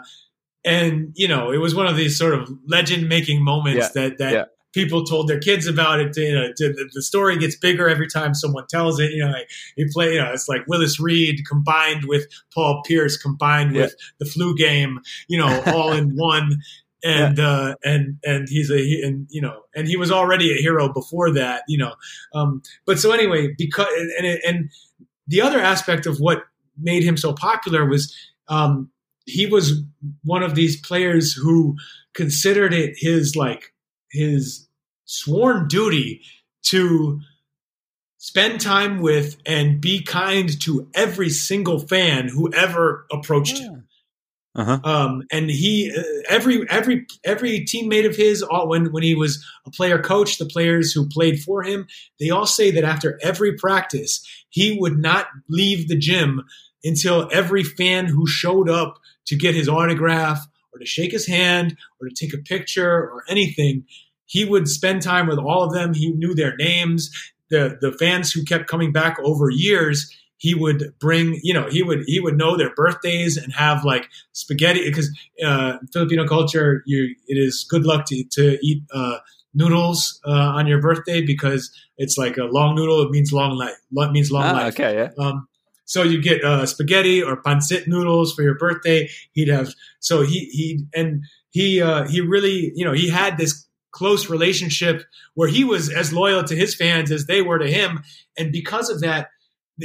[0.66, 4.18] and you know it was one of these sort of legend making moments yeah, that
[4.18, 4.46] that yeah.
[4.74, 6.16] people told their kids about it.
[6.16, 9.12] You know, the, the story gets bigger every time someone tells it.
[9.12, 10.14] You know, like you play.
[10.14, 13.84] You know, it's like Willis Reed combined with Paul Pierce combined yeah.
[13.84, 15.00] with the flu game.
[15.28, 16.58] You know, all in one.
[17.06, 20.62] And uh, and and he's a he, and you know and he was already a
[20.62, 21.96] hero before that you know
[22.34, 23.88] um, but so anyway because
[24.18, 24.70] and and
[25.28, 26.44] the other aspect of what
[26.78, 28.16] made him so popular was
[28.48, 28.90] um,
[29.26, 29.82] he was
[30.24, 31.76] one of these players who
[32.14, 33.74] considered it his like
[34.12, 34.68] his
[35.06, 36.22] sworn duty
[36.64, 37.20] to
[38.18, 43.68] spend time with and be kind to every single fan who ever approached yeah.
[43.68, 43.88] him.
[44.56, 44.80] Uh-huh.
[44.84, 49.44] Um, and he, uh, every every every teammate of his, all, when when he was
[49.66, 51.88] a player coach, the players who played for him,
[52.20, 56.44] they all say that after every practice, he would not leave the gym
[56.84, 60.40] until every fan who showed up to get his autograph
[60.74, 63.86] or to shake his hand or to take a picture or anything,
[64.26, 65.94] he would spend time with all of them.
[65.94, 67.12] He knew their names.
[67.50, 71.84] The the fans who kept coming back over years, he would bring, you know, he
[71.84, 75.10] would he would know their birthdays and have like spaghetti because
[75.46, 79.18] uh, Filipino culture, you it is good luck to to eat uh,
[79.54, 83.02] noodles uh, on your birthday because it's like a long noodle.
[83.04, 83.76] It means long life.
[84.12, 84.74] Means long ah, life.
[84.74, 85.24] Okay, yeah.
[85.24, 85.48] Um,
[85.94, 89.08] so you get uh, spaghetti or pancit noodles for your birthday.
[89.34, 93.68] He'd have so he he and he uh, he really you know he had this
[93.92, 95.04] close relationship
[95.36, 98.02] where he was as loyal to his fans as they were to him,
[98.36, 99.28] and because of that,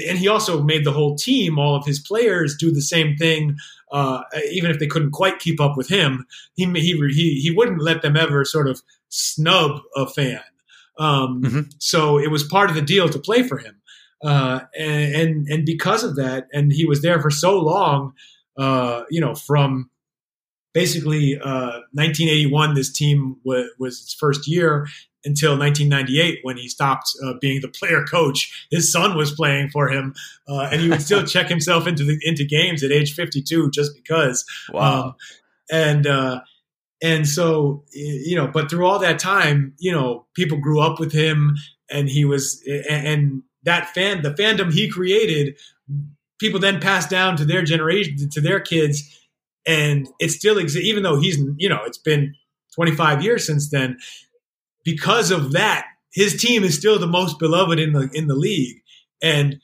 [0.09, 3.59] and he also made the whole team, all of his players, do the same thing.
[3.93, 6.25] Uh, even if they couldn't quite keep up with him,
[6.55, 8.81] he he he he wouldn't let them ever sort of
[9.11, 10.41] snub a fan.
[10.99, 11.61] Um, mm-hmm.
[11.81, 13.79] So it was part of the deal to play for him.
[14.23, 18.13] Uh, and, and, and because of that, and he was there for so long,
[18.57, 19.91] uh, you know, from
[20.75, 24.87] basically uh, 1981, this team w- was its first year
[25.25, 28.67] until 1998 when he stopped uh, being the player coach.
[28.71, 30.15] His son was playing for him,
[30.49, 33.95] uh, and he would still check himself into the into games at age 52 just
[33.95, 34.45] because.
[34.73, 35.03] Wow.
[35.03, 35.15] Um,
[35.71, 36.41] and uh,
[37.03, 41.13] and so you know, but through all that time, you know, people grew up with
[41.13, 41.57] him,
[41.91, 45.59] and he was and that fan, the fandom he created,
[46.39, 49.03] people then pass down to their generation, to their kids,
[49.67, 50.87] and it still exists.
[50.87, 52.35] Even though he's, you know, it's been
[52.75, 53.99] 25 years since then.
[54.85, 58.81] Because of that, his team is still the most beloved in the in the league,
[59.23, 59.61] and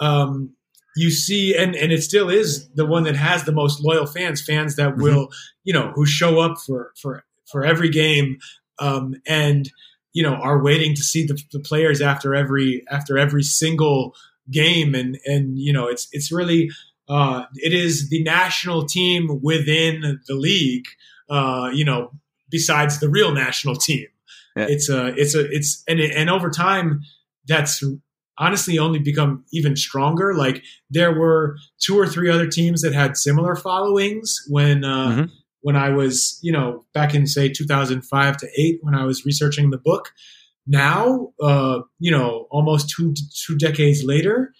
[0.00, 0.54] um,
[0.96, 4.42] you see, and and it still is the one that has the most loyal fans,
[4.42, 5.02] fans that mm-hmm.
[5.02, 5.28] will,
[5.64, 8.38] you know, who show up for for for every game,
[8.78, 9.70] um, and
[10.16, 14.14] you know are waiting to see the, the players after every after every single
[14.50, 14.94] game.
[14.94, 16.70] And and you know it's it's really
[17.06, 20.86] uh, it is the national team within the league
[21.28, 22.12] uh, you know
[22.48, 24.06] besides the real national team.
[24.56, 24.68] Yeah.
[24.70, 27.02] it's a it's a it's and and over time
[27.46, 27.84] that's
[28.38, 30.32] honestly only become even stronger.
[30.32, 35.24] Like there were two or three other teams that had similar followings when uh, mm-hmm
[35.66, 39.70] when I was, you know, back in say 2005 to eight when I was researching
[39.70, 40.12] the book.
[40.64, 43.14] Now, uh, you know, almost two
[43.44, 44.52] two decades later,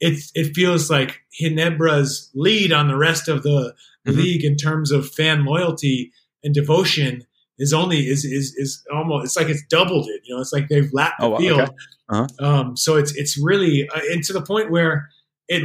[0.00, 3.74] it it feels like Ginebra's lead on the rest of the
[4.06, 4.18] mm-hmm.
[4.18, 6.12] league in terms of fan loyalty
[6.44, 7.24] and devotion
[7.58, 10.20] is only is is is almost it's like it's doubled it.
[10.24, 11.60] You know, it's like they've lapped the oh, field.
[11.60, 11.72] Okay.
[12.10, 12.26] Uh-huh.
[12.38, 15.08] Um, so it's it's really uh, and to the point where
[15.48, 15.62] it.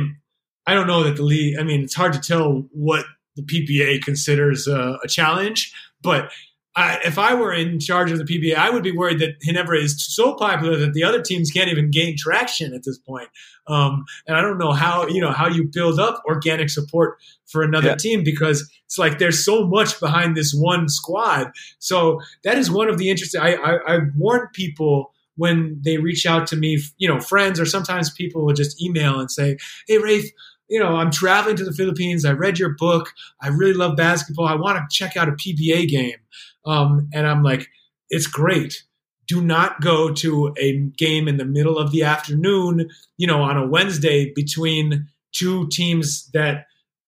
[0.68, 1.60] I don't know that the league.
[1.60, 3.06] I mean, it's hard to tell what
[3.36, 5.74] the PBA considers a, a challenge.
[6.02, 6.32] But
[6.78, 9.82] I, if I were in charge of the PBA, I would be worried that Ginebra
[9.82, 13.30] is so popular that the other teams can't even gain traction at this point.
[13.68, 17.64] Um, and I don't know how you know how you build up organic support for
[17.64, 17.96] another yeah.
[17.96, 21.52] team because it's like there's so much behind this one squad.
[21.80, 23.42] So that is one of the interesting.
[23.42, 27.66] I, I, I warn people when they reach out to me, you know, friends or
[27.66, 29.58] sometimes people will just email and say,
[29.88, 30.30] "Hey, Rafe."
[30.70, 32.26] You know, I'm traveling to the Philippines.
[32.26, 33.14] I read your book.
[33.42, 34.48] I really love basketball.
[34.48, 36.18] I want to check out a PBA game.
[36.66, 37.68] Um, and I'm like,
[38.10, 38.84] it's great.
[39.28, 43.58] Do not go to a game in the middle of the afternoon, you know, on
[43.58, 46.66] a Wednesday between two teams that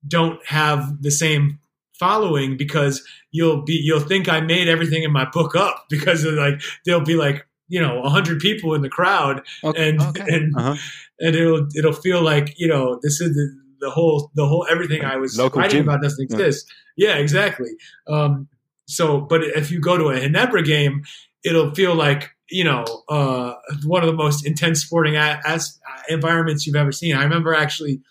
[0.07, 1.59] don't have the same
[1.99, 6.61] following because you'll be you'll think I made everything in my book up because like
[6.85, 9.89] they'll be like you know a hundred people in the crowd okay.
[9.89, 10.23] and okay.
[10.27, 10.75] and uh-huh
[11.19, 15.03] and it'll it'll feel like you know this is the, the whole the whole everything
[15.03, 15.89] I was Local writing gym.
[15.89, 16.71] about doesn't exist.
[16.95, 17.71] Yeah, yeah exactly.
[18.07, 18.47] Um,
[18.85, 21.03] so, but if you go to a Ginebra game,
[21.43, 23.53] it'll feel like you know uh,
[23.85, 25.79] one of the most intense sporting a- as,
[26.09, 27.15] environments you've ever seen.
[27.15, 28.01] I remember actually,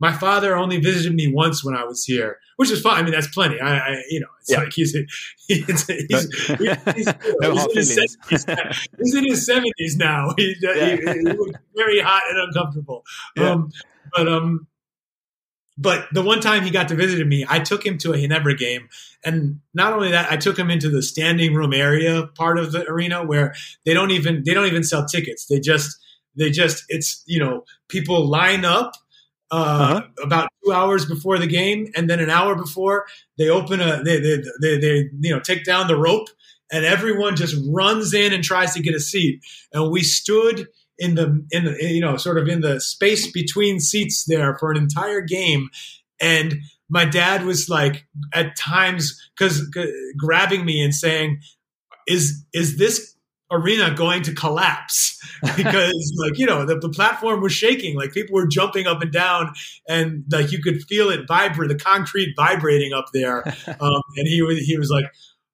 [0.00, 2.38] my father only visited me once when I was here.
[2.56, 2.98] Which is fine.
[2.98, 3.60] I mean, that's plenty.
[3.60, 4.58] I, I you know, it's yeah.
[4.58, 4.92] like he's
[5.48, 6.08] he's, he's, he's,
[6.46, 10.34] he's, in his 70s, he's in his seventies now.
[10.36, 10.96] He, yeah.
[10.96, 13.04] he, he, was very hot and uncomfortable.
[13.36, 13.50] Yeah.
[13.50, 13.72] Um,
[14.14, 14.66] but um,
[15.78, 18.58] but the one time he got to visit me, I took him to a Ginebra
[18.58, 18.88] game.
[19.24, 22.86] And not only that, I took him into the standing room area part of the
[22.88, 23.54] arena where
[23.84, 25.46] they don't even they don't even sell tickets.
[25.46, 25.98] They just
[26.36, 28.92] they just it's you know people line up
[29.52, 30.02] uh, uh-huh.
[30.22, 33.04] about two hours before the game, and then an hour before
[33.36, 36.28] they open a they, they they they you know take down the rope,
[36.72, 39.42] and everyone just runs in and tries to get a seat.
[39.74, 40.68] And we stood
[40.98, 44.70] in the in the you know sort of in the space between seats there for
[44.70, 45.68] an entire game,
[46.18, 46.56] and
[46.88, 49.68] my dad was like at times because
[50.18, 51.42] grabbing me and saying,
[52.08, 53.11] "Is is this
[53.52, 55.20] arena going to collapse
[55.56, 57.96] because like you know the, the platform was shaking.
[57.96, 59.52] Like people were jumping up and down
[59.88, 63.44] and like you could feel it vibrate the concrete vibrating up there.
[63.80, 65.06] Um, and he was he was like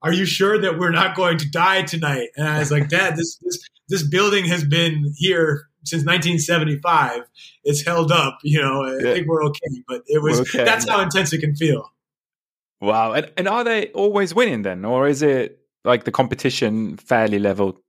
[0.02, 2.28] are you sure that we're not going to die tonight?
[2.36, 3.58] And i was like dad this this
[3.88, 7.22] this building has been here since 1975
[7.64, 9.82] it's held up you know i think we're okay.
[9.86, 10.64] But it was okay.
[10.64, 11.90] that's how intense it can feel.
[12.80, 13.12] Wow.
[13.12, 14.84] And, and are they always winning then?
[14.84, 17.80] Or is it like the competition fairly level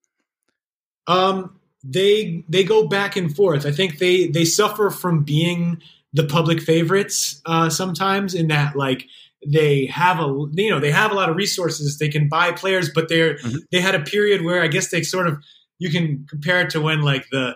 [1.10, 3.66] um, they they go back and forth.
[3.66, 5.82] I think they they suffer from being
[6.14, 9.06] the public favorites uh, sometimes in that like
[9.46, 12.90] they have a you know they have a lot of resources they can buy players
[12.94, 13.58] but they're mm-hmm.
[13.72, 15.42] they had a period where i guess they sort of
[15.78, 17.54] you can compare it to when like the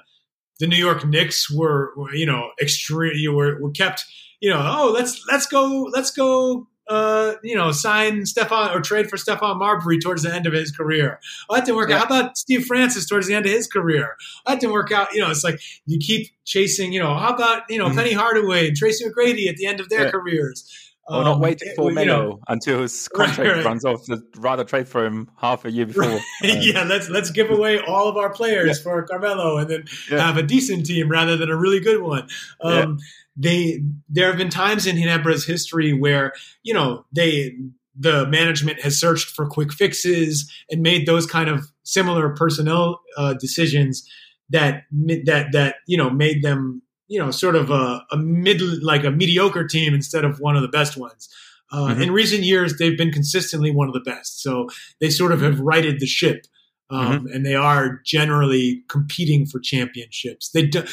[0.59, 4.05] the new york knicks were, were you know extreme you were, were kept
[4.39, 9.09] you know oh let's let's go let's go uh, you know, sign Stephon or trade
[9.09, 11.19] for Stephon Marbury towards the end of his career.
[11.49, 11.95] Oh, that didn't work yeah.
[11.95, 12.07] out.
[12.07, 14.15] How about Steve Francis towards the end of his career?
[14.45, 15.11] Oh, that didn't work out.
[15.13, 17.97] You know, it's like you keep chasing, you know, how about, you know, mm-hmm.
[17.97, 20.11] Penny Hardaway and Tracy McGrady at the end of their yeah.
[20.11, 20.91] careers?
[21.05, 23.65] Or um, not waiting for Melo know, until his contract right, right.
[23.65, 24.07] runs off.
[24.37, 26.03] Rather trade for him half a year before.
[26.03, 26.13] Right.
[26.13, 26.19] Um,
[26.61, 28.83] yeah, let's let's give away all of our players yeah.
[28.83, 32.29] for Carmelo and then have a decent team rather than a really good one.
[32.61, 32.99] Um,
[33.35, 36.33] they there have been times in Ginebra's history where
[36.63, 37.55] you know they
[37.95, 43.33] the management has searched for quick fixes and made those kind of similar personnel uh,
[43.33, 44.07] decisions
[44.49, 44.83] that
[45.25, 49.11] that that you know made them you know sort of a, a mid like a
[49.11, 51.29] mediocre team instead of one of the best ones.
[51.71, 52.03] Uh, mm-hmm.
[52.03, 54.67] In recent years, they've been consistently one of the best, so
[54.99, 56.45] they sort of have righted the ship
[56.89, 57.27] um, mm-hmm.
[57.27, 60.49] and they are generally competing for championships.
[60.49, 60.83] They do,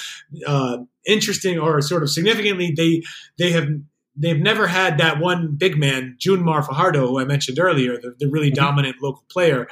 [0.47, 3.03] uh, interesting or sort of significantly they
[3.39, 3.69] they have
[4.17, 8.29] they've never had that one big man, Junmar Fajardo, who I mentioned earlier, the, the
[8.29, 8.65] really mm-hmm.
[8.65, 9.69] dominant local player.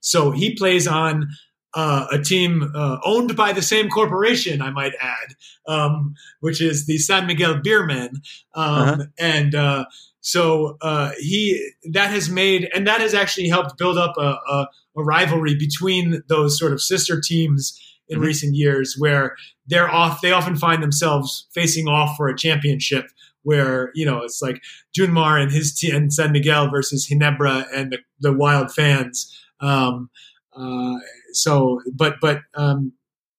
[0.00, 1.28] So he plays on
[1.74, 5.34] uh, a team uh, owned by the same corporation, I might add,
[5.68, 8.08] um, which is the San Miguel Beermen,
[8.54, 9.04] um, uh-huh.
[9.18, 9.84] and uh,
[10.26, 14.68] so uh, he that has made and that has actually helped build up a, a,
[14.96, 18.26] a rivalry between those sort of sister teams in mm-hmm.
[18.26, 19.36] recent years, where
[19.68, 20.20] they're off.
[20.22, 23.06] They often find themselves facing off for a championship.
[23.44, 24.60] Where you know it's like
[24.98, 29.32] Junmar and his team and San Miguel versus Ginebra and the, the Wild fans.
[29.60, 30.10] Um,
[30.56, 30.96] uh,
[31.34, 32.94] so, but but um,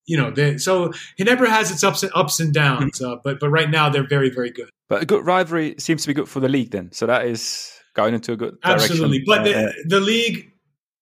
[0.08, 0.90] you know, they, so
[1.20, 3.12] Ginebra has its ups and ups and downs, mm-hmm.
[3.12, 4.70] uh, but but right now they're very very good.
[4.90, 6.92] But a good rivalry seems to be good for the league, then.
[6.94, 8.92] So that is going into a good direction.
[8.92, 9.24] absolutely.
[9.26, 10.52] But the, uh, the league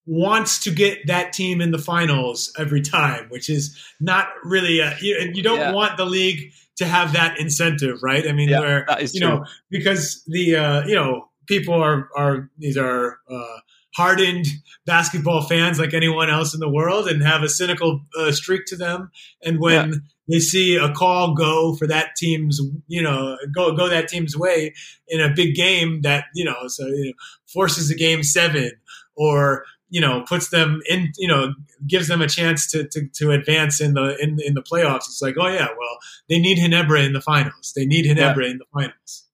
[0.06, 4.96] wants to get that team in the finals every time, which is not really a,
[5.00, 5.72] you, you don't yeah.
[5.72, 8.26] want the league to have that incentive, right?
[8.26, 9.20] I mean, yeah, where you true.
[9.20, 13.58] know because the uh, you know people are are these are uh,
[13.96, 14.46] hardened
[14.84, 18.76] basketball fans like anyone else in the world and have a cynical uh, streak to
[18.76, 19.10] them.
[19.42, 19.98] And when yeah.
[20.28, 24.74] they see a call go for that team's, you know, go go that team's way
[25.08, 27.12] in a big game that you know, so you know,
[27.46, 28.72] forces a game seven
[29.16, 31.54] or you know puts them in you know
[31.86, 35.22] gives them a chance to, to, to advance in the in, in the playoffs it's
[35.22, 35.98] like oh yeah well
[36.28, 38.50] they need Ginebra in the finals they need Ginebra yeah.
[38.50, 39.24] in the finals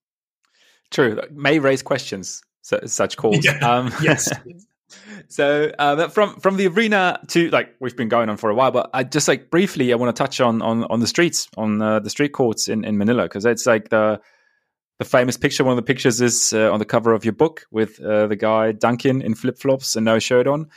[0.91, 3.45] true may raise questions such calls.
[3.45, 3.57] Yeah.
[3.59, 4.31] Um, yes.
[5.27, 8.71] so uh, from from the arena to like we've been going on for a while,
[8.71, 11.81] but I just like briefly I want to touch on on on the streets on
[11.81, 14.19] uh, the street courts in in Manila because it's like the
[14.99, 15.63] the famous picture.
[15.63, 18.35] One of the pictures is uh, on the cover of your book with uh, the
[18.35, 20.67] guy dunking in flip flops and no shirt on.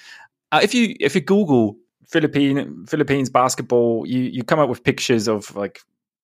[0.52, 1.76] Uh, if you if you Google
[2.06, 5.80] Philippine Philippines basketball, you you come up with pictures of like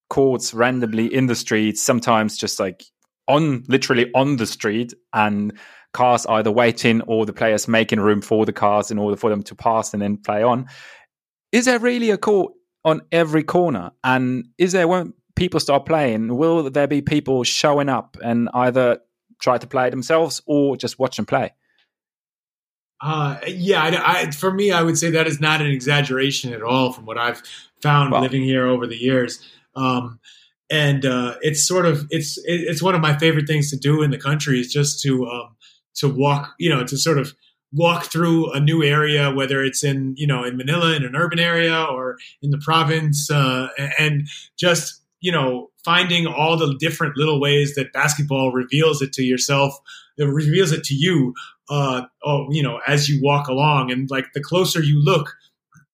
[0.09, 1.83] courts randomly in the streets.
[1.83, 2.85] Sometimes just like
[3.29, 5.59] on literally on the street and
[5.93, 9.43] cars either waiting or the players making room for the cars in order for them
[9.43, 10.67] to pass and then play on.
[11.53, 12.53] Is there really a court
[12.85, 13.93] on every corner?
[14.03, 18.99] And is there when people start playing, will there be people showing up and either
[19.41, 21.53] try to play themselves or just watch them play?
[23.01, 26.63] Uh, yeah, I, I, for me, I would say that is not an exaggeration at
[26.63, 27.43] all from what I've
[27.83, 29.45] found living here over the years.
[29.75, 30.21] Um,
[30.73, 34.11] and uh, it's sort of it's it's one of my favorite things to do in
[34.11, 35.57] the country is just to um,
[35.97, 37.35] to walk, you know, to sort of
[37.73, 41.39] walk through a new area, whether it's in you know in Manila in an urban
[41.39, 43.69] area or in the province, uh,
[43.99, 44.27] and
[44.59, 49.79] just you know finding all the different little ways that basketball reveals it to yourself,
[50.17, 51.35] it reveals it to you
[51.73, 53.91] uh, oh, you know, as you walk along.
[53.91, 55.35] And like the closer you look,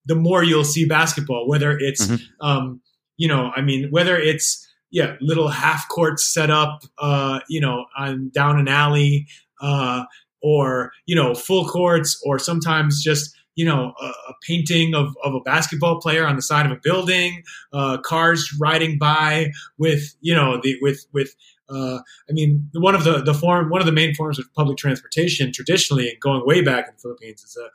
[0.07, 2.47] the more you'll see basketball, whether it's, mm-hmm.
[2.47, 2.81] um,
[3.17, 7.87] you know, I mean, whether it's, yeah, little half courts set up, uh, you know,
[7.97, 9.27] on down an alley,
[9.61, 10.05] uh,
[10.43, 15.35] or, you know, full courts, or sometimes just, you know, a, a, painting of, of
[15.35, 17.43] a basketball player on the side of a building,
[17.73, 21.35] uh, cars riding by with, you know, the, with, with,
[21.69, 21.99] uh,
[22.31, 25.53] I mean, one of the the form, one of the main forms of public transportation
[25.53, 27.69] traditionally, and going way back in the Philippines, is a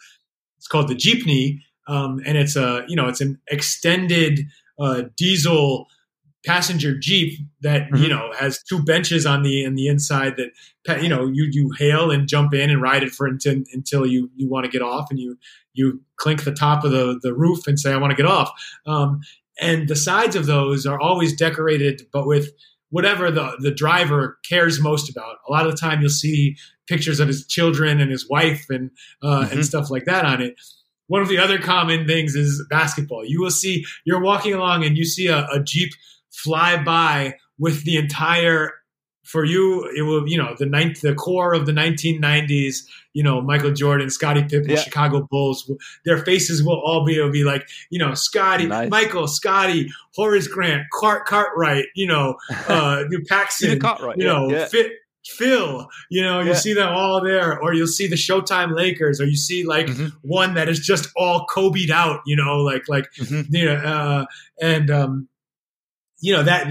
[0.57, 4.47] it's called the jeepney, um, and it's a you know it's an extended
[4.79, 5.85] uh, diesel
[6.45, 8.03] passenger jeep that mm-hmm.
[8.03, 11.71] you know has two benches on the in the inside that you know you you
[11.77, 14.81] hail and jump in and ride it for until, until you you want to get
[14.81, 15.37] off and you
[15.73, 18.51] you clink the top of the the roof and say I want to get off
[18.85, 19.21] um,
[19.61, 22.51] and the sides of those are always decorated but with
[22.93, 25.37] whatever the, the driver cares most about.
[25.47, 26.55] A lot of the time, you'll see
[26.85, 28.91] pictures of his children and his wife and
[29.23, 29.53] uh, mm-hmm.
[29.53, 30.53] and stuff like that on it.
[31.07, 33.25] One of the other common things is basketball.
[33.25, 35.91] You will see you're walking along and you see a, a jeep
[36.33, 38.71] fly by with the entire
[39.23, 42.79] for you, it will, you know, the ninth, the core of the 1990s,
[43.13, 44.75] you know, Michael Jordan, Scottie Pippen, yeah.
[44.75, 45.71] Chicago Bulls,
[46.05, 48.89] their faces will all be, it'll be like, you know, Scottie, nice.
[48.89, 52.35] Michael, Scottie, Horace Grant, Cart, Cartwright, you know,
[52.67, 54.65] uh, Paxson, Cartwright, you know, yeah.
[54.65, 54.91] Fit,
[55.25, 56.55] Phil, you know, you yeah.
[56.55, 60.07] see them all there, or you'll see the Showtime Lakers, or you see like mm-hmm.
[60.21, 63.55] one that is just all Kobe'd out, you know, like, like, mm-hmm.
[63.55, 64.25] you know, uh,
[64.61, 65.29] and, um,
[66.23, 66.67] you know, that,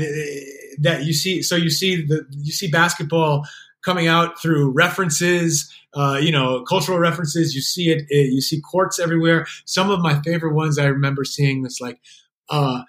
[0.78, 3.46] that you see so you see the you see basketball
[3.84, 7.54] coming out through references uh, you know cultural references.
[7.54, 9.46] You see it, it, you see courts everywhere.
[9.66, 12.00] Some of my favorite ones i remember seeing this like
[12.48, 12.82] uh,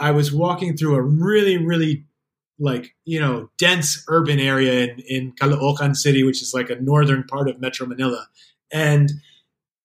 [0.00, 2.04] i was walking through a really really
[2.58, 7.22] like you know dense urban area in, in caloocan city which is like a northern
[7.24, 8.26] part of metro manila.
[8.72, 9.10] And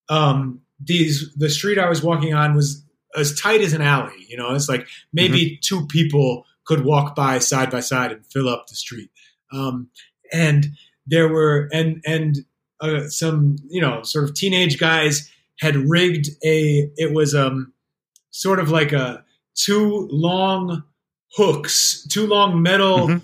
[0.09, 2.83] um, these the street i was walking on was
[3.15, 5.59] as tight as an alley you know it's like maybe mm-hmm.
[5.61, 9.09] two people could walk by side by side and fill up the street.
[9.51, 9.89] Um,
[10.31, 10.67] and
[11.05, 12.45] there were and and
[12.79, 17.73] uh, some you know sort of teenage guys had rigged a it was um
[18.31, 19.23] sort of like a
[19.55, 20.83] two long
[21.35, 23.17] hooks, two long metal mm-hmm.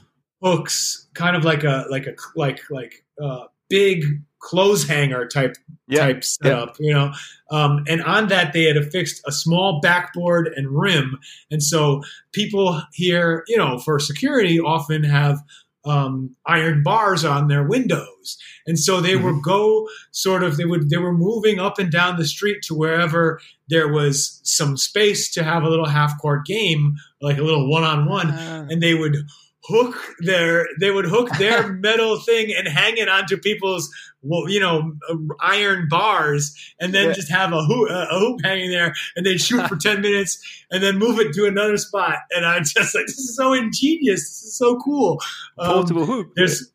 [0.45, 4.03] hooks, kind of like a like a like like uh, big
[4.39, 5.55] clothes hanger type
[5.87, 6.07] yeah.
[6.07, 6.87] type setup, yeah.
[6.87, 7.11] you know.
[7.51, 11.17] Um, and on that, they had affixed a small backboard and rim,
[11.51, 12.01] and so
[12.31, 15.39] people here, you know, for security, often have
[15.85, 18.37] um, iron bars on their windows,
[18.67, 19.25] and so they mm-hmm.
[19.25, 22.75] would go sort of they would they were moving up and down the street to
[22.75, 23.39] wherever
[23.69, 27.83] there was some space to have a little half court game, like a little one
[27.83, 29.17] on one, and they would
[29.69, 33.89] hook their they would hook their metal thing and hang it onto people's
[34.23, 34.93] you know
[35.39, 37.13] iron bars and then yeah.
[37.13, 40.39] just have a hoop, a hoop hanging there and they'd shoot for 10 minutes
[40.71, 44.21] and then move it to another spot and i'm just like this is so ingenious
[44.21, 45.21] this is so cool
[45.57, 46.71] portable um, hoop there's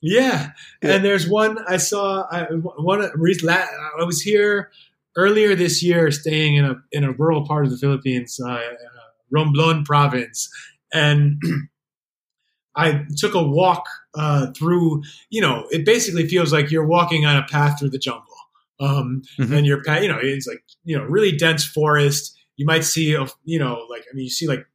[0.00, 0.50] yeah.
[0.82, 0.94] yeah.
[0.94, 4.70] and there's one i saw I, one i was here
[5.16, 8.60] earlier this year staying in a in a rural part of the philippines uh, uh
[9.34, 10.48] romblon province
[10.92, 11.42] and
[12.76, 17.36] I took a walk uh, through, you know, it basically feels like you're walking on
[17.36, 18.22] a path through the jungle.
[18.78, 19.52] Um, mm-hmm.
[19.52, 22.36] And you're, you know, it's like, you know, really dense forest.
[22.56, 24.66] You might see, a, you know, like, I mean, you see like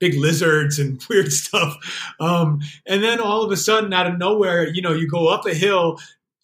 [0.00, 1.76] big lizards and weird stuff.
[2.18, 5.46] Um, and then all of a sudden, out of nowhere, you know, you go up
[5.46, 5.98] a hill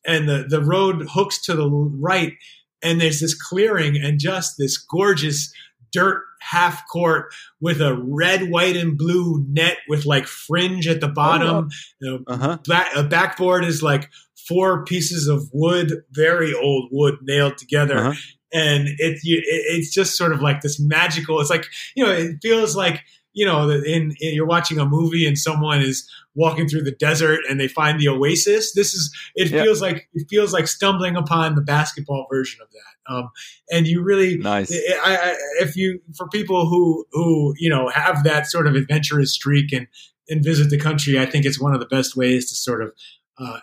[0.07, 2.35] and the, the road hooks to the right
[2.83, 5.53] and there's this clearing and just this gorgeous
[5.97, 11.09] dirt half court with a red, white, and blue net with like fringe at the
[11.09, 11.71] bottom.
[12.05, 12.59] Oh, uh-huh.
[12.67, 14.11] back, a backboard is like
[14.47, 17.99] four pieces of wood, very old wood nailed together.
[17.99, 18.15] Uh-huh.
[18.53, 21.41] And it, it, it's just sort of like this magical.
[21.41, 23.03] It's like you know, it feels like
[23.33, 27.41] you know, in, in, you're watching a movie and someone is walking through the desert
[27.49, 28.73] and they find the oasis.
[28.73, 29.65] This is it yep.
[29.65, 32.96] feels like it feels like stumbling upon the basketball version of that.
[33.09, 33.31] Um,
[33.71, 34.73] and you really nice.
[34.73, 39.33] I, I, if you for people who who you know have that sort of adventurous
[39.33, 39.87] streak and
[40.29, 42.93] and visit the country, I think it's one of the best ways to sort of
[43.39, 43.59] uh,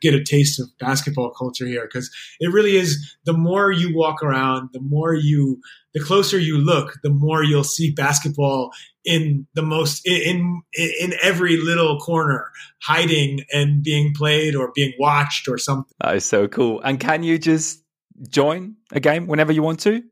[0.00, 1.82] get a taste of basketball culture here.
[1.82, 2.10] Because
[2.40, 5.60] it really is the more you walk around the more you
[5.94, 8.70] the closer you look the more you'll see basketball
[9.04, 12.50] in the most in in every little corner
[12.82, 15.92] hiding and being played or being watched or something.
[16.00, 16.80] That is so cool.
[16.82, 17.82] And can you just
[18.28, 20.02] join a game whenever you want to?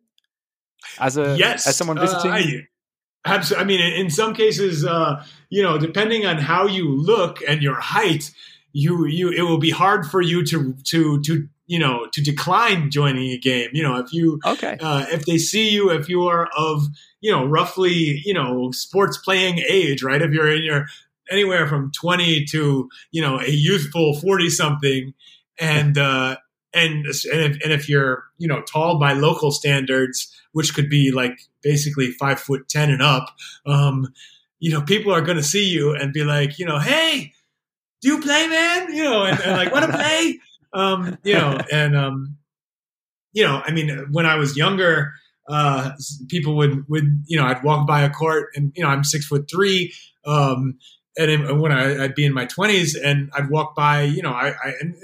[1.00, 2.30] As a yes as someone visiting?
[2.30, 2.66] Uh, I,
[3.26, 3.64] Absolutely.
[3.64, 7.74] I mean, in some cases, uh, you know, depending on how you look and your
[7.74, 8.30] height,
[8.72, 12.90] you you it will be hard for you to to to you know to decline
[12.90, 13.70] joining a game.
[13.72, 14.76] You know if you okay.
[14.80, 16.84] uh, if they see you if you are of
[17.20, 20.22] you know roughly you know sports playing age right?
[20.22, 20.86] If you're in your
[21.28, 25.14] anywhere from 20 to you know a youthful 40 something
[25.58, 26.36] and uh
[26.76, 31.10] and and if, and if you're you know tall by local standards which could be
[31.10, 33.34] like basically five foot ten and up
[33.66, 34.06] um
[34.58, 37.32] you know people are going to see you and be like you know hey
[38.02, 38.94] do you play, man?
[38.94, 40.38] You know, and, and like, want to play?
[40.72, 42.36] Um, you know, and um,
[43.32, 45.12] you know, I mean, when I was younger,
[45.48, 45.92] uh,
[46.28, 49.26] people would would you know, I'd walk by a court, and you know, I'm six
[49.26, 49.92] foot three.
[50.24, 50.78] Um,
[51.16, 54.48] and when I, would be in my 20s and I'd walk by, you know, I,
[54.50, 54.94] I and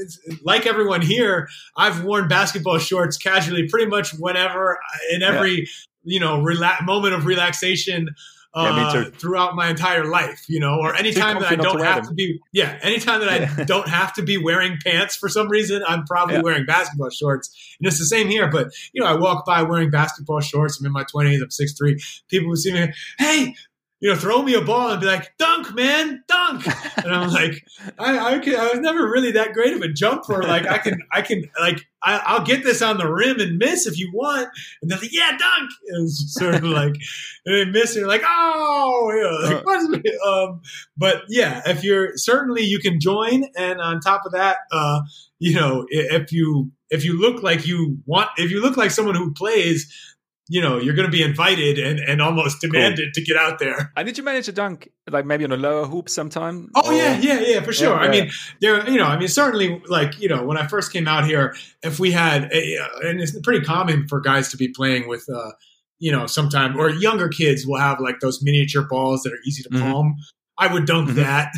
[0.42, 4.78] like everyone here, I've worn basketball shorts casually pretty much whenever
[5.10, 5.64] in every, yeah.
[6.04, 8.10] you know, rela- moment of relaxation
[8.54, 12.14] uh, throughout my entire life, you know, or anytime that I don't to have to
[12.14, 13.28] be, yeah, anytime that
[13.58, 16.42] I don't have to be wearing pants for some reason, I'm probably yeah.
[16.42, 17.76] wearing basketball shorts.
[17.80, 20.78] And it's the same here, but you know, I walk by wearing basketball shorts.
[20.78, 21.40] I'm in my 20s.
[21.40, 22.22] I'm 6'3".
[22.28, 23.54] People would see me, hey,
[24.02, 26.66] you know, throw me a ball and be like, dunk, man, dunk.
[26.96, 27.64] And I'm like,
[28.00, 30.42] I, I, can, I was never really that great of a jumper.
[30.42, 33.86] Like I can, I can, like, I, will get this on the rim and miss
[33.86, 34.48] if you want.
[34.82, 35.70] And they're like, yeah, dunk.
[35.86, 36.94] And it's sort of like,
[37.46, 40.62] and they miss, and you're like, oh, you know, like, um,
[40.96, 43.44] but yeah, if you're certainly you can join.
[43.56, 45.02] And on top of that, uh,
[45.38, 49.14] you know, if you, if you look like you want, if you look like someone
[49.14, 50.11] who plays,
[50.48, 53.12] you know you're going to be invited and, and almost demanded cool.
[53.14, 53.92] to get out there.
[53.96, 56.70] And did you manage to dunk like maybe on a lower hoop sometime?
[56.74, 56.92] Oh or?
[56.92, 57.94] yeah, yeah, yeah, for sure.
[57.94, 60.92] Yeah, I mean, there, you know, I mean, certainly, like you know, when I first
[60.92, 64.68] came out here, if we had, a, and it's pretty common for guys to be
[64.68, 65.28] playing with.
[65.32, 65.52] Uh,
[65.98, 69.62] you know, sometime or younger kids will have like those miniature balls that are easy
[69.62, 69.92] to mm-hmm.
[69.92, 70.16] palm.
[70.58, 71.18] I would dunk mm-hmm.
[71.20, 71.52] that.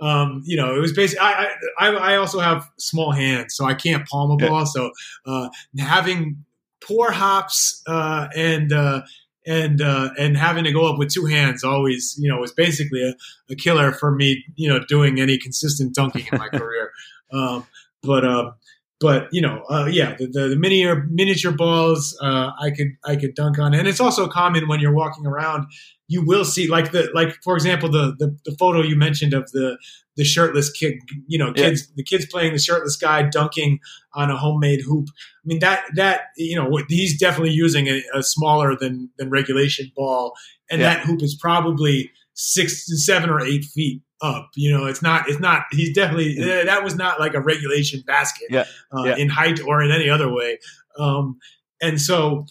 [0.00, 1.20] Um, you know, it was basically.
[1.20, 1.48] I,
[1.80, 4.60] I I also have small hands, so I can't palm a ball.
[4.60, 4.64] Yeah.
[4.64, 4.92] So
[5.26, 5.48] uh,
[5.78, 6.44] having
[6.88, 9.02] poor hops uh, and uh,
[9.46, 13.02] and uh, and having to go up with two hands always you know was basically
[13.02, 13.14] a,
[13.50, 16.90] a killer for me you know doing any consistent dunking in my career.
[17.32, 17.66] Um,
[18.02, 18.54] but um,
[19.00, 23.16] but you know uh, yeah the, the, the miniature miniature balls uh, I could I
[23.16, 25.66] could dunk on and it's also common when you're walking around
[26.08, 29.50] you will see like the like for example the the, the photo you mentioned of
[29.52, 29.78] the
[30.18, 30.94] the shirtless kid,
[31.28, 31.94] you know, kids, yeah.
[31.96, 33.78] the kids playing the shirtless guy dunking
[34.14, 35.06] on a homemade hoop.
[35.08, 39.92] I mean, that, that, you know, he's definitely using a, a smaller than, than regulation
[39.94, 40.34] ball.
[40.70, 40.96] And yeah.
[40.96, 44.50] that hoop is probably six to seven or eight feet up.
[44.56, 46.66] You know, it's not, it's not, he's definitely, mm-hmm.
[46.66, 48.64] that was not like a regulation basket yeah.
[48.92, 49.16] Uh, yeah.
[49.16, 50.58] in height or in any other way.
[50.98, 51.38] Um,
[51.80, 52.44] and so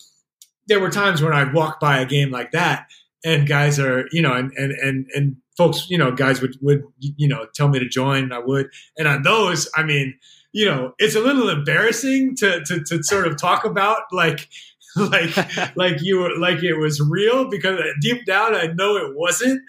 [0.68, 2.88] there were times when I'd walk by a game like that
[3.26, 6.84] and guys are, you know, and, and, and, and folks, you know, guys would would
[7.00, 8.70] you know tell me to join, and I would.
[8.98, 10.18] And on those, I mean,
[10.54, 14.48] you know, it's a little embarrassing to to, to sort of talk about like
[14.96, 15.36] like
[15.76, 19.62] like you were like it was real because deep down I know it wasn't.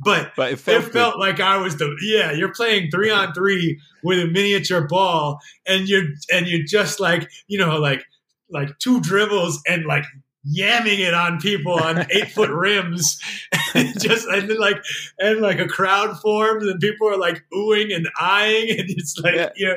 [0.00, 2.32] But, but it felt, it felt like I was the yeah.
[2.32, 6.02] You're playing three on three with a miniature ball, and you're
[6.32, 8.04] and you're just like you know like
[8.50, 10.04] like two dribbles and like
[10.46, 13.20] yamming it on people on eight foot rims.
[13.74, 14.82] And just and then like
[15.18, 19.34] and like a crowd forms and people are like oohing and eyeing and it's like
[19.34, 19.50] yeah.
[19.56, 19.76] you know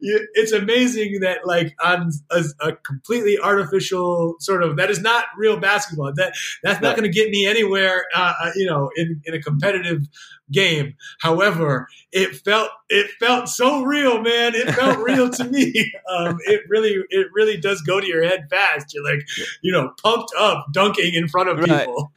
[0.00, 5.24] you, it's amazing that like on a, a, completely artificial sort of that is not
[5.36, 6.12] real basketball.
[6.14, 9.40] That that's not going to get me anywhere uh, uh, you know in, in a
[9.40, 10.06] competitive
[10.52, 10.94] game.
[11.20, 14.54] However, it felt it felt so real, man.
[14.54, 15.92] It felt real to me.
[16.08, 18.94] Um, it really it really does go to your head fast.
[18.94, 19.26] You're like,
[19.60, 22.12] you know, pumped up, dunking in front of people.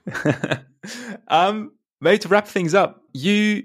[1.28, 3.64] um, maybe to wrap things up, you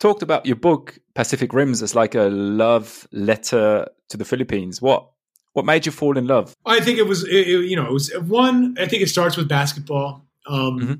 [0.00, 4.82] talked about your book Pacific Rims as like a love letter to the Philippines.
[4.82, 5.08] What
[5.52, 6.56] what made you fall in love?
[6.66, 8.74] I think it was, it, you know, it was one.
[8.80, 10.26] I think it starts with basketball.
[10.46, 10.92] Um, mm-hmm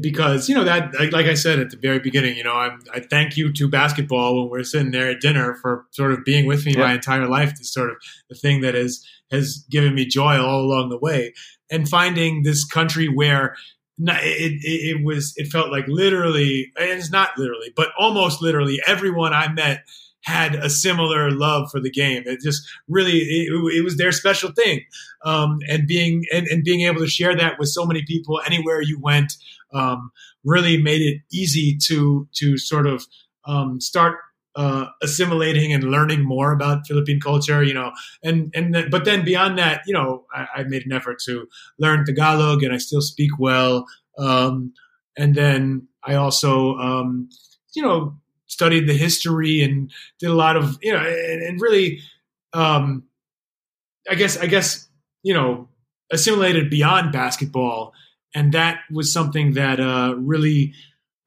[0.00, 3.00] because you know that like I said at the very beginning, you know, I'm, I
[3.00, 6.66] thank you to basketball when we're sitting there at dinner for sort of being with
[6.66, 6.80] me yeah.
[6.80, 7.56] my entire life.
[7.56, 7.96] This sort of
[8.28, 11.32] the thing that has has given me joy all along the way,
[11.70, 13.56] and finding this country where
[14.08, 18.80] it, it, it was it felt like literally and it's not literally but almost literally
[18.86, 19.84] everyone i met
[20.22, 24.52] had a similar love for the game it just really it, it was their special
[24.52, 24.80] thing
[25.24, 28.80] um, and being and, and, being able to share that with so many people anywhere
[28.80, 29.34] you went
[29.72, 30.10] um,
[30.44, 33.06] really made it easy to to sort of
[33.46, 34.18] um, start
[34.56, 37.92] uh, assimilating and learning more about Philippine culture, you know,
[38.22, 41.46] and and but then beyond that, you know, I, I, made an effort to
[41.78, 43.86] learn Tagalog, and I still speak well.
[44.18, 44.72] Um,
[45.16, 47.28] and then I also, um,
[47.74, 48.16] you know,
[48.46, 52.00] studied the history and did a lot of, you know, and, and really,
[52.52, 53.04] um,
[54.08, 54.88] I guess, I guess,
[55.22, 55.68] you know,
[56.10, 57.92] assimilated beyond basketball,
[58.34, 60.72] and that was something that uh, really,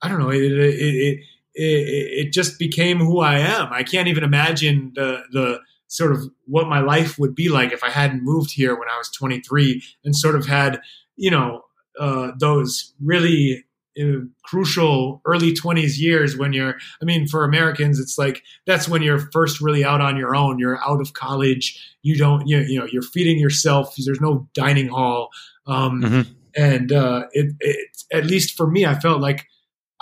[0.02, 1.20] I don't know, it, it, it
[1.56, 3.72] it, it, just became who I am.
[3.72, 7.84] I can't even imagine the the sort of what my life would be like if
[7.84, 10.82] I hadn't moved here when I was 23 and sort of had
[11.16, 11.62] you know
[12.00, 13.64] uh, those really
[14.02, 19.04] uh, crucial early 20s years when you're i mean for americans it's like that's when
[19.04, 22.80] you're first really out on your own you're out of college you don't you, you
[22.80, 25.30] know you're feeding yourself there's no dining hall
[25.68, 26.32] um, mm-hmm.
[26.56, 29.48] And uh, it, it, at least for me i felt like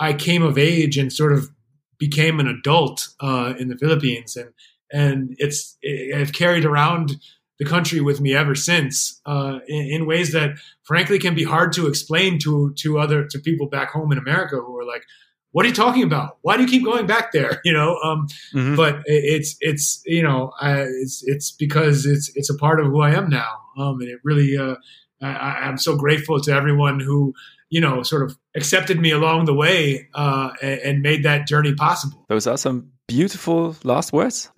[0.02, 1.48] I came of age and sort of
[1.96, 4.52] became an adult uh, in the Philippines, and
[4.92, 7.16] and it's it, I've carried around
[7.60, 11.72] the country with me ever since uh, in, in, ways that frankly can be hard
[11.74, 15.04] to explain to to other to people back home in America who are like,
[15.52, 16.38] "What are you talking about?
[16.42, 17.96] Why do you keep going back there?" You know.
[18.02, 18.74] Um, mm-hmm.
[18.74, 23.02] But it's it's you know I, it's it's because it's it's a part of who
[23.02, 24.76] I am now, um, and it really uh,
[25.22, 27.34] I, I'm so grateful to everyone who
[27.72, 31.74] you know, sort of accepted me along the way uh, and, and, made that journey
[31.74, 32.22] possible.
[32.28, 34.50] Those are some beautiful last words.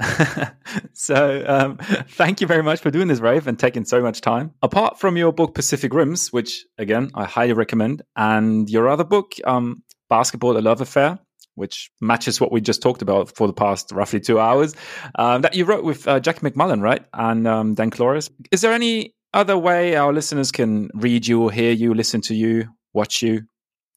[0.94, 1.76] so, um,
[2.08, 4.52] thank you very much for doing this, Rafe, and taking so much time.
[4.62, 9.34] Apart from your book, Pacific Rims, which again I highly recommend, and your other book,
[9.44, 11.20] um, Basketball: A Love Affair,
[11.54, 14.74] which matches what we just talked about for the past roughly two hours,
[15.14, 17.04] um, that you wrote with uh, Jack McMullan, right?
[17.12, 18.28] And um, Dan Klores.
[18.50, 22.34] Is there any other way our listeners can read you or hear you, listen to
[22.34, 23.46] you, watch you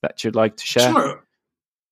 [0.01, 0.91] that you'd like to share?
[0.91, 1.23] Sure.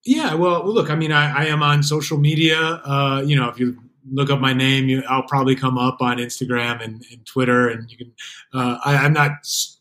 [0.05, 0.35] Yeah.
[0.35, 2.59] Well, look, I mean, I, I am on social media.
[2.59, 3.77] Uh, you know, if you
[4.11, 7.89] look up my name, you, I'll probably come up on Instagram and, and Twitter, and
[7.89, 8.13] you can.
[8.53, 9.31] Uh, I, am not.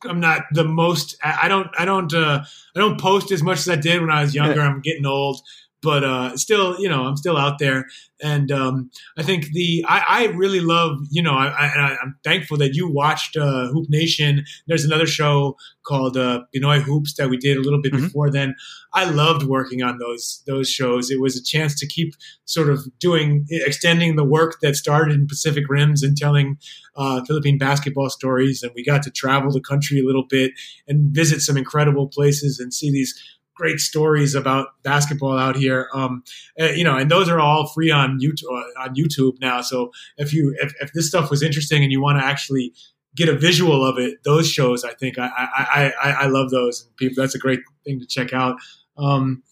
[0.04, 1.16] I'm not the most.
[1.22, 1.68] I, don't.
[1.78, 2.12] I don't.
[2.12, 4.60] Uh, I don't post as much as I did when I was younger.
[4.62, 5.40] I'm getting old
[5.84, 7.86] but uh, still, you know, I'm still out there,
[8.22, 12.74] and um, I think the I, I, really love, you know, I, am thankful that
[12.74, 14.44] you watched uh, Hoop Nation.
[14.66, 15.56] There's another show
[15.86, 18.04] called uh, Pinoy Hoops that we did a little bit mm-hmm.
[18.04, 18.54] before then.
[18.94, 21.10] I loved working on those those shows.
[21.10, 22.14] It was a chance to keep
[22.46, 26.56] sort of doing extending the work that started in Pacific Rims and telling
[26.96, 28.62] uh, Philippine basketball stories.
[28.62, 30.52] And we got to travel the country a little bit
[30.88, 33.14] and visit some incredible places and see these
[33.54, 35.88] great stories about basketball out here.
[35.94, 36.22] Um,
[36.60, 39.60] uh, you know, and those are all free on YouTube uh, on YouTube now.
[39.62, 42.72] So if you if, if this stuff was interesting and you want to actually
[43.16, 46.88] get a visual of it, those shows I think I I, I, I love those.
[46.96, 48.56] People, that's a great thing to check out.
[48.96, 49.42] Um,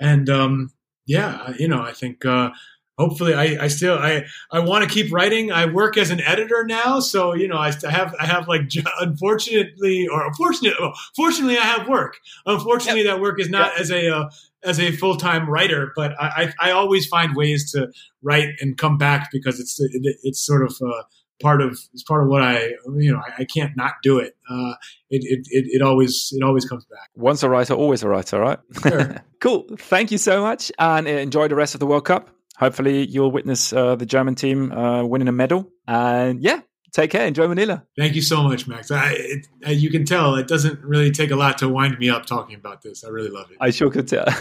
[0.00, 0.70] and um,
[1.06, 2.50] yeah, you know, I think uh,
[2.98, 5.50] hopefully I, I still I I want to keep writing.
[5.52, 8.70] I work as an editor now, so you know I have I have like
[9.00, 12.16] unfortunately or unfortunately well, fortunately I have work.
[12.44, 13.14] Unfortunately, yep.
[13.14, 13.80] that work is not yep.
[13.80, 14.30] as a uh,
[14.64, 17.88] as a full time writer, but I, I, I always find ways to
[18.22, 20.76] write and come back because it's it, it's sort of.
[20.82, 21.02] Uh,
[21.40, 24.34] part of it's part of what I you know I, I can't not do it.
[24.50, 24.74] Uh,
[25.08, 27.10] it, it, it it always it always comes back.
[27.14, 28.58] Once a writer, always a writer, right?
[28.82, 29.22] Sure.
[29.40, 29.64] cool.
[29.76, 32.28] Thank you so much, and enjoy the rest of the World Cup
[32.58, 35.70] hopefully you'll witness uh, the German team uh, winning a medal.
[35.86, 36.60] And yeah,
[36.92, 37.26] take care.
[37.26, 37.84] Enjoy Manila.
[37.96, 38.90] Thank you so much, Max.
[38.90, 42.26] I, it, you can tell it doesn't really take a lot to wind me up
[42.26, 43.04] talking about this.
[43.04, 43.56] I really love it.
[43.60, 44.24] I sure could tell.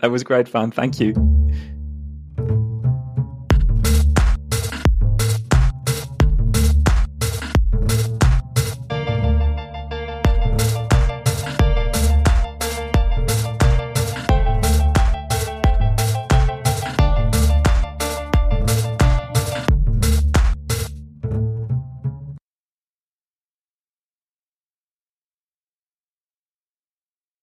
[0.00, 0.70] that was great fun.
[0.70, 1.14] Thank you.